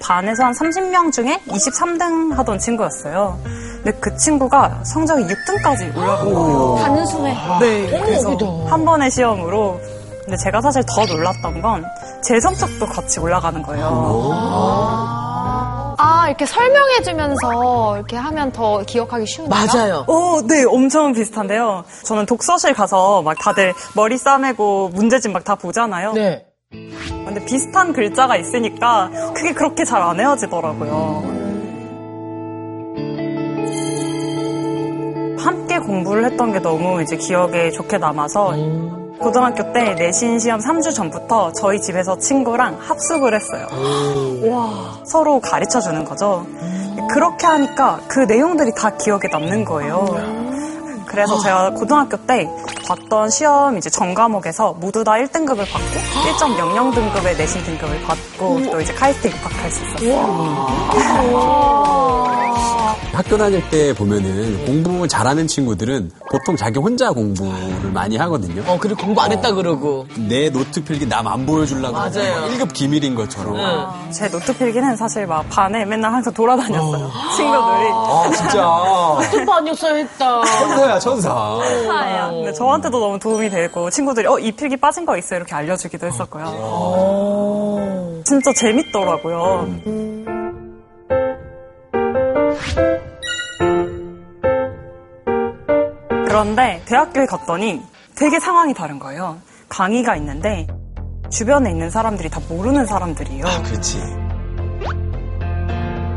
반에서 0.00 0.44
한 0.44 0.52
30명 0.52 1.12
중에 1.12 1.40
23등 1.46 2.34
하던 2.34 2.58
친구였어요. 2.58 3.38
근데 3.84 3.98
그 4.00 4.16
친구가 4.16 4.80
성적이 4.84 5.24
6등까지 5.24 5.94
올라간 5.96 6.34
거예요. 6.34 6.78
단순해. 6.82 7.34
네. 7.60 7.94
어머, 7.96 8.04
그래서 8.06 8.28
여기도. 8.30 8.66
한 8.66 8.84
번의 8.84 9.10
시험으로. 9.10 9.78
근데 10.24 10.36
제가 10.38 10.60
사실 10.62 10.82
더 10.86 11.04
놀랐던 11.04 11.60
건 11.62 11.84
제 12.22 12.40
성적도 12.40 12.86
같이 12.86 13.20
올라가는 13.20 13.62
거예요. 13.62 13.86
아, 15.98 16.24
이렇게 16.28 16.46
설명해주면서 16.46 17.96
이렇게 17.96 18.16
하면 18.16 18.50
더 18.50 18.78
기억하기 18.82 19.26
쉬운가요? 19.26 19.60
어, 20.08 20.40
네, 20.48 20.64
엄청 20.64 21.12
비슷한데요. 21.12 21.84
저는 22.04 22.24
독서실 22.24 22.72
가서 22.72 23.20
막 23.22 23.36
다들 23.38 23.74
머리 23.94 24.16
싸매고 24.16 24.90
문제집 24.94 25.32
막 25.32 25.44
다 25.44 25.54
보잖아요. 25.56 26.14
네. 26.14 26.46
근데 26.70 27.44
비슷한 27.44 27.92
글자가 27.92 28.36
있으니까 28.36 29.10
그게 29.34 29.52
그렇게 29.52 29.84
잘 29.84 30.00
안 30.02 30.18
헤어지더라고요. 30.18 31.43
함께 35.44 35.78
공부를 35.78 36.24
했던 36.24 36.52
게 36.52 36.60
너무 36.60 37.02
이제 37.02 37.16
기억에 37.16 37.70
좋게 37.70 37.98
남아서 37.98 38.54
고등학교 39.18 39.72
때 39.72 39.94
내신 39.94 40.38
시험 40.38 40.58
3주 40.60 40.94
전부터 40.94 41.52
저희 41.52 41.80
집에서 41.80 42.18
친구랑 42.18 42.78
합숙을 42.80 43.34
했어요. 43.34 43.66
와, 44.50 44.98
서로 45.04 45.40
가르쳐 45.40 45.80
주는 45.80 46.04
거죠. 46.04 46.46
그렇게 47.12 47.46
하니까 47.46 48.00
그 48.08 48.20
내용들이 48.20 48.72
다 48.74 48.90
기억에 48.90 49.28
남는 49.30 49.64
거예요. 49.66 50.06
그래서 51.06 51.38
제가 51.38 51.70
고등학교 51.70 52.16
때 52.16 52.48
봤던 52.88 53.30
시험 53.30 53.78
이제 53.78 53.88
전 53.88 54.14
과목에서 54.14 54.72
모두 54.80 55.04
다 55.04 55.12
1등급을 55.12 55.58
받고 55.58 56.00
1.00 56.38 56.94
등급의 56.94 57.36
내신 57.36 57.62
등급을 57.62 58.02
받고 58.02 58.70
또 58.70 58.80
이제 58.80 58.92
카이스트 58.94 59.28
입학할 59.28 59.70
수 59.70 59.84
있었어요. 59.84 60.24
학교 63.12 63.36
다닐 63.38 63.62
때 63.70 63.94
보면은 63.94 64.64
공부 64.66 65.06
잘하는 65.08 65.46
친구들은 65.46 66.10
보통 66.30 66.56
자기 66.56 66.78
혼자 66.78 67.10
공부를 67.12 67.90
많이 67.92 68.16
하거든요. 68.16 68.62
어, 68.66 68.78
그리고 68.80 69.04
공부 69.04 69.20
안 69.20 69.30
했다 69.32 69.52
그러고. 69.52 70.06
내 70.28 70.50
노트 70.50 70.82
필기 70.84 71.06
남 71.06 71.24
안 71.26 71.46
보여주려고 71.46 71.94
맞아요. 71.94 72.48
1급 72.50 72.72
기밀인 72.74 73.14
것처럼. 73.14 73.56
제 74.10 74.28
노트 74.28 74.56
필기는 74.56 74.96
사실 74.96 75.26
막 75.26 75.48
반에 75.48 75.84
맨날 75.84 76.12
항상 76.12 76.32
돌아다녔어요. 76.34 77.10
친구들이. 77.36 77.88
아, 77.92 78.30
진짜. 78.36 79.30
공부 79.36 79.52
아니었어야 79.54 79.94
했다. 79.94 80.42
천사야, 80.44 80.98
천사. 80.98 81.58
근데 82.30 82.52
저한테도 82.52 82.98
너무 82.98 83.18
도움이 83.18 83.48
되고 83.50 83.88
친구들이 83.90 84.26
어, 84.26 84.38
이 84.38 84.52
필기 84.52 84.76
빠진 84.76 85.04
거 85.06 85.16
있어요 85.16 85.38
이렇게 85.38 85.54
알려주기도 85.54 86.06
했었고요. 86.06 86.44
진짜 88.24 88.52
재밌더라고요. 88.54 89.68
그런데 96.34 96.82
대학교에 96.86 97.26
갔더니 97.26 97.80
되게 98.16 98.40
상황이 98.40 98.74
다른 98.74 98.98
거예요. 98.98 99.38
강의가 99.68 100.16
있는데 100.16 100.66
주변에 101.30 101.70
있는 101.70 101.90
사람들이 101.90 102.28
다 102.28 102.40
모르는 102.48 102.86
사람들이에요. 102.86 103.44
그렇지. 103.62 104.00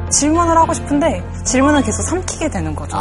질문을 0.10 0.58
하고 0.58 0.74
싶은데 0.74 1.24
질문을 1.44 1.84
계속 1.84 2.02
삼키게 2.02 2.50
되는 2.50 2.76
거죠. 2.76 2.98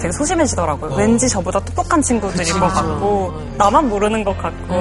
되게 0.00 0.10
소심해지더라고요. 0.12 0.94
왠지 0.94 1.28
저보다 1.28 1.60
똑똑한 1.60 2.00
친구들인 2.00 2.58
것 2.58 2.66
같고 2.68 3.34
나만 3.58 3.90
모르는 3.90 4.24
것 4.24 4.34
같고 4.38 4.74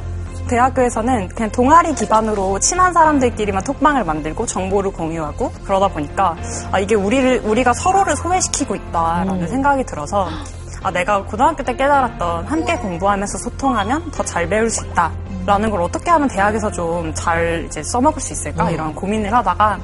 대학교에서는 0.47 1.29
그냥 1.29 1.51
동아리 1.51 1.93
기반으로 1.95 2.59
친한 2.59 2.93
사람들끼리만 2.93 3.63
톡방을 3.63 4.03
만들고 4.03 4.45
정보를 4.45 4.91
공유하고 4.91 5.51
그러다 5.63 5.87
보니까 5.89 6.35
아, 6.71 6.79
이게 6.79 6.95
우리를 6.95 7.41
우리가 7.45 7.73
서로를 7.73 8.15
소외시키고 8.15 8.75
있다라는 8.75 9.47
생각이 9.47 9.83
들어서 9.85 10.27
아, 10.83 10.91
내가 10.91 11.23
고등학교 11.23 11.63
때 11.63 11.75
깨달았던 11.75 12.45
함께 12.45 12.75
공부하면서 12.77 13.37
소통하면 13.39 14.11
더 14.11 14.23
잘 14.23 14.47
배울 14.49 14.69
수 14.69 14.85
있다 14.85 15.11
라는 15.45 15.69
걸 15.69 15.81
어떻게 15.81 16.09
하면 16.11 16.27
대학에서 16.27 16.71
좀 16.71 17.13
잘 17.13 17.63
이제 17.67 17.81
써먹을 17.83 18.19
수 18.21 18.33
있을까 18.33 18.65
이런 18.71 18.93
고민을 18.95 19.31
하다가 19.33 19.79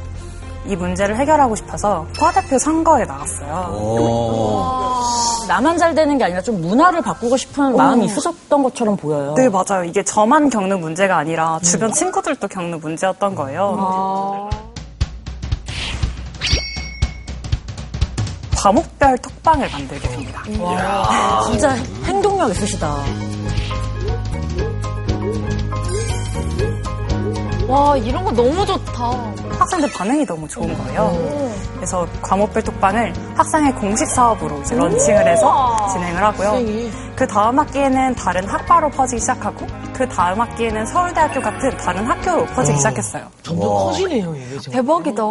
이 0.67 0.75
문제를 0.75 1.17
해결하고 1.17 1.55
싶어서 1.55 2.05
과대표 2.19 2.57
선거에 2.59 3.05
나갔어요. 3.05 4.49
나만 5.47 5.77
잘 5.77 5.95
되는 5.95 6.17
게 6.17 6.23
아니라 6.25 6.41
좀 6.41 6.61
문화를 6.61 7.01
바꾸고 7.01 7.35
싶은 7.35 7.75
마음이 7.75 8.05
있으셨던 8.05 8.63
것처럼 8.63 8.95
보여요. 8.95 9.33
네, 9.35 9.49
맞아요. 9.49 9.83
이게 9.85 10.03
저만 10.03 10.49
겪는 10.49 10.79
문제가 10.79 11.17
아니라 11.17 11.59
주변 11.63 11.91
친구들도 11.91 12.47
겪는 12.47 12.79
문제였던 12.79 13.35
거예요. 13.35 14.49
과목별 18.55 19.17
톡방을 19.17 19.69
만들게 19.71 20.07
됩니다. 20.07 20.43
와, 20.59 21.41
진짜 21.49 21.71
행동력 22.05 22.51
있으시다. 22.51 22.95
와, 27.67 27.95
이런 27.97 28.23
거 28.23 28.31
너무 28.31 28.65
좋다. 28.65 29.11
학생들 29.59 29.91
반응이 29.91 30.25
너무 30.25 30.47
좋은 30.47 30.75
거예요. 30.77 31.51
그래서 31.75 32.07
과목별 32.21 32.63
톡방을 32.63 33.13
학생의 33.35 33.73
공식 33.75 34.05
사업으로 34.07 34.59
이제 34.61 34.75
런칭을 34.75 35.27
해서 35.27 35.87
진행을 35.93 36.23
하고요. 36.23 36.91
그 37.15 37.27
다음 37.27 37.59
학기에는 37.59 38.15
다른 38.15 38.47
학과로 38.47 38.89
퍼지기 38.89 39.19
시작하고 39.21 39.65
그 39.93 40.07
다음 40.09 40.41
학기에는 40.41 40.85
서울대학교 40.85 41.41
같은 41.41 41.77
다른 41.77 42.05
학교로 42.05 42.45
퍼지기 42.47 42.77
시작했어요. 42.77 43.27
점점 43.43 43.69
커지네요, 43.69 44.35
얘. 44.37 44.57
대박이다. 44.71 45.23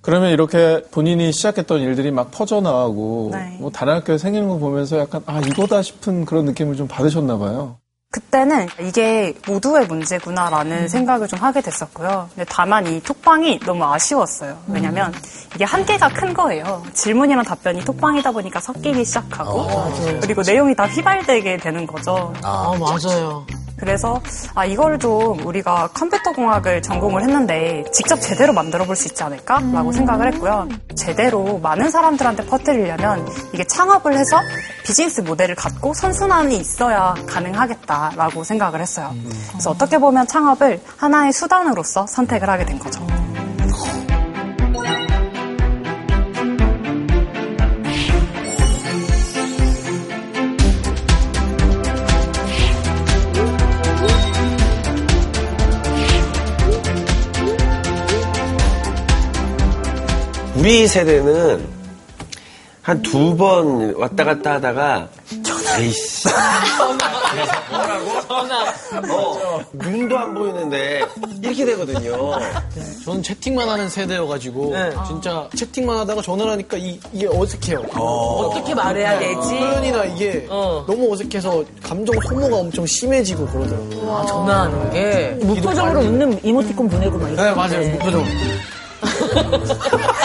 그러면 0.00 0.30
이렇게 0.30 0.82
본인이 0.90 1.30
시작했던 1.30 1.80
일들이 1.80 2.10
막 2.10 2.30
퍼져나가고 2.32 3.30
네. 3.32 3.56
뭐 3.60 3.70
다른 3.70 3.94
학교에 3.94 4.18
생기는 4.18 4.48
거 4.48 4.56
보면서 4.58 4.98
약간 4.98 5.22
아 5.26 5.38
이거다 5.38 5.80
싶은 5.82 6.24
그런 6.24 6.44
느낌을 6.46 6.74
좀 6.76 6.88
받으셨나 6.88 7.38
봐요. 7.38 7.76
그때는 8.12 8.68
이게 8.78 9.34
모두의 9.48 9.86
문제구나라는 9.86 10.86
생각을 10.86 11.26
좀 11.28 11.38
하게 11.40 11.62
됐었고요. 11.62 12.28
근데 12.34 12.44
다만 12.46 12.86
이 12.86 13.00
톡방이 13.00 13.58
너무 13.60 13.84
아쉬웠어요. 13.84 14.58
왜냐면 14.68 15.12
이게 15.54 15.64
한계가 15.64 16.10
큰 16.10 16.34
거예요. 16.34 16.82
질문이랑 16.92 17.42
답변이 17.44 17.80
톡방이다 17.82 18.30
보니까 18.32 18.60
섞이기 18.60 19.02
시작하고 19.06 19.66
그리고 20.20 20.42
내용이 20.42 20.76
다 20.76 20.86
휘발되게 20.86 21.56
되는 21.56 21.86
거죠. 21.86 22.34
아, 22.42 22.74
맞아요. 22.78 23.46
그래서 23.82 24.22
아 24.54 24.64
이걸 24.64 24.96
좀 25.00 25.44
우리가 25.44 25.88
컴퓨터 25.92 26.30
공학을 26.30 26.82
전공을 26.82 27.22
했는데 27.22 27.82
직접 27.92 28.16
제대로 28.20 28.52
만들어 28.52 28.84
볼 28.84 28.94
수 28.94 29.08
있지 29.08 29.22
않을까라고 29.24 29.90
생각을 29.90 30.32
했고요. 30.34 30.68
제대로 30.94 31.58
많은 31.58 31.90
사람들한테 31.90 32.46
퍼뜨리려면 32.46 33.26
이게 33.52 33.64
창업을 33.64 34.16
해서 34.16 34.38
비즈니스 34.84 35.22
모델을 35.22 35.56
갖고 35.56 35.92
선순환이 35.94 36.58
있어야 36.58 37.14
가능하겠다라고 37.26 38.44
생각을 38.44 38.80
했어요. 38.80 39.12
그래서 39.50 39.70
어떻게 39.70 39.98
보면 39.98 40.28
창업을 40.28 40.80
하나의 40.98 41.32
수단으로서 41.32 42.06
선택을 42.06 42.48
하게 42.48 42.64
된 42.66 42.78
거죠. 42.78 43.04
우리 60.62 60.86
세대는 60.86 61.82
한 62.82 63.02
두 63.02 63.36
번 63.36 63.94
왔다 63.96 64.22
갔다 64.24 64.54
하다가 64.54 65.08
에이씨 65.78 66.28
어, 69.08 69.60
눈도 69.72 70.18
안 70.18 70.34
보이는데 70.34 71.02
이렇게 71.42 71.64
되거든요. 71.66 72.32
저는 73.04 73.22
채팅만 73.24 73.68
하는 73.68 73.88
세대여가지고 73.88 74.74
진짜 75.08 75.48
채팅만 75.56 75.98
하다가 75.98 76.22
전화를 76.22 76.52
하니까 76.52 76.76
이, 76.76 76.98
게 77.16 77.26
어색해요. 77.28 77.84
어 77.96 78.50
떻게 78.54 78.72
말해야 78.74 79.18
되지? 79.18 79.34
표현이나 79.58 80.04
이게 80.04 80.46
너무 80.48 81.12
어색해서 81.12 81.64
감정 81.82 82.14
소모가 82.28 82.56
엄청 82.56 82.86
심해지고 82.86 83.46
그러더라고요. 83.46 84.16
아, 84.16 84.26
전화하는 84.26 84.90
게. 84.92 85.36
무표정으로 85.44 86.00
웃는 86.00 86.40
이모티콘 86.44 86.88
보내고 86.88 87.18
막 87.18 87.26
네, 87.28 87.32
이렇게. 87.34 87.50
맞아요. 87.54 87.88
무표정. 87.90 88.24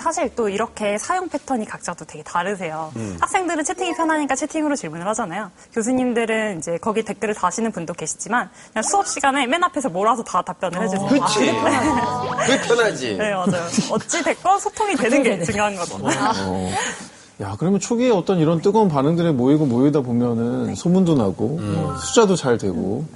사실 0.00 0.34
또 0.34 0.48
이렇게 0.48 0.96
사용 0.98 1.28
패턴이 1.28 1.66
각자 1.66 1.92
또 1.94 2.04
되게 2.04 2.22
다르세요. 2.24 2.90
음. 2.96 3.16
학생들은 3.20 3.64
채팅이 3.64 3.94
편하니까 3.94 4.34
채팅으로 4.34 4.74
질문을 4.74 5.06
하잖아요. 5.08 5.50
교수님들은 5.74 6.58
이제 6.58 6.78
거기 6.78 7.02
댓글을 7.02 7.34
다시는 7.34 7.70
분도 7.72 7.92
계시지만 7.92 8.48
그냥 8.72 8.82
수업 8.82 9.06
시간에 9.06 9.46
맨 9.46 9.62
앞에서 9.62 9.90
몰아서 9.90 10.22
다 10.22 10.42
답변을 10.42 10.82
해주세요. 10.82 11.08
그치. 11.08 11.50
아, 11.50 12.36
그게 12.46 12.60
편하지. 12.62 13.16
네, 13.16 13.32
맞아요. 13.32 13.66
어찌 13.90 14.22
됐건 14.22 14.58
소통이 14.58 14.96
되는 14.96 15.22
게 15.22 15.42
중요한 15.44 15.76
거죠. 15.76 15.98
어. 16.00 16.70
야, 17.42 17.56
그러면 17.58 17.80
초기에 17.80 18.10
어떤 18.10 18.38
이런 18.38 18.60
뜨거운 18.60 18.88
반응들에 18.88 19.32
모이고 19.32 19.64
모이다 19.66 20.00
보면은 20.00 20.74
소문도 20.74 21.14
나고 21.14 21.58
어, 21.62 21.96
숫자도 21.98 22.36
잘 22.36 22.58
되고 22.58 23.06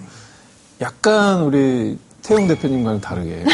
약간 0.80 1.42
우리 1.42 1.98
태용 2.22 2.46
대표님과는 2.46 3.02
다르게 3.02 3.44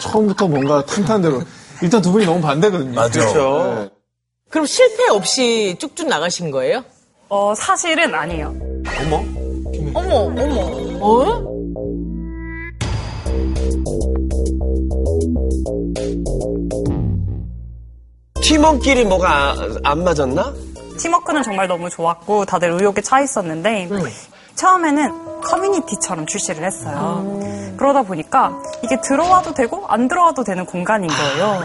처음부터 0.00 0.48
뭔가 0.48 0.84
탄탄대로 0.86 1.42
일단 1.82 2.00
두 2.02 2.12
분이 2.12 2.24
너무 2.26 2.40
반대거든요. 2.40 2.94
맞아. 2.94 3.20
그렇죠. 3.20 3.74
네. 3.80 3.90
그럼 4.50 4.66
실패 4.66 5.08
없이 5.10 5.76
쭉쭉 5.78 6.08
나가신 6.08 6.50
거예요? 6.50 6.84
어, 7.28 7.54
사실은 7.54 8.14
아니에요. 8.14 8.54
어머? 9.00 9.24
어머, 9.94 10.16
어머. 10.16 10.98
어? 11.00 11.56
팀원끼리 18.42 19.04
뭐가 19.04 19.56
안 19.82 20.04
맞았나? 20.04 20.54
팀워크는 20.98 21.42
정말 21.42 21.66
너무 21.66 21.90
좋았고 21.90 22.44
다들 22.44 22.70
의욕에 22.70 23.00
차 23.02 23.20
있었는데 23.20 23.88
처음에는 24.54 25.40
커뮤니티처럼 25.42 26.26
출시를 26.26 26.64
했어요. 26.64 27.38
그러다 27.76 28.02
보니까 28.02 28.52
이게 28.82 29.00
들어와도 29.00 29.54
되고 29.54 29.84
안 29.88 30.08
들어와도 30.08 30.44
되는 30.44 30.64
공간인 30.66 31.08
거예요. 31.10 31.60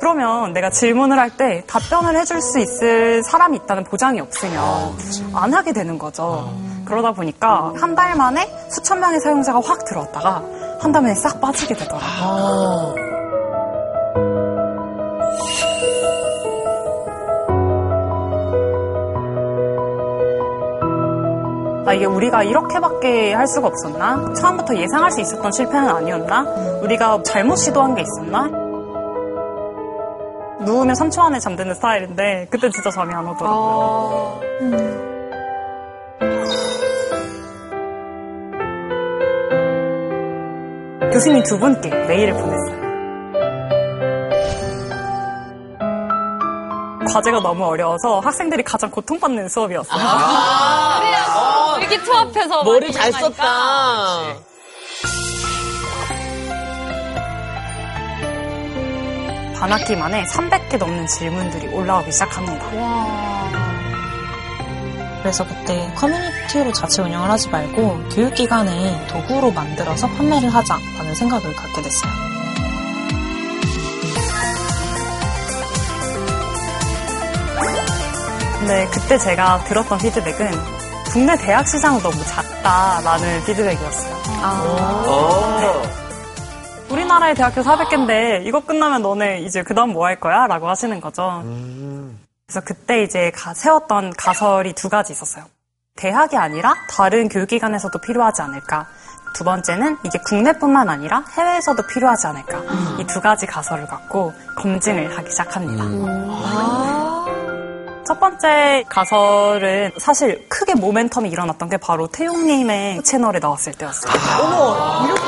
그러면 0.00 0.52
내가 0.52 0.70
질문을 0.70 1.18
할 1.18 1.30
때 1.36 1.64
답변을 1.66 2.16
해줄 2.18 2.40
수 2.40 2.58
있을 2.60 3.22
사람이 3.24 3.56
있다는 3.58 3.84
보장이 3.84 4.20
없으면 4.20 4.96
안 5.34 5.52
하게 5.54 5.72
되는 5.72 5.98
거죠. 5.98 6.50
그러다 6.84 7.12
보니까 7.12 7.72
한 7.80 7.94
달 7.96 8.14
만에 8.14 8.46
수천 8.70 9.00
명의 9.00 9.18
사용자가 9.20 9.60
확 9.64 9.84
들어왔다가 9.84 10.42
한달 10.80 11.02
만에 11.02 11.14
싹 11.14 11.40
빠지게 11.40 11.74
되더라고요. 11.74 12.00
아, 12.02 12.94
이게 21.94 22.04
우리가 22.04 22.42
이렇게밖에 22.42 23.32
할 23.32 23.46
수가 23.46 23.68
없었나? 23.68 24.34
처음부터 24.34 24.76
예상할 24.76 25.10
수 25.10 25.20
있었던 25.20 25.52
실패는 25.52 25.88
아니었나? 25.88 26.42
우리가 26.82 27.22
잘못 27.22 27.56
시도한 27.56 27.94
게 27.94 28.02
있었나? 28.02 28.48
누우면 30.64 30.94
3초 30.96 31.20
안에 31.20 31.38
잠드는 31.38 31.74
스타일인데 31.74 32.48
그때 32.50 32.68
진짜 32.70 32.90
잠이 32.90 33.14
안 33.14 33.26
오더라고요. 33.28 34.40
교수님 41.12 41.42
두 41.44 41.58
분께 41.58 41.88
메일을 41.88 42.34
보냈어요. 42.34 42.86
과제가 47.12 47.40
너무 47.40 47.64
어려워서 47.64 48.20
학생들이 48.20 48.62
가장 48.62 48.90
고통받는 48.90 49.48
수업이었어요. 49.48 49.98
그 49.98 51.45
래요. 51.88 51.90
일기투합해서 51.90 52.64
머리 52.64 52.92
잘. 52.92 53.12
썼다. 53.12 54.36
반학기 59.58 59.96
만에 59.96 60.24
300개 60.24 60.76
넘는 60.76 61.06
질문들이 61.06 61.68
올라오기 61.68 62.12
시작합니다. 62.12 62.66
그래서 65.22 65.44
그때 65.46 65.92
커뮤니티로 65.96 66.72
자체 66.72 67.02
운영을 67.02 67.28
하지 67.28 67.48
말고 67.48 68.08
교육기관에 68.10 69.06
도구로 69.08 69.50
만들어서 69.50 70.06
판매를 70.08 70.54
하자라는 70.54 71.14
생각을 71.14 71.52
갖게 71.54 71.82
됐어요. 71.82 72.12
근데 78.60 78.86
그때 78.92 79.18
제가 79.18 79.64
들었던 79.64 79.98
피드백은 79.98 80.85
국내 81.16 81.34
대학 81.38 81.66
시장은 81.66 82.00
너무 82.02 82.14
작다라는 82.26 83.42
피드백이었어요. 83.46 84.14
어. 84.44 85.82
우리나라의 86.90 87.34
대학교 87.34 87.62
400개인데 87.62 88.44
이거 88.44 88.60
끝나면 88.60 89.00
너네 89.00 89.40
이제 89.40 89.62
그 89.62 89.74
다음 89.74 89.94
뭐 89.94 90.04
할 90.06 90.20
거야? 90.20 90.46
라고 90.46 90.68
하시는 90.68 91.00
거죠. 91.00 91.42
그래서 92.46 92.60
그때 92.66 93.02
이제 93.02 93.30
가- 93.34 93.54
세웠던 93.54 94.12
가설이 94.18 94.74
두 94.74 94.90
가지 94.90 95.14
있었어요. 95.14 95.44
대학이 95.96 96.36
아니라 96.36 96.74
다른 96.90 97.30
교육기관에서도 97.30 97.98
필요하지 97.98 98.42
않을까. 98.42 98.86
두 99.34 99.42
번째는 99.42 99.96
이게 100.04 100.18
국내뿐만 100.18 100.90
아니라 100.90 101.24
해외에서도 101.34 101.82
필요하지 101.86 102.26
않을까. 102.26 102.58
이 103.00 103.06
두 103.06 103.22
가지 103.22 103.46
가설을 103.46 103.86
갖고 103.86 104.34
검증을 104.58 105.16
하기 105.16 105.30
시작합니다. 105.30 105.84
첫 108.06 108.20
번째 108.20 108.84
가설은 108.88 109.90
사실 109.98 110.46
크게 110.48 110.74
모멘텀이 110.74 111.32
일어났던 111.32 111.68
게 111.68 111.76
바로 111.76 112.06
태용님의 112.06 113.02
채널에 113.02 113.40
나왔을 113.40 113.72
때였어요. 113.72 114.12
어머, 114.40 115.06
이렇게 115.06 115.26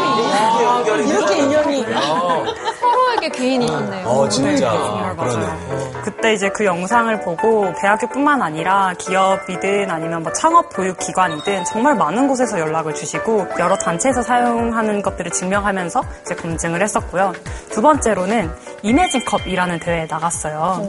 인연이. 0.78 1.08
이렇게 1.10 1.38
인연이. 1.38 1.84
서로에게 2.80 3.28
개인이 3.30 3.66
있네요. 3.66 4.06
어, 4.06 4.28
진짜. 4.28 4.70
네, 4.72 5.16
그러네. 5.16 5.46
그때 6.04 6.32
이제 6.34 6.48
그 6.50 6.64
영상을 6.64 7.20
보고 7.22 7.72
대학교뿐만 7.80 8.42
아니라 8.42 8.94
기업이든 8.96 9.90
아니면 9.90 10.22
뭐 10.22 10.32
창업 10.32 10.68
교육 10.74 10.98
기관이든 10.98 11.64
정말 11.64 11.96
많은 11.96 12.28
곳에서 12.28 12.60
연락을 12.60 12.94
주시고 12.94 13.48
여러 13.58 13.76
단체에서 13.76 14.22
사용하는 14.22 15.02
것들을 15.02 15.32
증명하면서 15.32 16.02
이제 16.22 16.34
검증을 16.36 16.80
했었고요. 16.82 17.32
두 17.70 17.82
번째로는 17.82 18.50
Imagine 18.82 19.24
Cup이라는 19.24 19.80
대회에 19.80 20.06
나갔어요. 20.08 20.80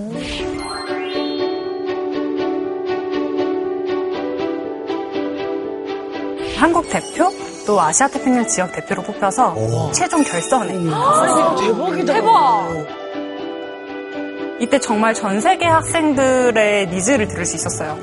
한국 6.59 6.89
대표 6.89 7.31
또 7.65 7.79
아시아 7.79 8.09
태평양 8.09 8.45
지역 8.45 8.73
대표로 8.73 9.01
뽑혀서 9.03 9.91
최종 9.93 10.23
결선에 10.23 10.89
갔어요. 10.89 11.55
대박이다. 11.55 12.13
대박. 12.13 12.67
이때 14.59 14.77
정말 14.77 15.13
전 15.13 15.39
세계 15.39 15.65
학생들의 15.65 16.87
needs를 16.87 17.29
들을 17.29 17.45
수 17.45 17.55
있었어요. 17.55 17.97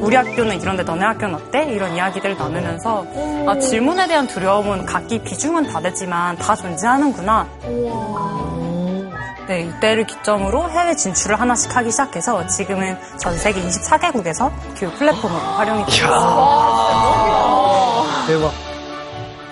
우리 0.00 0.16
학교는 0.16 0.58
이런데 0.58 0.84
너네 0.84 1.04
학교는 1.04 1.34
어때? 1.34 1.64
이런 1.64 1.94
이야기들을 1.94 2.38
나누면서 2.38 3.04
아, 3.46 3.58
질문에 3.58 4.08
대한 4.08 4.26
두려움은 4.26 4.86
각기 4.86 5.18
비중은 5.18 5.66
다르지만 5.66 6.36
다 6.36 6.56
존재하는구나. 6.56 7.46
네, 9.48 9.62
이때를 9.62 10.06
기점으로 10.06 10.70
해외 10.70 10.96
진출을 10.96 11.38
하나씩 11.38 11.76
하기 11.76 11.90
시작해서 11.90 12.46
지금은 12.46 12.96
전 13.18 13.36
세계 13.36 13.60
24개국에서 13.60 14.50
교육 14.78 14.96
플랫폼으로 14.96 15.40
활용이 15.40 15.84
되고 15.84 15.92
있습니다. 15.92 17.97
대박. 18.28 18.52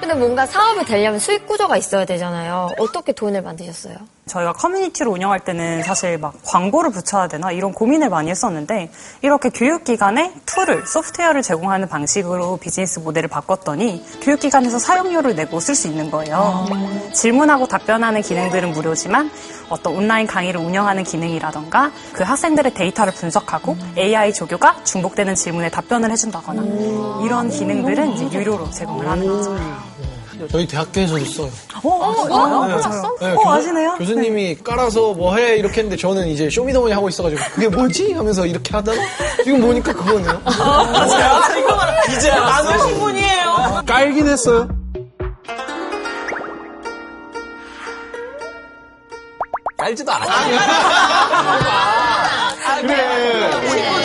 근데 0.00 0.14
뭔가 0.14 0.44
사업이 0.44 0.84
되려면 0.84 1.18
수익 1.18 1.46
구조가 1.46 1.78
있어야 1.78 2.04
되잖아요. 2.04 2.68
어떻게 2.78 3.12
돈을 3.12 3.40
만드셨어요? 3.40 3.96
저희가 4.26 4.52
커뮤니티를 4.52 5.10
운영할 5.10 5.40
때는 5.40 5.82
사실 5.82 6.18
막 6.18 6.34
광고를 6.44 6.90
붙여야 6.90 7.28
되나 7.28 7.52
이런 7.52 7.72
고민을 7.72 8.10
많이 8.10 8.28
했었는데 8.28 8.90
이렇게 9.22 9.48
교육기관에 9.48 10.34
tool을 10.44 10.86
소프트웨어를 10.86 11.40
제공하는 11.40 11.88
방식으로 11.88 12.58
비즈니스 12.58 12.98
모델을 12.98 13.30
바꿨더니 13.30 14.04
교육기관에서 14.20 14.78
사용료를 14.78 15.34
내고 15.36 15.58
쓸 15.58 15.74
수 15.74 15.88
있는 15.88 16.10
거예요. 16.10 16.66
질문하고 17.14 17.66
답변하는 17.66 18.20
기능들은 18.20 18.72
무료지만 18.72 19.30
어떤 19.68 19.94
온라인 19.96 20.26
강의를 20.26 20.60
운영하는 20.60 21.02
기능이라던가 21.04 21.90
그 22.12 22.22
학생들의 22.24 22.74
데이터를 22.74 23.12
분석하고 23.14 23.76
AI 23.96 24.32
조교가 24.32 24.84
중복되는 24.84 25.34
질문에 25.34 25.70
답변을 25.70 26.10
해준다거나 26.10 26.62
이런 27.24 27.50
기능들은 27.50 28.12
이제 28.14 28.38
유료로 28.38 28.70
제공을 28.70 29.08
하는 29.08 29.26
거죠. 29.26 29.56
저희 30.52 30.66
대학교에서도 30.68 31.24
써요. 31.24 31.48
어, 31.82 31.88
어, 31.88 32.12
네. 32.28 32.34
어, 32.34 32.66
네, 32.66 32.74
어, 32.74 33.36
교수- 33.38 33.48
아시네요? 33.48 33.94
교수님이 33.96 34.56
깔아서 34.56 35.14
뭐 35.14 35.34
해 35.34 35.56
이렇게 35.56 35.80
했는데 35.80 35.96
저는 35.96 36.28
이제 36.28 36.50
쇼미더머니 36.50 36.92
하고 36.92 37.08
있어가지고 37.08 37.40
그게 37.54 37.68
뭐지 37.68 38.12
하면서 38.12 38.44
이렇게 38.44 38.70
하다가 38.76 38.98
지금 39.44 39.62
보니까 39.62 39.94
그거네요. 39.94 40.38
아, 40.44 41.54
이거 41.56 41.78
이제 42.14 42.30
알았어. 42.30 42.68
안 42.70 42.80
오신 42.80 42.98
분이에요. 43.00 43.82
깔긴 43.86 44.28
했어요. 44.28 44.68
깔지도 49.86 50.12
않아. 50.12 50.26
그래. 52.80 53.95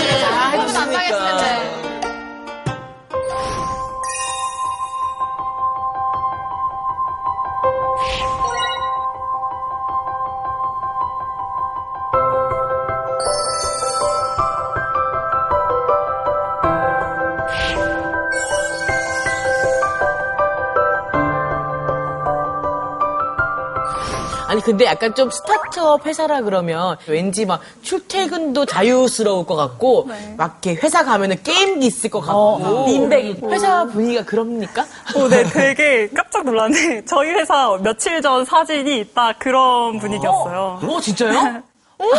아니 24.62 24.64
근데 24.64 24.86
약간 24.86 25.16
좀 25.16 25.32
스타트업 25.32 26.06
회사라 26.06 26.42
그러면 26.42 26.96
왠지 27.08 27.46
막 27.48 27.62
출퇴근도 27.82 28.66
자유스러울 28.68 29.46
것 29.48 29.56
같고 29.56 30.08
막 30.38 30.60
이렇게 30.64 30.80
회사 30.82 31.04
가면은 31.04 31.42
게임기 31.42 31.86
있을 31.88 32.12
것 32.12 32.22
같고 32.22 32.86
빈백이. 32.86 33.42
회사 33.50 33.86
분위기가 33.86 34.24
그럽니까? 34.24 34.86
어, 35.16 35.28
네, 35.28 35.44
되게 35.46 36.10
깜짝 36.10 36.44
놀랐는데 36.46 37.06
저희 37.10 37.32
회사 37.32 37.76
며칠 37.82 38.22
전 38.22 38.46
사진이 38.46 39.10
딱 39.16 39.40
그런 39.40 39.98
분위기였어요. 40.00 40.80
어 40.84 41.00
진짜요? 41.02 41.64
우와! 42.00 42.18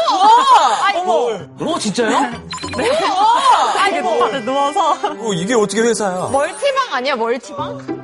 어머! 0.97 1.73
어 1.73 1.79
진짜요? 1.79 2.11
네. 2.77 2.91
아, 3.79 3.89
이게 3.89 4.03
다들 4.03 4.45
누워서. 4.45 4.93
어, 4.93 5.33
이게 5.35 5.55
어떻게 5.55 5.81
회사야? 5.81 6.29
멀티방 6.33 6.93
아니야, 6.95 7.17
멀티방? 7.17 8.02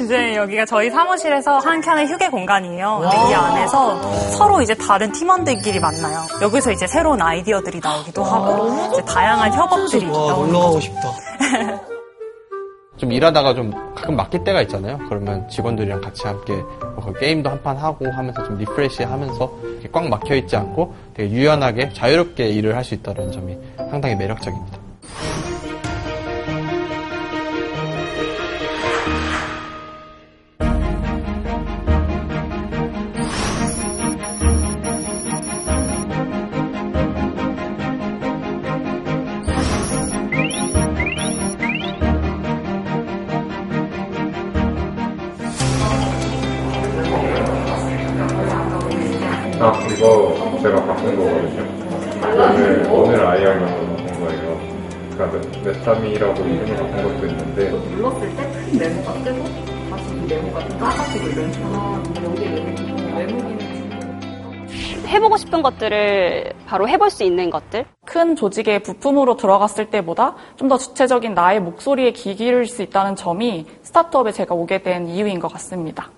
이제 0.00 0.36
여기가 0.36 0.64
저희 0.66 0.90
사무실에서 0.90 1.58
한 1.58 1.80
켠의 1.80 2.06
휴게 2.08 2.28
공간이에요. 2.28 3.00
와. 3.02 3.30
이 3.30 3.34
안에서 3.34 4.12
서로 4.32 4.60
이제 4.62 4.74
다른 4.74 5.10
팀원들끼리 5.12 5.80
만나요. 5.80 6.20
여기서 6.42 6.72
이제 6.72 6.86
새로운 6.86 7.20
아이디어들이 7.22 7.80
나오기도 7.82 8.22
하고, 8.22 8.68
이제 8.92 9.02
다양한 9.04 9.52
협업들이 9.52 10.06
와, 10.06 10.12
나오는 10.12 10.46
놀러 10.52 10.58
가고 10.60 10.72
거죠. 10.74 10.80
싶다. 10.80 11.12
좀 12.96 13.12
일하다가 13.12 13.52
좀 13.54 13.70
가끔 13.94 14.16
막힐 14.16 14.42
때가 14.42 14.62
있잖아요. 14.62 14.98
그러면 15.08 15.46
직원들이랑 15.50 16.00
같이 16.00 16.26
함께 16.26 16.54
뭐 16.54 17.12
게임도 17.12 17.50
한 17.50 17.62
판 17.62 17.76
하고 17.76 18.10
하면서 18.10 18.42
좀 18.44 18.56
refresh 18.56 19.02
하면서 19.02 19.52
이렇게 19.72 19.88
꽉 19.92 20.08
막혀 20.08 20.34
있지 20.36 20.56
않고 20.56 20.94
되게 21.14 21.30
유연하게 21.30 21.92
자유롭게 21.92 22.48
일을 22.48 22.74
할 22.74 22.82
수 22.84 22.94
있다는 22.94 23.32
점이 23.32 23.58
상당히 23.90 24.14
매력적입니다. 24.14 24.78
이거 49.96 50.58
제가 50.62 50.84
바꾼 50.84 51.16
거거든요. 51.16 51.64
오늘, 52.22 52.86
오늘 52.90 53.26
IR만 53.26 53.66
바꾼 53.66 54.26
거예요. 54.26 54.60
그러니까 55.12 55.48
메타미라고 55.64 56.42
이름을 56.42 56.76
바꾼 56.76 57.02
것도 57.02 57.26
있는데. 57.26 57.70
눌렀을 57.70 58.36
때 58.36 58.57
큰 58.57 58.78
메모가 58.78 59.12
뜨고 59.24 59.44
다시 59.90 60.14
이 60.14 60.20
메모가 60.28 60.68
좀 60.68 60.78
작아지고 60.78 61.28
이런 61.28 61.52
식으로 61.52 61.72
여기 62.24 62.48
메모 63.14 63.38
기능 63.48 63.66
해보고 65.06 65.36
싶은 65.36 65.62
것들을 65.62 66.52
바로 66.66 66.88
해볼 66.88 67.10
수 67.10 67.22
있는 67.22 67.48
것들. 67.48 67.86
큰 68.04 68.34
조직의 68.36 68.80
부품으로 68.82 69.36
들어갔을 69.36 69.88
때보다 69.88 70.34
좀 70.56 70.68
더 70.68 70.76
주체적인 70.78 71.32
나의 71.32 71.60
목소리에 71.60 72.10
귀 72.10 72.34
기울일 72.34 72.66
수 72.66 72.82
있다는 72.82 73.14
점이 73.14 73.66
스타트업에 73.82 74.32
제가 74.32 74.54
오게 74.56 74.82
된 74.82 75.06
이유인 75.06 75.38
것 75.38 75.46
같습니다. 75.52 76.10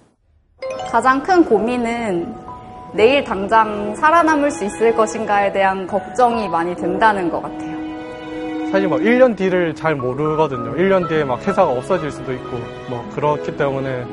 가장 0.91 1.23
큰 1.23 1.45
고민은 1.45 2.35
내일 2.93 3.25
당장 3.25 3.95
살아남을 3.95 4.51
수 4.51 4.65
있을 4.65 4.95
것인가에 4.95 5.53
대한 5.53 5.87
걱정이 5.87 6.49
많이 6.49 6.75
든다는 6.75 7.31
것 7.31 7.43
같아요. 7.43 7.79
사실 8.71 8.89
막 8.89 9.01
1년 9.01 9.37
뒤를 9.37 9.75
잘 9.75 9.95
모르거든요. 9.95 10.75
1년 10.75 11.09
뒤에 11.09 11.25
막 11.25 11.41
회사가 11.47 11.71
없어질 11.71 12.11
수도 12.11 12.33
있고 12.33 12.59
뭐 12.89 13.09
그렇기 13.15 13.57
때문에 13.57 14.05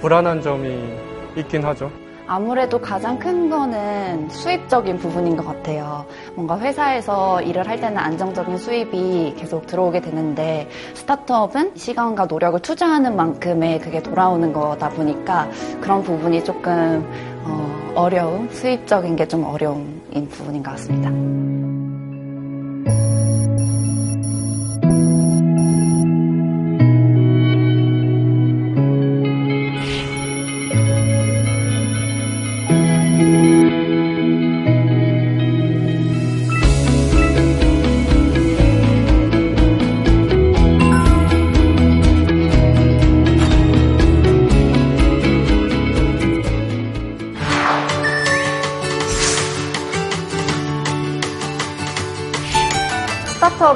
불안한 0.00 0.40
점이 0.40 0.94
있긴 1.36 1.64
하죠. 1.64 1.90
아무래도 2.26 2.80
가장 2.80 3.18
큰 3.18 3.50
거는 3.50 4.30
수입적인 4.30 4.98
부분인 4.98 5.36
것 5.36 5.44
같아요. 5.44 6.06
뭔가 6.36 6.56
회사에서 6.60 7.42
일을 7.42 7.68
할 7.68 7.80
때는 7.80 7.98
안정적인 7.98 8.56
수입이 8.56 9.34
계속 9.36 9.66
들어오게 9.66 10.00
되는데 10.00 10.68
스타트업은 10.94 11.72
시간과 11.74 12.26
노력을 12.26 12.60
투자하는 12.60 13.16
만큼의 13.16 13.80
그게 13.80 14.00
돌아오는 14.00 14.52
거다 14.52 14.90
보니까 14.90 15.50
그런 15.80 16.04
부분이 16.04 16.44
조금 16.44 17.04
어, 17.42 17.79
어려움, 17.94 18.48
수입적인 18.50 19.16
게 19.16 19.26
좀 19.26 19.44
어려운 19.44 20.00
부분인 20.30 20.62
것 20.62 20.72
같습니다. 20.72 21.10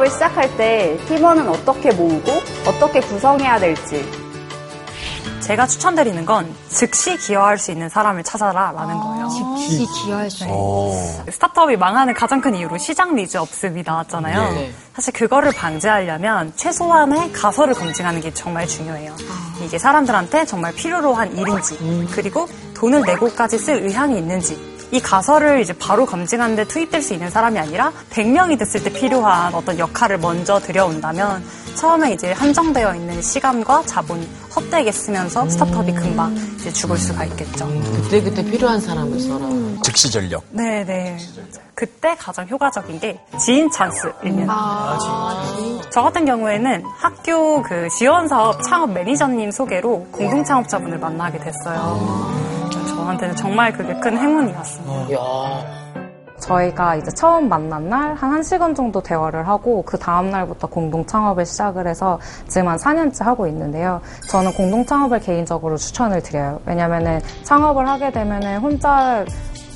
스타트업을 0.05 0.11
시작할 0.11 0.57
때 0.57 0.99
팀원은 1.09 1.49
어떻게 1.49 1.91
모으고 1.93 2.33
어떻게 2.67 3.01
구성해야 3.01 3.59
될지 3.59 4.05
제가 5.41 5.67
추천드리는 5.67 6.25
건 6.25 6.55
즉시 6.69 7.17
기여할 7.19 7.59
수 7.59 7.71
있는 7.71 7.91
사람을 7.91 8.23
찾아라라는 8.23 8.99
거예요. 8.99 9.29
즉시 9.29 9.87
기여할 9.87 10.31
수 10.31 10.45
있는. 10.45 10.57
스타트업이 11.31 11.77
망하는 11.77 12.15
가장 12.15 12.41
큰 12.41 12.55
이유로 12.55 12.79
시장 12.79 13.15
니즈 13.15 13.37
없음이 13.37 13.83
나왔잖아요. 13.85 14.53
네. 14.55 14.73
사실 14.95 15.13
그거를 15.13 15.53
방지하려면 15.53 16.53
최소한의 16.57 17.33
가설을 17.33 17.75
검증하는 17.75 18.23
게 18.23 18.33
정말 18.33 18.67
중요해요. 18.67 19.15
이게 19.63 19.79
사람들한테 19.79 20.47
정말 20.47 20.73
필요로 20.75 21.13
한 21.13 21.37
일인지, 21.37 22.09
그리고 22.13 22.49
돈을 22.75 23.03
내고까지 23.03 23.59
쓸 23.59 23.83
의향이 23.83 24.17
있는지, 24.17 24.74
이 24.95 25.01
가설을 25.01 25.61
이제 25.61 25.73
바로 25.73 26.07
검증하는 26.07 26.55
데 26.55 26.65
투입될 26.65 27.03
수 27.03 27.15
있는 27.15 27.29
사람이 27.29 27.59
아니라 27.59 27.91
100명이 28.11 28.57
됐을 28.57 28.85
때 28.85 28.93
필요한 28.93 29.53
어떤 29.53 29.77
역할을 29.77 30.19
먼저 30.19 30.61
들여온다면 30.61 31.45
처음에 31.75 32.13
이제 32.13 32.31
한정되어 32.31 32.95
있는 32.95 33.21
시간과 33.21 33.83
자본이 33.87 34.31
헛되게 34.55 34.93
쓰면서 34.93 35.49
스타트업이 35.49 35.93
금방 35.95 36.33
이제 36.55 36.71
죽을 36.73 36.97
수가 36.97 37.25
있겠죠. 37.25 37.67
그때 38.03 38.23
그때 38.23 38.45
필요한 38.45 38.81
사람을 38.81 39.19
써라. 39.19 39.49
즉시 39.83 40.09
전력. 40.09 40.45
네 40.51 40.85
네. 40.85 41.19
그때 41.75 42.15
가장 42.15 42.47
효과적인 42.49 43.01
게 43.01 43.19
지인 43.41 43.69
찬스입니다. 43.73 44.99
저 45.91 46.03
같은 46.03 46.25
경우에는 46.25 46.85
학교 46.99 47.61
그 47.63 47.89
지원 47.99 48.29
사업 48.29 48.63
창업 48.63 48.93
매니저님 48.93 49.51
소개로 49.51 50.07
공동 50.13 50.45
창업자분을 50.45 50.99
만나게 50.99 51.39
됐어요. 51.41 52.45
저한테는 53.05 53.37
정말 53.37 53.73
그게 53.73 53.93
큰 54.01 54.17
행운이었습니다. 54.17 55.09
저희가 56.41 56.97
이제 56.97 57.11
처음 57.13 57.49
만난 57.49 57.89
날 57.89 58.15
한 58.15 58.41
1시간 58.41 58.75
정도 58.75 59.03
대화를 59.03 59.47
하고 59.49 59.83
그 59.83 59.99
다음 59.99 60.31
날부터 60.31 60.67
공동 60.69 61.05
창업을 61.07 61.45
시작을 61.47 61.87
해서 61.87 62.19
지금 62.49 62.69
한 62.69 62.77
4년째 62.79 63.23
하고 63.25 63.47
있는데요. 63.47 64.01
저는 64.29 64.53
공동 64.55 64.85
창업을 64.85 65.21
개인적으로 65.21 65.77
추천을 65.77 66.23
드려요. 66.23 66.61
왜냐면은 66.67 67.21
창업을 67.45 67.87
하게 67.89 68.11
되면은 68.11 68.59
혼자 68.59 69.25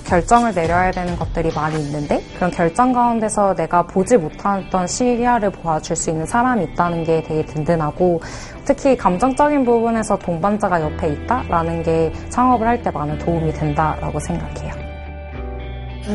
결정을 0.07 0.55
내려야 0.55 0.91
되는 0.91 1.16
것들이 1.16 1.51
많이 1.55 1.79
있는데 1.85 2.22
그런 2.37 2.51
결정 2.51 2.93
가운데서 2.95 3.55
내가 3.55 3.83
보지 3.83 4.16
못했던 4.16 4.87
시야를 4.87 5.51
보아줄 5.51 5.97
수 5.97 6.09
있는 6.09 6.24
사람이 6.24 6.64
있다는 6.64 7.05
게 7.05 7.22
되게 7.22 7.45
든든하고 7.45 8.22
특히 8.69 8.99
감정적인 8.99 9.64
부분에서 9.64 10.19
동반자가 10.19 10.83
옆에 10.83 11.09
있다라는 11.09 11.83
게 11.83 12.12
창업을 12.29 12.66
할 12.66 12.83
때 12.83 12.91
많은 12.91 13.16
도움이 13.19 13.55
된다라고 13.55 14.21
생각해요. 14.21 14.75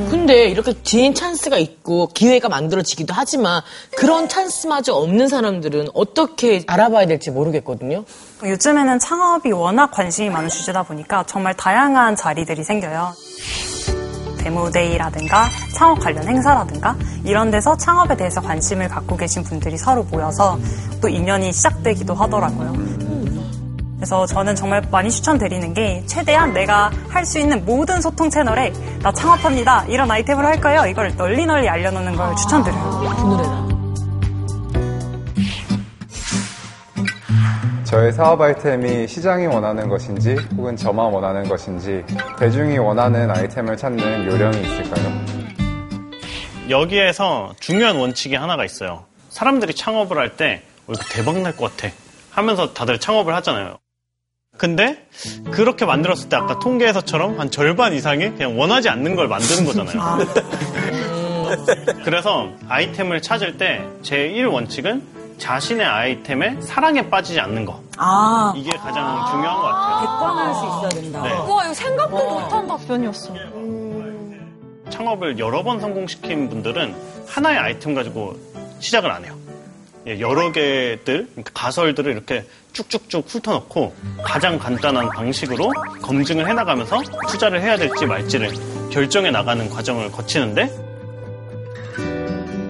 근데 0.09 0.45
이렇게 0.49 0.73
지인 0.83 1.13
찬스가 1.15 1.57
있고 1.57 2.07
기회가 2.07 2.49
만들어지기도 2.49 3.13
하지만 3.15 3.61
그런 3.97 4.29
찬스마저 4.29 4.93
없는 4.93 5.27
사람들은 5.27 5.87
어떻게 5.95 6.63
알아봐야 6.67 7.07
될지 7.07 7.31
모르겠거든요. 7.31 8.03
요즘에는 8.43 8.99
창업이 8.99 9.51
워낙 9.51 9.91
관심이 9.91 10.29
많은 10.29 10.47
주제다 10.49 10.83
보니까 10.83 11.23
정말 11.27 11.55
다양한 11.55 12.15
자리들이 12.15 12.63
생겨요. 12.63 13.13
데모데이라든가 14.43 15.45
창업 15.73 15.99
관련 15.99 16.27
행사라든가 16.27 16.95
이런 17.23 17.49
데서 17.51 17.75
창업에 17.77 18.15
대해서 18.17 18.41
관심을 18.41 18.89
갖고 18.89 19.15
계신 19.15 19.43
분들이 19.43 19.77
서로 19.77 20.03
모여서 20.03 20.57
또 21.01 21.07
인연이 21.07 21.51
시작되기도 21.53 22.13
하더라고요. 22.13 22.73
그래서 23.97 24.25
저는 24.25 24.53
정말 24.55 24.81
많이 24.91 25.09
추천드리는 25.09 25.73
게 25.73 26.03
최대한 26.07 26.51
내가 26.53 26.91
할 27.07 27.23
수 27.25 27.39
있는 27.39 27.63
모든 27.63 28.01
소통 28.01 28.29
채널에 28.29 28.73
나 29.01 29.13
창업합니다. 29.13 29.85
이런 29.87 30.11
아이템을 30.11 30.45
할 30.45 30.59
거예요. 30.59 30.85
이걸 30.87 31.15
널리 31.15 31.45
널리 31.45 31.69
알려놓는 31.69 32.17
걸 32.17 32.35
추천드려요. 32.35 33.62
저의 37.93 38.11
사업 38.11 38.41
아이템이 38.41 39.07
시장이 39.07 39.45
원하는 39.45 39.87
것인지 39.87 40.35
혹은 40.57 40.75
저만 40.75 41.13
원하는 41.13 41.47
것인지 41.47 42.03
대중이 42.39 42.79
원하는 42.79 43.29
아이템을 43.29 43.77
찾는 43.77 44.25
요령이 44.25 44.61
있을까요? 44.63 45.11
여기에서 46.71 47.53
중요한 47.59 47.97
원칙이 47.97 48.33
하나가 48.33 48.65
있어요. 48.65 49.05
사람들이 49.29 49.75
창업을 49.75 50.17
할때 50.17 50.63
어, 50.87 50.93
이거 50.93 51.03
대박 51.11 51.39
날 51.39 51.55
것 51.55 51.77
같아 51.77 51.93
하면서 52.31 52.73
다들 52.73 52.97
창업을 52.99 53.35
하잖아요. 53.35 53.77
근데 54.57 55.05
그렇게 55.51 55.85
만들었을 55.85 56.29
때 56.29 56.35
아까 56.35 56.57
통계에서처럼 56.57 57.39
한 57.39 57.51
절반 57.51 57.93
이상이 57.93 58.31
그냥 58.31 58.59
원하지 58.59 58.89
않는 58.89 59.15
걸 59.15 59.27
만드는 59.27 59.65
거잖아요. 59.65 60.25
그래서 62.03 62.49
아이템을 62.67 63.21
찾을 63.21 63.57
때 63.57 63.83
제 64.01 64.25
1 64.29 64.47
원칙은 64.47 65.12
자신의 65.37 65.85
아이템에 65.85 66.59
사랑에 66.61 67.09
빠지지 67.09 67.39
않는 67.39 67.65
거. 67.65 67.81
아. 67.97 68.53
이게 68.55 68.71
가장 68.77 69.25
중요한 69.29 69.55
것 69.57 69.67
같아요. 69.67 69.99
객관할 70.01 70.53
수 70.55 70.65
있어야 70.65 70.89
된다. 70.89 71.21
네. 71.23 71.29
와, 71.33 71.65
이거 71.65 71.73
생각도 71.73 72.39
못한 72.39 72.67
답변이었어. 72.67 73.33
창업을 74.89 75.39
여러 75.39 75.63
번 75.63 75.79
성공시킨 75.79 76.49
분들은 76.49 76.95
하나의 77.27 77.57
아이템 77.57 77.95
가지고 77.95 78.37
시작을 78.79 79.09
안 79.09 79.25
해요. 79.25 79.33
예, 80.05 80.19
여러 80.19 80.51
개들, 80.51 81.29
그러니까 81.31 81.51
가설들을 81.53 82.11
이렇게 82.11 82.45
쭉쭉쭉 82.73 83.25
훑어놓고 83.27 83.95
가장 84.23 84.59
간단한 84.59 85.09
방식으로 85.09 85.71
검증을 86.01 86.47
해나가면서 86.49 87.01
투자를 87.29 87.61
해야 87.61 87.77
될지 87.77 88.05
말지를 88.05 88.51
결정해 88.91 89.31
나가는 89.31 89.69
과정을 89.69 90.11
거치는데 90.11 90.92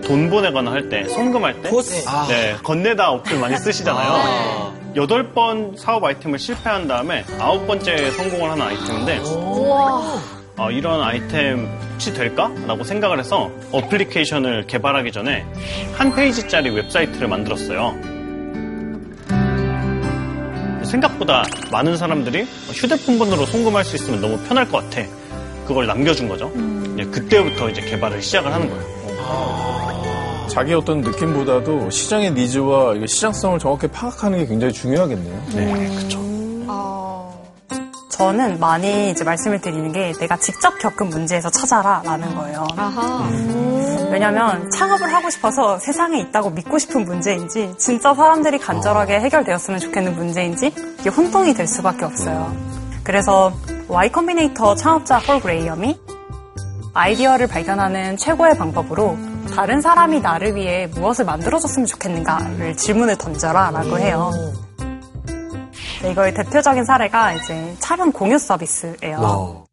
돈 0.05 0.29
보내거나 0.29 0.71
할 0.71 0.89
때, 0.89 1.07
송금할 1.07 1.61
때, 1.61 1.69
코스. 1.69 2.03
아. 2.07 2.25
네, 2.27 2.55
건네다 2.63 3.09
어플 3.11 3.39
많이 3.39 3.57
쓰시잖아요. 3.57 4.73
여덟 4.95 5.31
번 5.33 5.75
사업 5.77 6.03
아이템을 6.03 6.37
실패한 6.37 6.87
다음에 6.87 7.25
아홉 7.39 7.65
번째 7.65 8.11
성공을 8.11 8.51
하는 8.51 8.65
아이템인데. 8.67 9.21
어, 10.55 10.69
이런 10.71 11.01
아이템 11.01 11.67
혹시 11.93 12.13
될까? 12.13 12.51
라고 12.67 12.83
생각을 12.83 13.19
해서 13.19 13.49
어플리케이션을 13.71 14.67
개발하기 14.67 15.11
전에 15.11 15.45
한 15.93 16.13
페이지짜리 16.13 16.69
웹사이트를 16.69 17.27
만들었어요. 17.27 17.95
생각보다 20.85 21.43
많은 21.71 21.97
사람들이 21.97 22.43
휴대폰 22.71 23.17
번호로 23.17 23.47
송금할 23.47 23.83
수 23.83 23.95
있으면 23.95 24.21
너무 24.21 24.37
편할 24.47 24.67
것 24.69 24.83
같아. 24.83 25.01
그걸 25.65 25.87
남겨준 25.87 26.27
거죠. 26.27 26.51
예, 26.99 27.03
그때부터 27.05 27.69
이제 27.69 27.81
개발을 27.81 28.21
시작을 28.21 28.53
하는 28.53 28.69
거예요. 28.69 28.92
자기 30.47 30.73
어떤 30.73 31.01
느낌보다도 31.01 31.89
시장의 31.89 32.33
needs와 32.33 32.93
시장성을 33.07 33.57
정확히 33.59 33.87
파악하는 33.87 34.39
게 34.39 34.45
굉장히 34.45 34.71
중요하겠네요. 34.73 35.43
네, 35.55 35.95
그렇죠. 35.95 36.23
저는 38.09 38.59
많이 38.59 39.09
이제 39.09 39.23
말씀을 39.23 39.59
드리는 39.59 39.91
게 39.91 40.13
내가 40.13 40.37
직접 40.37 40.77
겪은 40.77 41.09
문제에서 41.09 41.49
찾아라라는 41.49 42.35
거예요. 42.35 42.67
음. 42.77 44.09
왜냐하면 44.11 44.69
창업을 44.69 45.11
하고 45.11 45.31
싶어서 45.31 45.79
세상에 45.79 46.19
있다고 46.19 46.51
믿고 46.51 46.77
싶은 46.77 47.05
문제인지 47.05 47.73
진짜 47.79 48.13
사람들이 48.13 48.59
간절하게 48.59 49.19
해결되었으면 49.19 49.79
좋겠는 49.79 50.15
문제인지 50.15 50.71
이게 50.99 51.09
혼동이 51.09 51.55
될 51.55 51.65
수밖에 51.65 52.05
없어요. 52.05 52.55
그래서 53.03 53.51
Y 53.87 54.11
Combinator 54.11 54.75
창업자 54.75 55.19
폴 55.19 55.39
그레이엄이 55.39 55.99
아이디어를 56.93 57.47
발견하는 57.47 58.17
최고의 58.17 58.57
방법으로 58.57 59.17
다른 59.55 59.81
사람이 59.81 60.21
나를 60.21 60.55
위해 60.55 60.87
무엇을 60.87 61.25
만들어줬으면 61.25 61.87
좋겠는가를 61.87 62.77
질문을 62.77 63.17
던져라 63.17 63.71
라고 63.71 63.97
해요. 63.97 64.31
네, 66.03 66.11
이거의 66.11 66.33
대표적인 66.33 66.85
사례가 66.85 67.33
이제 67.33 67.75
차량 67.79 68.11
공유 68.11 68.37
서비스예요. 68.37 69.65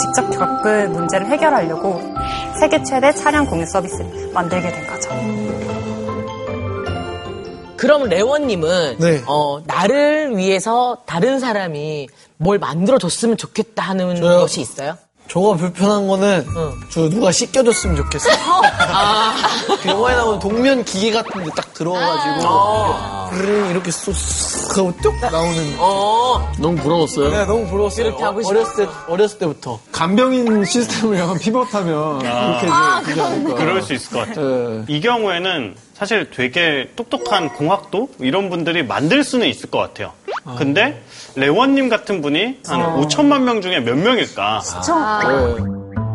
직접 0.00 0.30
겪은 0.30 0.92
문제를 0.92 1.26
해결하려고 1.28 2.00
세계 2.58 2.82
최대 2.82 3.12
차량 3.12 3.46
공유 3.46 3.64
서비스를 3.64 4.32
만들게 4.32 4.70
된 4.70 4.86
거죠. 4.86 5.41
그럼 7.82 8.04
레원님은 8.08 8.98
네. 9.00 9.24
어, 9.26 9.60
나를 9.66 10.36
위해서 10.36 10.98
다른 11.04 11.40
사람이 11.40 12.06
뭘 12.36 12.60
만들어줬으면 12.60 13.36
좋겠다 13.36 13.82
하는 13.82 14.14
저요? 14.14 14.38
것이 14.38 14.60
있어요? 14.60 14.96
저가 15.28 15.56
불편한 15.56 16.06
거는 16.06 16.46
저 16.90 17.08
누가 17.08 17.32
씻겨줬으면 17.32 17.96
좋겠어요. 17.96 18.34
그 19.82 19.88
영화에 19.88 20.14
나오는 20.14 20.38
동면 20.38 20.84
기계 20.84 21.10
같은 21.10 21.42
데 21.42 21.50
딱 21.56 21.72
들어가가지고 21.74 23.30
브르릉 23.30 23.70
이렇게 23.70 23.90
쏙 23.90 24.14
하고 24.78 24.92
뚝 25.02 25.14
나오는 25.20 25.76
너무 26.58 26.76
부러웠어요. 26.76 27.30
네, 27.30 27.44
너무 27.46 27.66
부러웠어요. 27.66 28.06
이렇게 28.06 28.22
하고 28.22 28.40
어렸을 28.46 28.86
때, 28.86 28.92
어렸을 29.08 29.38
때부터. 29.38 29.80
간병인 29.90 30.64
시스템을 30.64 31.18
약간 31.20 31.38
피벗하면 31.38 32.18
그렇게 32.20 32.66
이제 32.66 33.06
되지 33.06 33.20
않을까. 33.20 33.54
그럴 33.54 33.82
수 33.82 33.94
있을 33.94 34.10
것 34.12 34.28
같아요. 34.28 34.84
이 34.86 35.00
경우에는 35.00 35.74
사실 35.94 36.30
되게 36.30 36.90
똑똑한 36.96 37.50
공학도 37.54 38.08
이런 38.18 38.50
분들이 38.50 38.82
만들 38.82 39.22
수는 39.24 39.46
있을 39.46 39.70
것 39.70 39.78
같아요. 39.78 40.12
근데 40.58 41.00
레원님 41.36 41.88
같은 41.88 42.20
분이 42.22 42.60
한 42.66 42.82
어. 42.82 43.00
5천만 43.02 43.42
명 43.42 43.60
중에 43.62 43.80
몇 43.80 43.96
명일까? 43.96 44.62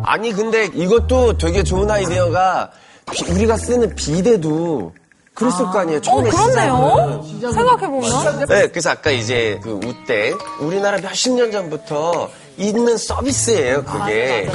아니 0.04 0.32
근데 0.32 0.66
이것도 0.74 1.38
되게 1.38 1.62
좋은 1.62 1.90
아이디어가 1.90 2.70
비- 3.10 3.24
우리가 3.30 3.56
쓰는 3.56 3.94
비대도 3.94 4.92
그랬을 5.34 5.64
거 5.66 5.78
아니에요. 5.78 6.00
처음에 6.00 6.30
그렇네요. 6.30 7.22
시작은. 7.24 7.52
생각해보면. 7.54 8.46
네, 8.48 8.66
그래서 8.68 8.90
아까 8.90 9.10
이제 9.10 9.58
그 9.62 9.78
우대 9.84 10.32
우리나라 10.60 10.98
몇십 10.98 11.32
년 11.34 11.50
전부터 11.52 12.28
있는 12.58 12.96
서비스예요. 12.96 13.84
그게 13.84 14.50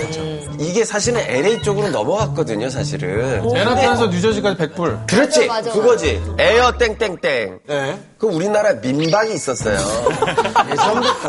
이게 0.59 0.83
사실은 0.85 1.21
LA 1.21 1.61
쪽으로 1.61 1.89
넘어갔거든요. 1.89 2.69
사실은. 2.69 3.41
맨하탄에서 3.51 4.07
뉴저지까지 4.07 4.57
100불. 4.57 5.07
그렇지, 5.07 5.47
맞아, 5.47 5.69
맞아. 5.69 5.71
그거지. 5.71 6.21
에어 6.37 6.73
땡땡땡. 6.77 7.59
그 8.17 8.27
우리나라 8.27 8.73
민박이 8.73 9.33
있었어요. 9.33 9.77
예전부터 10.71 11.27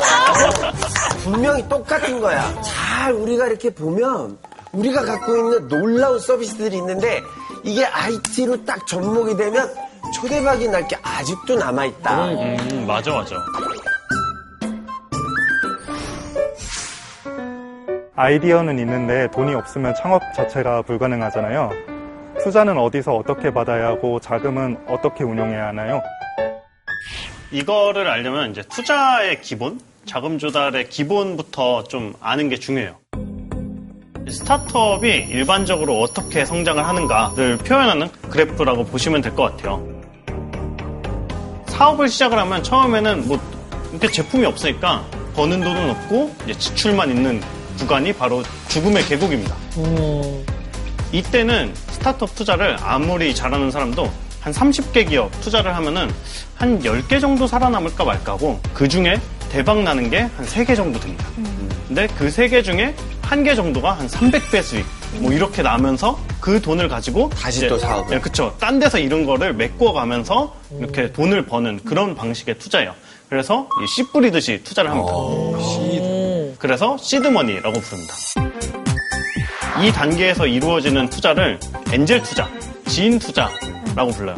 분명히 1.22 1.66
똑같은 1.68 2.20
거야. 2.20 2.52
잘 2.62 3.12
우리가 3.12 3.46
이렇게 3.46 3.70
보면 3.70 4.38
우리가 4.72 5.04
갖고 5.04 5.36
있는 5.36 5.68
놀라운 5.68 6.18
서비스들이 6.18 6.76
있는데 6.78 7.22
이게 7.62 7.84
IT로 7.84 8.64
딱 8.64 8.86
접목이 8.86 9.36
되면 9.36 9.72
초대박이 10.14 10.68
날 10.68 10.86
게 10.86 10.96
아직도 11.02 11.54
남아 11.56 11.86
있다. 11.86 12.26
음, 12.26 12.84
맞아, 12.86 13.10
맞아. 13.12 13.36
아이디어는 18.16 18.78
있는데 18.80 19.28
돈이 19.32 19.54
없으면 19.54 19.94
창업 19.96 20.22
자체가 20.34 20.82
불가능하잖아요. 20.82 21.70
투자는 22.42 22.78
어디서 22.78 23.16
어떻게 23.16 23.52
받아야 23.52 23.88
하고 23.88 24.20
자금은 24.20 24.76
어떻게 24.88 25.24
운용해야 25.24 25.68
하나요? 25.68 26.02
이거를 27.50 28.08
알려면 28.08 28.50
이제 28.50 28.62
투자의 28.62 29.40
기본, 29.40 29.80
자금 30.06 30.38
조달의 30.38 30.88
기본부터 30.90 31.84
좀 31.84 32.14
아는 32.20 32.48
게 32.48 32.56
중요해요. 32.56 32.96
스타트업이 34.28 35.08
일반적으로 35.28 36.00
어떻게 36.00 36.44
성장을 36.44 36.82
하는가를 36.86 37.58
표현하는 37.58 38.08
그래프라고 38.30 38.84
보시면 38.86 39.20
될 39.22 39.34
것 39.34 39.42
같아요. 39.56 39.86
사업을 41.66 42.08
시작을 42.08 42.38
하면 42.38 42.62
처음에는 42.62 43.26
뭐 43.28 43.38
이렇게 43.90 44.08
제품이 44.08 44.46
없으니까 44.46 45.04
버는 45.34 45.60
돈은 45.60 45.90
없고 45.90 46.34
지출만 46.58 47.10
있는 47.10 47.40
구간이 47.78 48.12
바로 48.12 48.42
죽음의 48.68 49.04
계곡입니다. 49.06 49.54
이때는 51.12 51.72
스타트업 51.90 52.34
투자를 52.34 52.76
아무리 52.80 53.34
잘하는 53.34 53.70
사람도 53.70 54.10
한 54.40 54.52
30개 54.52 55.08
기업 55.08 55.30
투자를 55.40 55.74
하면은 55.76 56.10
한 56.56 56.80
10개 56.82 57.20
정도 57.20 57.46
살아남을까 57.46 58.04
말까고 58.04 58.60
그 58.74 58.88
중에 58.88 59.20
대박 59.50 59.82
나는 59.82 60.10
게 60.10 60.20
한 60.36 60.44
3개 60.46 60.74
정도 60.76 60.98
됩니다. 61.00 61.24
근데 61.88 62.06
그 62.18 62.26
3개 62.28 62.62
중에 62.64 62.94
한 63.22 63.42
개 63.44 63.54
정도가 63.54 63.92
한 63.94 64.06
300배 64.06 64.62
수익 64.62 64.84
뭐 65.18 65.32
이렇게 65.32 65.62
나면서 65.62 66.18
그 66.40 66.60
돈을 66.60 66.88
가지고 66.88 67.30
다시 67.30 67.66
또 67.68 67.78
사업을. 67.78 68.16
예, 68.16 68.20
그쵸. 68.20 68.54
딴 68.60 68.78
데서 68.78 68.98
이런 68.98 69.24
거를 69.24 69.52
메꿔 69.54 69.92
가면서 69.92 70.54
이렇게 70.78 71.10
돈을 71.12 71.46
버는 71.46 71.80
그런 71.84 72.14
방식의 72.14 72.58
투자예요. 72.58 72.94
그래서 73.30 73.66
이씨 73.82 74.02
뿌리듯이 74.12 74.60
투자를 74.62 74.90
합니다. 74.90 75.12
그래서 76.58 76.96
시드머니라고 76.98 77.80
부릅니다. 77.80 78.14
이 79.82 79.92
단계에서 79.92 80.46
이루어지는 80.46 81.10
투자를 81.10 81.58
엔젤 81.92 82.22
투자, 82.22 82.48
지인 82.86 83.18
투자라고 83.18 84.10
불러요. 84.12 84.36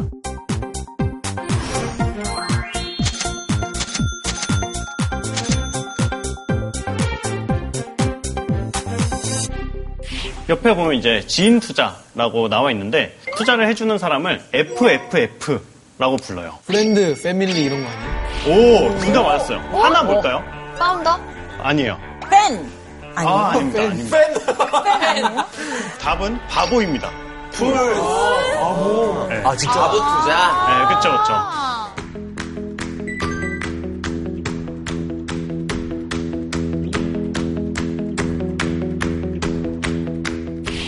옆에 10.49 10.73
보면 10.75 10.93
이제 10.95 11.25
지인 11.27 11.59
투자라고 11.59 12.47
나와 12.49 12.71
있는데 12.71 13.17
투자를 13.35 13.67
해주는 13.67 13.97
사람을 13.97 14.41
FFF라고 14.53 16.15
불러요. 16.23 16.57
friend, 16.65 17.21
family 17.21 17.65
이런 17.65 17.83
거 17.83 17.89
아니에요? 17.89 18.17
오, 18.47 18.97
둘 18.99 19.13
다 19.13 19.21
맞았어요. 19.23 19.59
하나 19.73 20.03
뭘까요? 20.03 20.41
Founder? 20.79 21.19
아니에요. 21.63 21.97
팬! 22.47 22.69
아, 23.15 23.49
아닙니다. 23.49 23.81
아닙니다. 23.81 24.17
답은 25.99 26.39
바보입니다. 26.47 27.09
Fool. 27.51 27.73
바보. 27.73 29.25
네. 29.29 29.41
아, 29.43 29.55
진짜? 29.55 29.73
바보 29.73 29.97
투자? 29.97 30.87
네, 30.87 30.95
그쵸, 30.95 31.11
그쵸. 31.17 31.33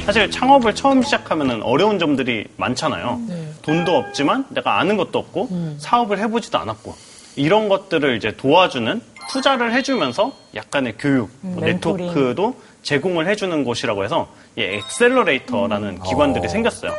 사실 0.05 0.31
창업을 0.31 0.73
처음 0.73 1.03
시작하면 1.03 1.61
어려운 1.61 1.99
점들이 1.99 2.45
많잖아요. 2.57 3.19
돈도 3.61 3.95
없지만 3.95 4.45
내가 4.49 4.79
아는 4.79 4.97
것도 4.97 5.19
없고 5.19 5.75
사업을 5.77 6.17
해보지도 6.19 6.57
않았고 6.57 6.95
이런 7.35 7.69
것들을 7.69 8.17
이제 8.17 8.35
도와주는 8.35 9.01
투자를 9.29 9.73
해주면서 9.73 10.33
약간의 10.55 10.95
교육, 10.97 11.29
뭐 11.41 11.63
멘토링. 11.63 12.07
네트워크도 12.07 12.55
제공을 12.81 13.27
해주는 13.27 13.63
곳이라고 13.63 14.03
해서 14.03 14.27
이 14.55 14.61
accelerator라는 14.61 16.01
기관들이 16.01 16.47
생겼어요. 16.49 16.91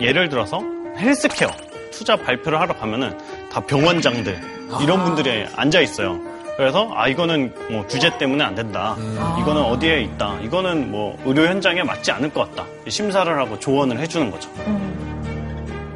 예를 0.00 0.28
들어서 0.28 0.60
헬스케어 0.96 1.48
투자 1.92 2.16
발표를 2.16 2.60
하러 2.60 2.74
가면은 2.74 3.16
다 3.52 3.60
병원장들 3.60 4.40
이런 4.82 5.04
분들이 5.04 5.46
앉아 5.54 5.80
있어요. 5.80 6.18
그래서 6.56 6.90
아 6.94 7.08
이거는 7.08 7.52
뭐 7.70 7.86
규제 7.86 8.16
때문에 8.18 8.42
안 8.42 8.54
된다. 8.54 8.96
이거는 9.40 9.62
어디에 9.62 10.02
있다. 10.02 10.38
이거는 10.40 10.90
뭐 10.90 11.16
의료 11.24 11.46
현장에 11.46 11.82
맞지 11.82 12.10
않을 12.12 12.30
것 12.32 12.48
같다. 12.50 12.64
심사를 12.88 13.38
하고 13.38 13.58
조언을 13.58 13.98
해주는 14.00 14.30
거죠. 14.30 14.50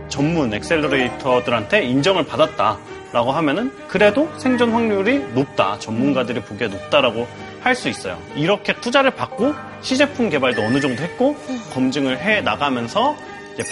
전문 0.09 0.53
accelerator들한테 0.55 1.83
인정을 1.85 2.27
받았다 2.27 2.79
라고 3.13 3.33
하면은 3.33 3.73
그래도 3.89 4.29
생존 4.39 4.73
확률이 4.73 5.19
높다. 5.35 5.79
전문가들이 5.79 6.41
보기에 6.41 6.69
높다라고 6.69 7.27
할 7.61 7.75
수 7.75 7.89
있어요. 7.89 8.19
이렇게 8.35 8.73
투자를 8.81 9.11
받고 9.11 9.55
시제품 9.83 10.31
개발도 10.31 10.63
어느 10.63 10.81
정도 10.81 11.03
했고 11.03 11.37
검증을 11.73 12.19
해 12.21 12.41
나가면서 12.41 13.17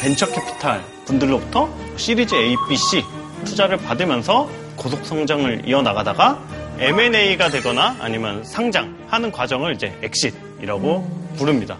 벤처 0.00 0.26
캐피탈 0.26 0.82
분들로부터 1.06 1.68
시리즈 1.96 2.34
A, 2.34 2.56
B, 2.68 2.76
C 2.76 3.02
투자를 3.44 3.76
받으면서 3.76 4.50
고속 4.76 5.06
성장을 5.06 5.62
이어나가다가 5.68 6.40
M&A가 6.78 7.48
되거나 7.50 7.96
아니면 8.00 8.44
상장하는 8.44 9.32
과정을 9.32 9.74
이제 9.74 9.96
엑싯이라고 10.02 11.34
부릅니다. 11.36 11.78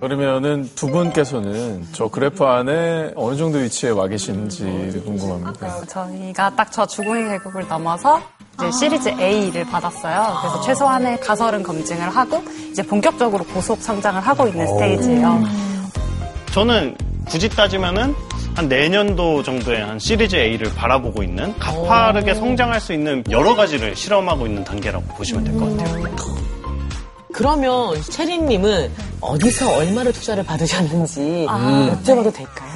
그러면은 0.00 0.68
두 0.76 0.86
분께서는 0.86 1.86
저 1.92 2.06
그래프 2.08 2.44
안에 2.44 3.12
어느 3.16 3.36
정도 3.36 3.58
위치에 3.58 3.90
와 3.90 4.06
계신지 4.06 5.02
궁금합니다. 5.04 5.86
저희가 5.86 6.54
딱저 6.54 6.86
죽음의 6.86 7.38
계곡을 7.38 7.66
넘어서 7.66 8.20
이제 8.58 8.70
시리즈 8.70 9.08
A를 9.20 9.64
받았어요. 9.64 10.36
그래서 10.40 10.60
최소한의 10.62 11.20
가설은 11.20 11.62
검증을 11.64 12.08
하고 12.10 12.42
이제 12.70 12.82
본격적으로 12.82 13.44
고속 13.46 13.82
성장을 13.82 14.20
하고 14.20 14.46
있는 14.46 14.66
스테이지예요. 14.68 15.42
저는 16.52 16.96
굳이 17.26 17.48
따지면은 17.48 18.14
한 18.54 18.68
내년도 18.68 19.42
정도에 19.42 19.80
한 19.82 19.98
시리즈 19.98 20.36
A를 20.36 20.72
바라보고 20.74 21.22
있는 21.24 21.56
가파르게 21.58 22.34
성장할 22.34 22.80
수 22.80 22.92
있는 22.92 23.24
여러 23.30 23.54
가지를 23.56 23.94
실험하고 23.96 24.46
있는 24.46 24.62
단계라고 24.64 25.04
보시면 25.14 25.44
될 25.44 25.58
것 25.58 25.76
같아요. 25.76 26.04
그러면 27.32 28.00
체리님은 28.02 28.90
어디서 29.20 29.76
얼마를 29.76 30.12
투자를 30.12 30.44
받으셨는지 30.44 31.46
여쭤봐도 31.48 32.32
될까요? 32.32 32.70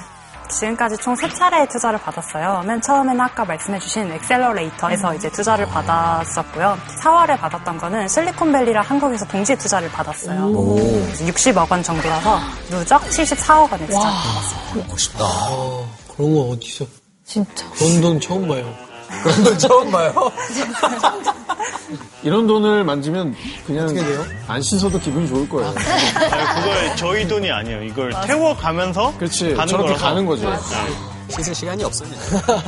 지금까지 0.51 0.97
총 0.99 1.17
세 1.17 1.29
차례의 1.33 1.67
투자를 1.71 1.99
받았어요. 1.99 2.63
맨 2.67 2.79
처음에는 2.83 3.19
아까 3.19 3.43
말씀해주신 3.45 4.11
accelerator에서 4.13 5.15
이제 5.15 5.31
투자를 5.31 5.67
받았었고요. 5.67 6.77
4월에 7.03 7.39
받았던 7.41 7.79
거는 7.79 8.07
실리콘밸리랑 8.09 8.85
한국에서 8.87 9.25
동시에 9.27 9.57
투자를 9.57 9.89
받았어요. 9.91 10.53
그래서 10.53 11.25
60억 11.25 11.71
원 11.71 11.83
정도라서 11.83 12.39
누적 12.69 13.01
74억 13.03 13.73
원의 13.73 13.87
투자를 13.87 14.11
받았어요. 14.11 14.85
멋있다. 14.89 15.25
그런 16.15 16.35
거 16.35 16.41
어디서? 16.51 16.85
진짜. 17.25 17.65
그런 17.71 18.01
돈 18.03 18.21
처음 18.21 18.47
봐요. 18.47 18.75
그런 19.23 19.45
돈 19.45 19.59
처음 19.59 19.91
봐요. 19.91 20.13
이런 22.23 22.47
돈을 22.47 22.85
만지면 22.85 23.35
그냥 23.67 23.89
안 24.47 24.63
씻어도 24.63 24.99
기분이 24.99 25.27
좋을 25.29 25.49
거예요. 25.49 25.69
아니, 25.69 26.61
그걸 26.61 26.97
저희 26.97 27.27
돈이 27.27 27.51
아니에요. 27.51 27.83
이걸 27.83 28.13
태워가면서 28.27 29.17
그렇지. 29.19 29.55
가는 29.55 29.67
저렇게 29.69 29.89
거라서. 29.89 30.05
가는 30.07 30.27
거지. 30.27 30.47
네. 30.47 30.53
씻을 31.29 31.55
시간이 31.55 31.83
없습니다. 31.85 32.21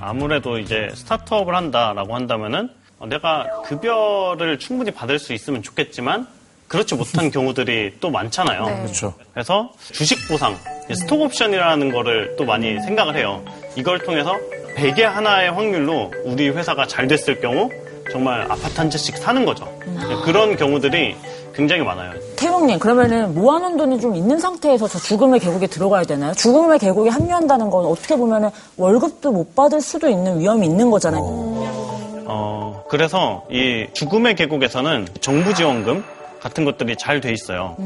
아무래도 0.00 0.58
이제 0.58 0.88
스타트업을 0.94 1.54
한다라고 1.54 2.14
한다면은 2.14 2.70
어, 2.98 3.06
내가 3.06 3.46
급여를 3.66 4.58
충분히 4.58 4.90
받을 4.90 5.18
수 5.18 5.32
있으면 5.32 5.62
좋겠지만 5.62 6.26
그렇지 6.68 6.94
못한 6.94 7.30
경우들이 7.32 7.94
또 8.00 8.10
많잖아요. 8.10 8.66
네. 8.66 8.82
그렇죠. 8.82 9.14
그래서 9.32 9.72
주식 9.92 10.28
보상, 10.28 10.56
스톡 10.94 11.20
옵션이라는 11.22 11.92
거를 11.92 12.36
또 12.36 12.44
많이 12.44 12.80
생각을 12.82 13.16
해요. 13.16 13.42
이걸 13.74 13.98
통해서 13.98 14.36
100의 14.76 15.02
하나의 15.02 15.50
확률로 15.50 16.12
우리 16.24 16.48
회사가 16.50 16.86
잘 16.86 17.08
됐을 17.08 17.40
경우 17.40 17.68
정말 18.12 18.42
아파트 18.42 18.74
한 18.76 18.88
채씩 18.88 19.16
사는 19.18 19.44
거죠. 19.44 19.66
네, 19.84 20.14
그런 20.24 20.56
경우들이 20.56 21.16
굉장히 21.54 21.82
많아요. 21.82 22.12
태용님, 22.36 22.78
그러면은 22.78 23.34
모아놓은 23.34 23.76
돈이 23.76 24.00
좀 24.00 24.14
있는 24.14 24.38
상태에서 24.38 24.86
저 24.86 24.98
죽음의 24.98 25.40
계곡에 25.40 25.66
들어가야 25.66 26.04
되나요? 26.04 26.32
죽음의 26.32 26.78
계곡에 26.78 27.10
합류한다는 27.10 27.68
건 27.68 27.84
어떻게 27.86 28.14
보면은 28.16 28.50
월급도 28.76 29.32
못 29.32 29.56
받을 29.56 29.80
수도 29.80 30.08
있는 30.08 30.38
위험이 30.38 30.66
있는 30.68 30.90
거잖아요. 30.90 31.20
어, 31.20 32.84
그래서 32.88 33.44
이 33.50 33.86
죽음의 33.92 34.36
계곡에서는 34.36 35.08
정부 35.20 35.52
지원금 35.52 36.04
같은 36.40 36.64
것들이 36.64 36.96
잘 36.96 37.20
돼 37.20 37.32
있어요. 37.32 37.76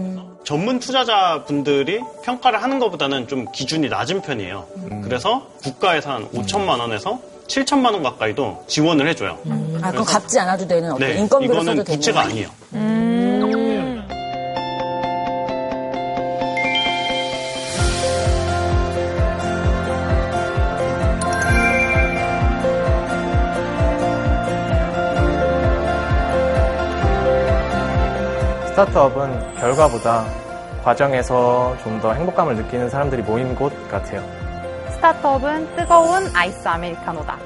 전문 0.45 0.79
투자자분들이 0.79 2.01
평가를 2.25 2.63
하는 2.63 2.79
것보다는 2.79 3.29
좀 3.29 3.47
기준이 3.53 3.89
낮은 3.89 4.23
편이에요. 4.23 4.67
그래서 5.05 5.47
국가에서 5.63 6.11
한 6.13 6.29
5천만 6.31 6.81
원에서 6.81 7.19
7천만 7.49 7.93
원 7.93 8.03
가까이도 8.03 8.65
지원을 8.67 9.09
해줘요. 9.09 9.39
아, 9.83 9.91
그럼 9.91 10.05
갚지 10.05 10.39
않아도 10.41 10.67
되는 10.67 10.93
어떤 10.93 11.09
네, 11.09 11.19
인건비로 11.19 11.55
이거는 11.55 11.73
써도 11.73 11.85
되는 11.85 11.99
부채가 11.99 12.21
아니에요. 12.23 12.49
스타트업은 28.73 29.57
결과보다 29.57 30.25
과정에서 30.83 31.77
좀 31.85 32.01
더 32.01 32.13
행복감을 32.15 32.57
느끼는 32.57 32.89
사람들이 32.91 33.23
모인 33.23 33.55
곳 33.55 33.73
같아요. 33.91 34.23
스타트업은 34.95 35.77
뜨거운 35.77 36.35
아이스 36.35 36.67
아메리카노다. 36.67 37.37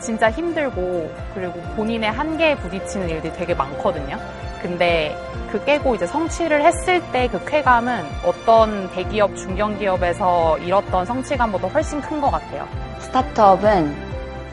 진짜 0.00 0.30
힘들고 0.30 1.10
그리고 1.34 1.54
본인의 1.76 2.10
한계에 2.10 2.56
부딪히는 2.56 3.08
일들이 3.08 3.32
되게 3.32 3.54
많거든요. 3.54 4.18
근데 4.60 5.16
그 5.50 5.64
깨고 5.64 5.94
이제 5.94 6.06
성취를 6.06 6.62
했을 6.64 7.00
때 7.12 7.28
그 7.28 7.42
쾌감은 7.46 8.04
어떤 8.26 8.90
대기업, 8.90 9.34
중견기업에서 9.36 10.58
잃었던 10.58 11.06
성취감보다 11.06 11.68
훨씬 11.68 12.00
큰 12.02 12.20
것 12.20 12.30
같아요. 12.30 12.66
스타트업은 13.00 13.96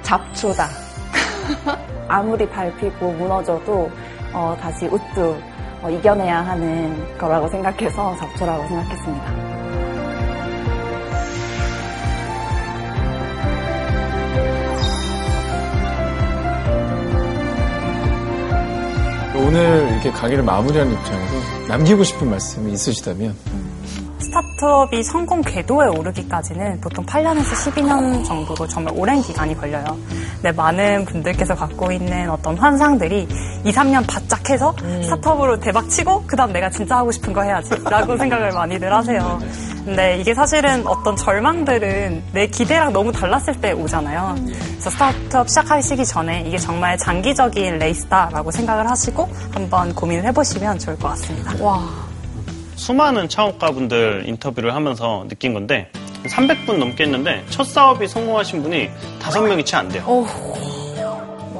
잡초다. 0.03 0.67
아무리 2.07 2.47
밟히고 2.47 3.11
무너져도 3.13 3.91
어, 4.33 4.55
다시 4.61 4.85
우뚝 4.85 5.41
어, 5.81 5.89
이겨내야 5.89 6.45
하는 6.45 7.17
거라고 7.17 7.47
생각해서 7.47 8.15
잡초라고 8.17 8.67
생각했습니다. 8.67 9.49
오늘 19.35 19.89
이렇게 19.93 20.11
강의를 20.11 20.43
마무리하는 20.43 20.93
입장에서 20.93 21.67
남기고 21.69 22.03
싶은 22.03 22.29
말씀이 22.29 22.73
있으시다면 22.73 23.35
스타트업이 24.19 25.03
성공 25.03 25.41
궤도에 25.41 25.87
오르기까지는 25.87 26.81
보통 26.81 27.05
8년에서 27.05 27.71
12년 27.71 28.25
정도로 28.25 28.67
정말 28.67 28.93
오랜 28.95 29.21
기간이 29.21 29.55
걸려요. 29.55 29.85
근데 30.35 30.51
많은 30.51 31.05
분들께서 31.05 31.55
갖고 31.55 31.91
있는 31.91 32.29
어떤 32.29 32.57
환상들이 32.57 33.27
2, 33.63 33.71
3년 33.71 34.05
바짝 34.07 34.49
해서 34.49 34.73
스타트업으로 35.03 35.59
대박 35.59 35.89
치고, 35.89 36.23
그 36.25 36.35
다음 36.35 36.53
내가 36.53 36.69
진짜 36.69 36.97
하고 36.97 37.11
싶은 37.11 37.33
거 37.33 37.41
해야지. 37.41 37.71
라고 37.83 38.17
생각을 38.17 38.51
많이들 38.51 38.93
하세요. 38.93 39.39
근데 39.83 40.17
이게 40.19 40.33
사실은 40.33 40.85
어떤 40.85 41.15
절망들은 41.15 42.23
내 42.33 42.47
기대랑 42.47 42.93
너무 42.93 43.11
달랐을 43.11 43.59
때 43.59 43.71
오잖아요. 43.71 44.35
그래서 44.37 44.89
스타트업 44.89 45.49
시작하시기 45.49 46.05
전에 46.05 46.43
이게 46.45 46.57
정말 46.57 46.97
장기적인 46.97 47.79
레이스다라고 47.79 48.51
생각을 48.51 48.89
하시고 48.89 49.29
한번 49.51 49.93
고민을 49.93 50.25
해보시면 50.25 50.79
좋을 50.79 50.97
것 50.99 51.09
같습니다. 51.09 51.53
와. 51.63 52.08
수많은 52.79 53.27
창업가분들 53.27 54.23
인터뷰를 54.25 54.73
하면서 54.73 55.25
느낀 55.27 55.53
건데 55.53 55.91
300분 56.23 56.77
넘게 56.77 57.03
했는데 57.03 57.45
첫 57.49 57.65
사업이 57.65 58.07
성공하신 58.07 58.63
분이 58.63 58.89
5명이 59.19 59.65
채 59.65 59.75
안 59.75 59.89
돼요. 59.89 60.25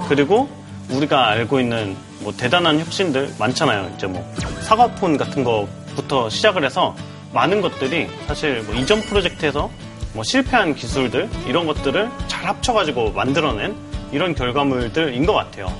그리고 0.07 0.49
우리가 0.89 1.27
알고 1.27 1.59
있는 1.59 1.95
뭐 2.21 2.33
대단한 2.35 2.79
혁신들 2.79 3.35
많잖아요. 3.37 3.91
이제 3.95 4.07
뭐 4.07 4.25
사과폰 4.61 5.17
같은 5.17 5.43
거부터 5.43 6.29
시작을 6.29 6.63
해서 6.63 6.95
많은 7.33 7.61
것들이 7.61 8.07
사실 8.25 8.63
뭐 8.63 8.73
이전 8.75 9.01
프로젝트에서 9.01 9.69
뭐 10.13 10.23
실패한 10.23 10.73
기술들 10.73 11.29
이런 11.45 11.67
것들을 11.67 12.09
잘 12.27 12.45
합쳐가지고 12.47 13.11
만들어낸 13.11 13.75
이런 14.11 14.33
결과물들인 14.33 15.25
것 15.25 15.33
같아요. 15.33 15.71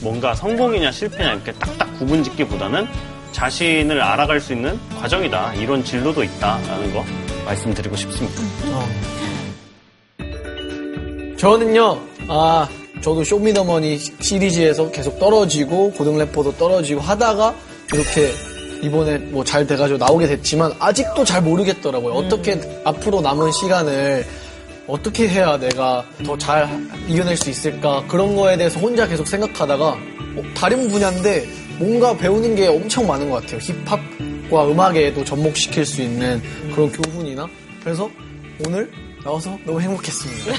뭔가 0.00 0.34
성공이냐 0.34 0.90
실패냐 0.90 1.32
이렇게 1.32 1.52
딱딱 1.52 1.98
구분짓기보다는 1.98 2.86
자신을 3.32 4.00
알아갈 4.00 4.40
수 4.40 4.52
있는 4.52 4.78
과정이다. 5.00 5.54
이런 5.54 5.84
진로도 5.84 6.22
있다라는 6.24 6.92
거 6.92 7.04
말씀드리고 7.44 7.96
싶습니다. 7.96 8.42
저는요, 11.36 12.00
아, 12.28 12.68
저도 13.00 13.22
쇼미더머니 13.22 13.98
시리즈에서 13.98 14.90
계속 14.90 15.18
떨어지고, 15.20 15.92
고등 15.92 16.18
래퍼도 16.18 16.56
떨어지고 16.56 17.00
하다가, 17.00 17.54
이렇게 17.92 18.32
이번에 18.82 19.18
뭐 19.18 19.44
잘 19.44 19.66
돼가지고 19.66 19.98
나오게 19.98 20.26
됐지만, 20.26 20.72
아직도 20.80 21.24
잘 21.24 21.40
모르겠더라고요. 21.42 22.12
어떻게 22.14 22.60
앞으로 22.84 23.20
남은 23.20 23.52
시간을 23.52 24.26
어떻게 24.88 25.28
해야 25.28 25.56
내가 25.58 26.04
더 26.24 26.36
잘 26.36 26.68
이겨낼 27.06 27.36
수 27.36 27.50
있을까? 27.50 28.02
그런 28.08 28.34
거에 28.34 28.56
대해서 28.56 28.80
혼자 28.80 29.06
계속 29.06 29.28
생각하다가, 29.28 29.84
어, 29.90 30.42
다른 30.56 30.88
분야인데 30.88 31.46
뭔가 31.78 32.16
배우는 32.16 32.56
게 32.56 32.66
엄청 32.66 33.06
많은 33.06 33.30
것 33.30 33.42
같아요. 33.42 33.60
힙합과 33.60 34.68
음악에도 34.68 35.24
접목시킬 35.24 35.84
수 35.86 36.02
있는 36.02 36.42
그런 36.74 36.90
교훈이나. 36.90 37.46
그래서 37.82 38.10
오늘 38.66 38.90
나와서 39.22 39.56
너무 39.64 39.80
행복했습니다. 39.80 40.52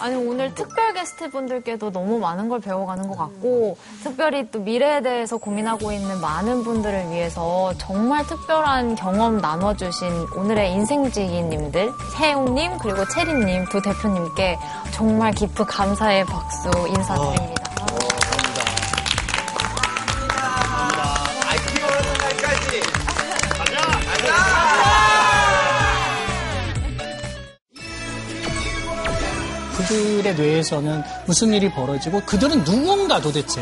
아니 0.00 0.16
오늘 0.16 0.54
특별 0.54 0.92
게스트 0.92 1.30
분들께도 1.30 1.90
너무 1.90 2.18
많은 2.18 2.50
걸 2.50 2.60
배워가는 2.60 3.08
것 3.08 3.16
같고 3.16 3.78
특별히 4.02 4.46
또 4.50 4.60
미래에 4.60 5.00
대해서 5.00 5.38
고민하고 5.38 5.92
있는 5.92 6.20
많은 6.20 6.62
분들을 6.62 7.10
위해서 7.10 7.72
정말 7.78 8.26
특별한 8.26 8.96
경험 8.96 9.38
나눠주신 9.38 10.26
오늘의 10.36 10.72
인생지기님들 10.72 11.90
세용님 12.18 12.76
그리고 12.82 13.08
체리님 13.08 13.64
두 13.70 13.80
대표님께 13.80 14.58
정말 14.92 15.32
깊은 15.32 15.64
감사의 15.64 16.26
박수 16.26 16.68
인사드립니다. 16.86 17.63
그들의 29.88 30.34
뇌에서는 30.34 31.02
무슨 31.26 31.52
일이 31.52 31.70
벌어지고 31.70 32.20
그들은 32.24 32.64
누군가 32.64 33.20
도대체. 33.20 33.60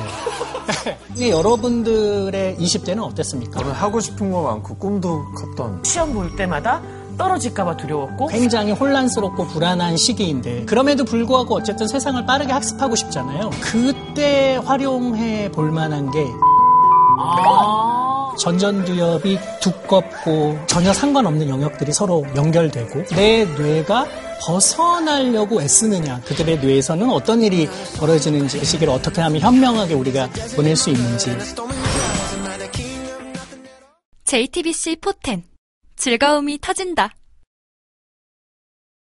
이 1.16 1.30
여러분들의 1.30 2.56
20대는 2.56 3.02
어땠습니까? 3.02 3.58
저는 3.58 3.72
하고 3.74 4.00
싶은 4.00 4.30
거 4.30 4.42
많고 4.42 4.76
꿈도 4.76 5.24
컸던. 5.34 5.82
시험 5.84 6.12
볼 6.12 6.34
때마다 6.36 6.80
떨어질까봐 7.18 7.76
두려웠고 7.76 8.28
굉장히 8.28 8.72
혼란스럽고 8.72 9.46
불안한 9.48 9.96
시기인데 9.96 10.64
그럼에도 10.64 11.04
불구하고 11.04 11.56
어쨌든 11.56 11.86
세상을 11.86 12.24
빠르게 12.24 12.52
학습하고 12.52 12.96
싶잖아요. 12.96 13.50
그때 13.60 14.58
활용해 14.64 15.50
볼 15.52 15.70
만한 15.70 16.10
게 16.10 16.24
전전두엽이 18.38 19.38
두껍고 19.60 20.58
전혀 20.66 20.92
상관없는 20.92 21.48
영역들이 21.48 21.92
서로 21.92 22.24
연결되고 22.34 23.04
내 23.14 23.44
뇌가 23.44 24.06
벗어나려고 24.40 25.62
애쓰느냐 25.62 26.20
그들의 26.22 26.58
뇌에서는 26.58 27.08
어떤 27.10 27.42
일이 27.42 27.68
벌어지는지 27.98 28.58
그 28.58 28.64
시기를 28.64 28.92
어떻게 28.92 29.20
하면 29.20 29.40
현명하게 29.40 29.94
우리가 29.94 30.28
보낼 30.56 30.74
수 30.74 30.90
있는지. 30.90 31.30
JTBC 34.24 34.96
포텐. 34.96 35.44
즐거움이 35.96 36.58
터진다. 36.60 37.12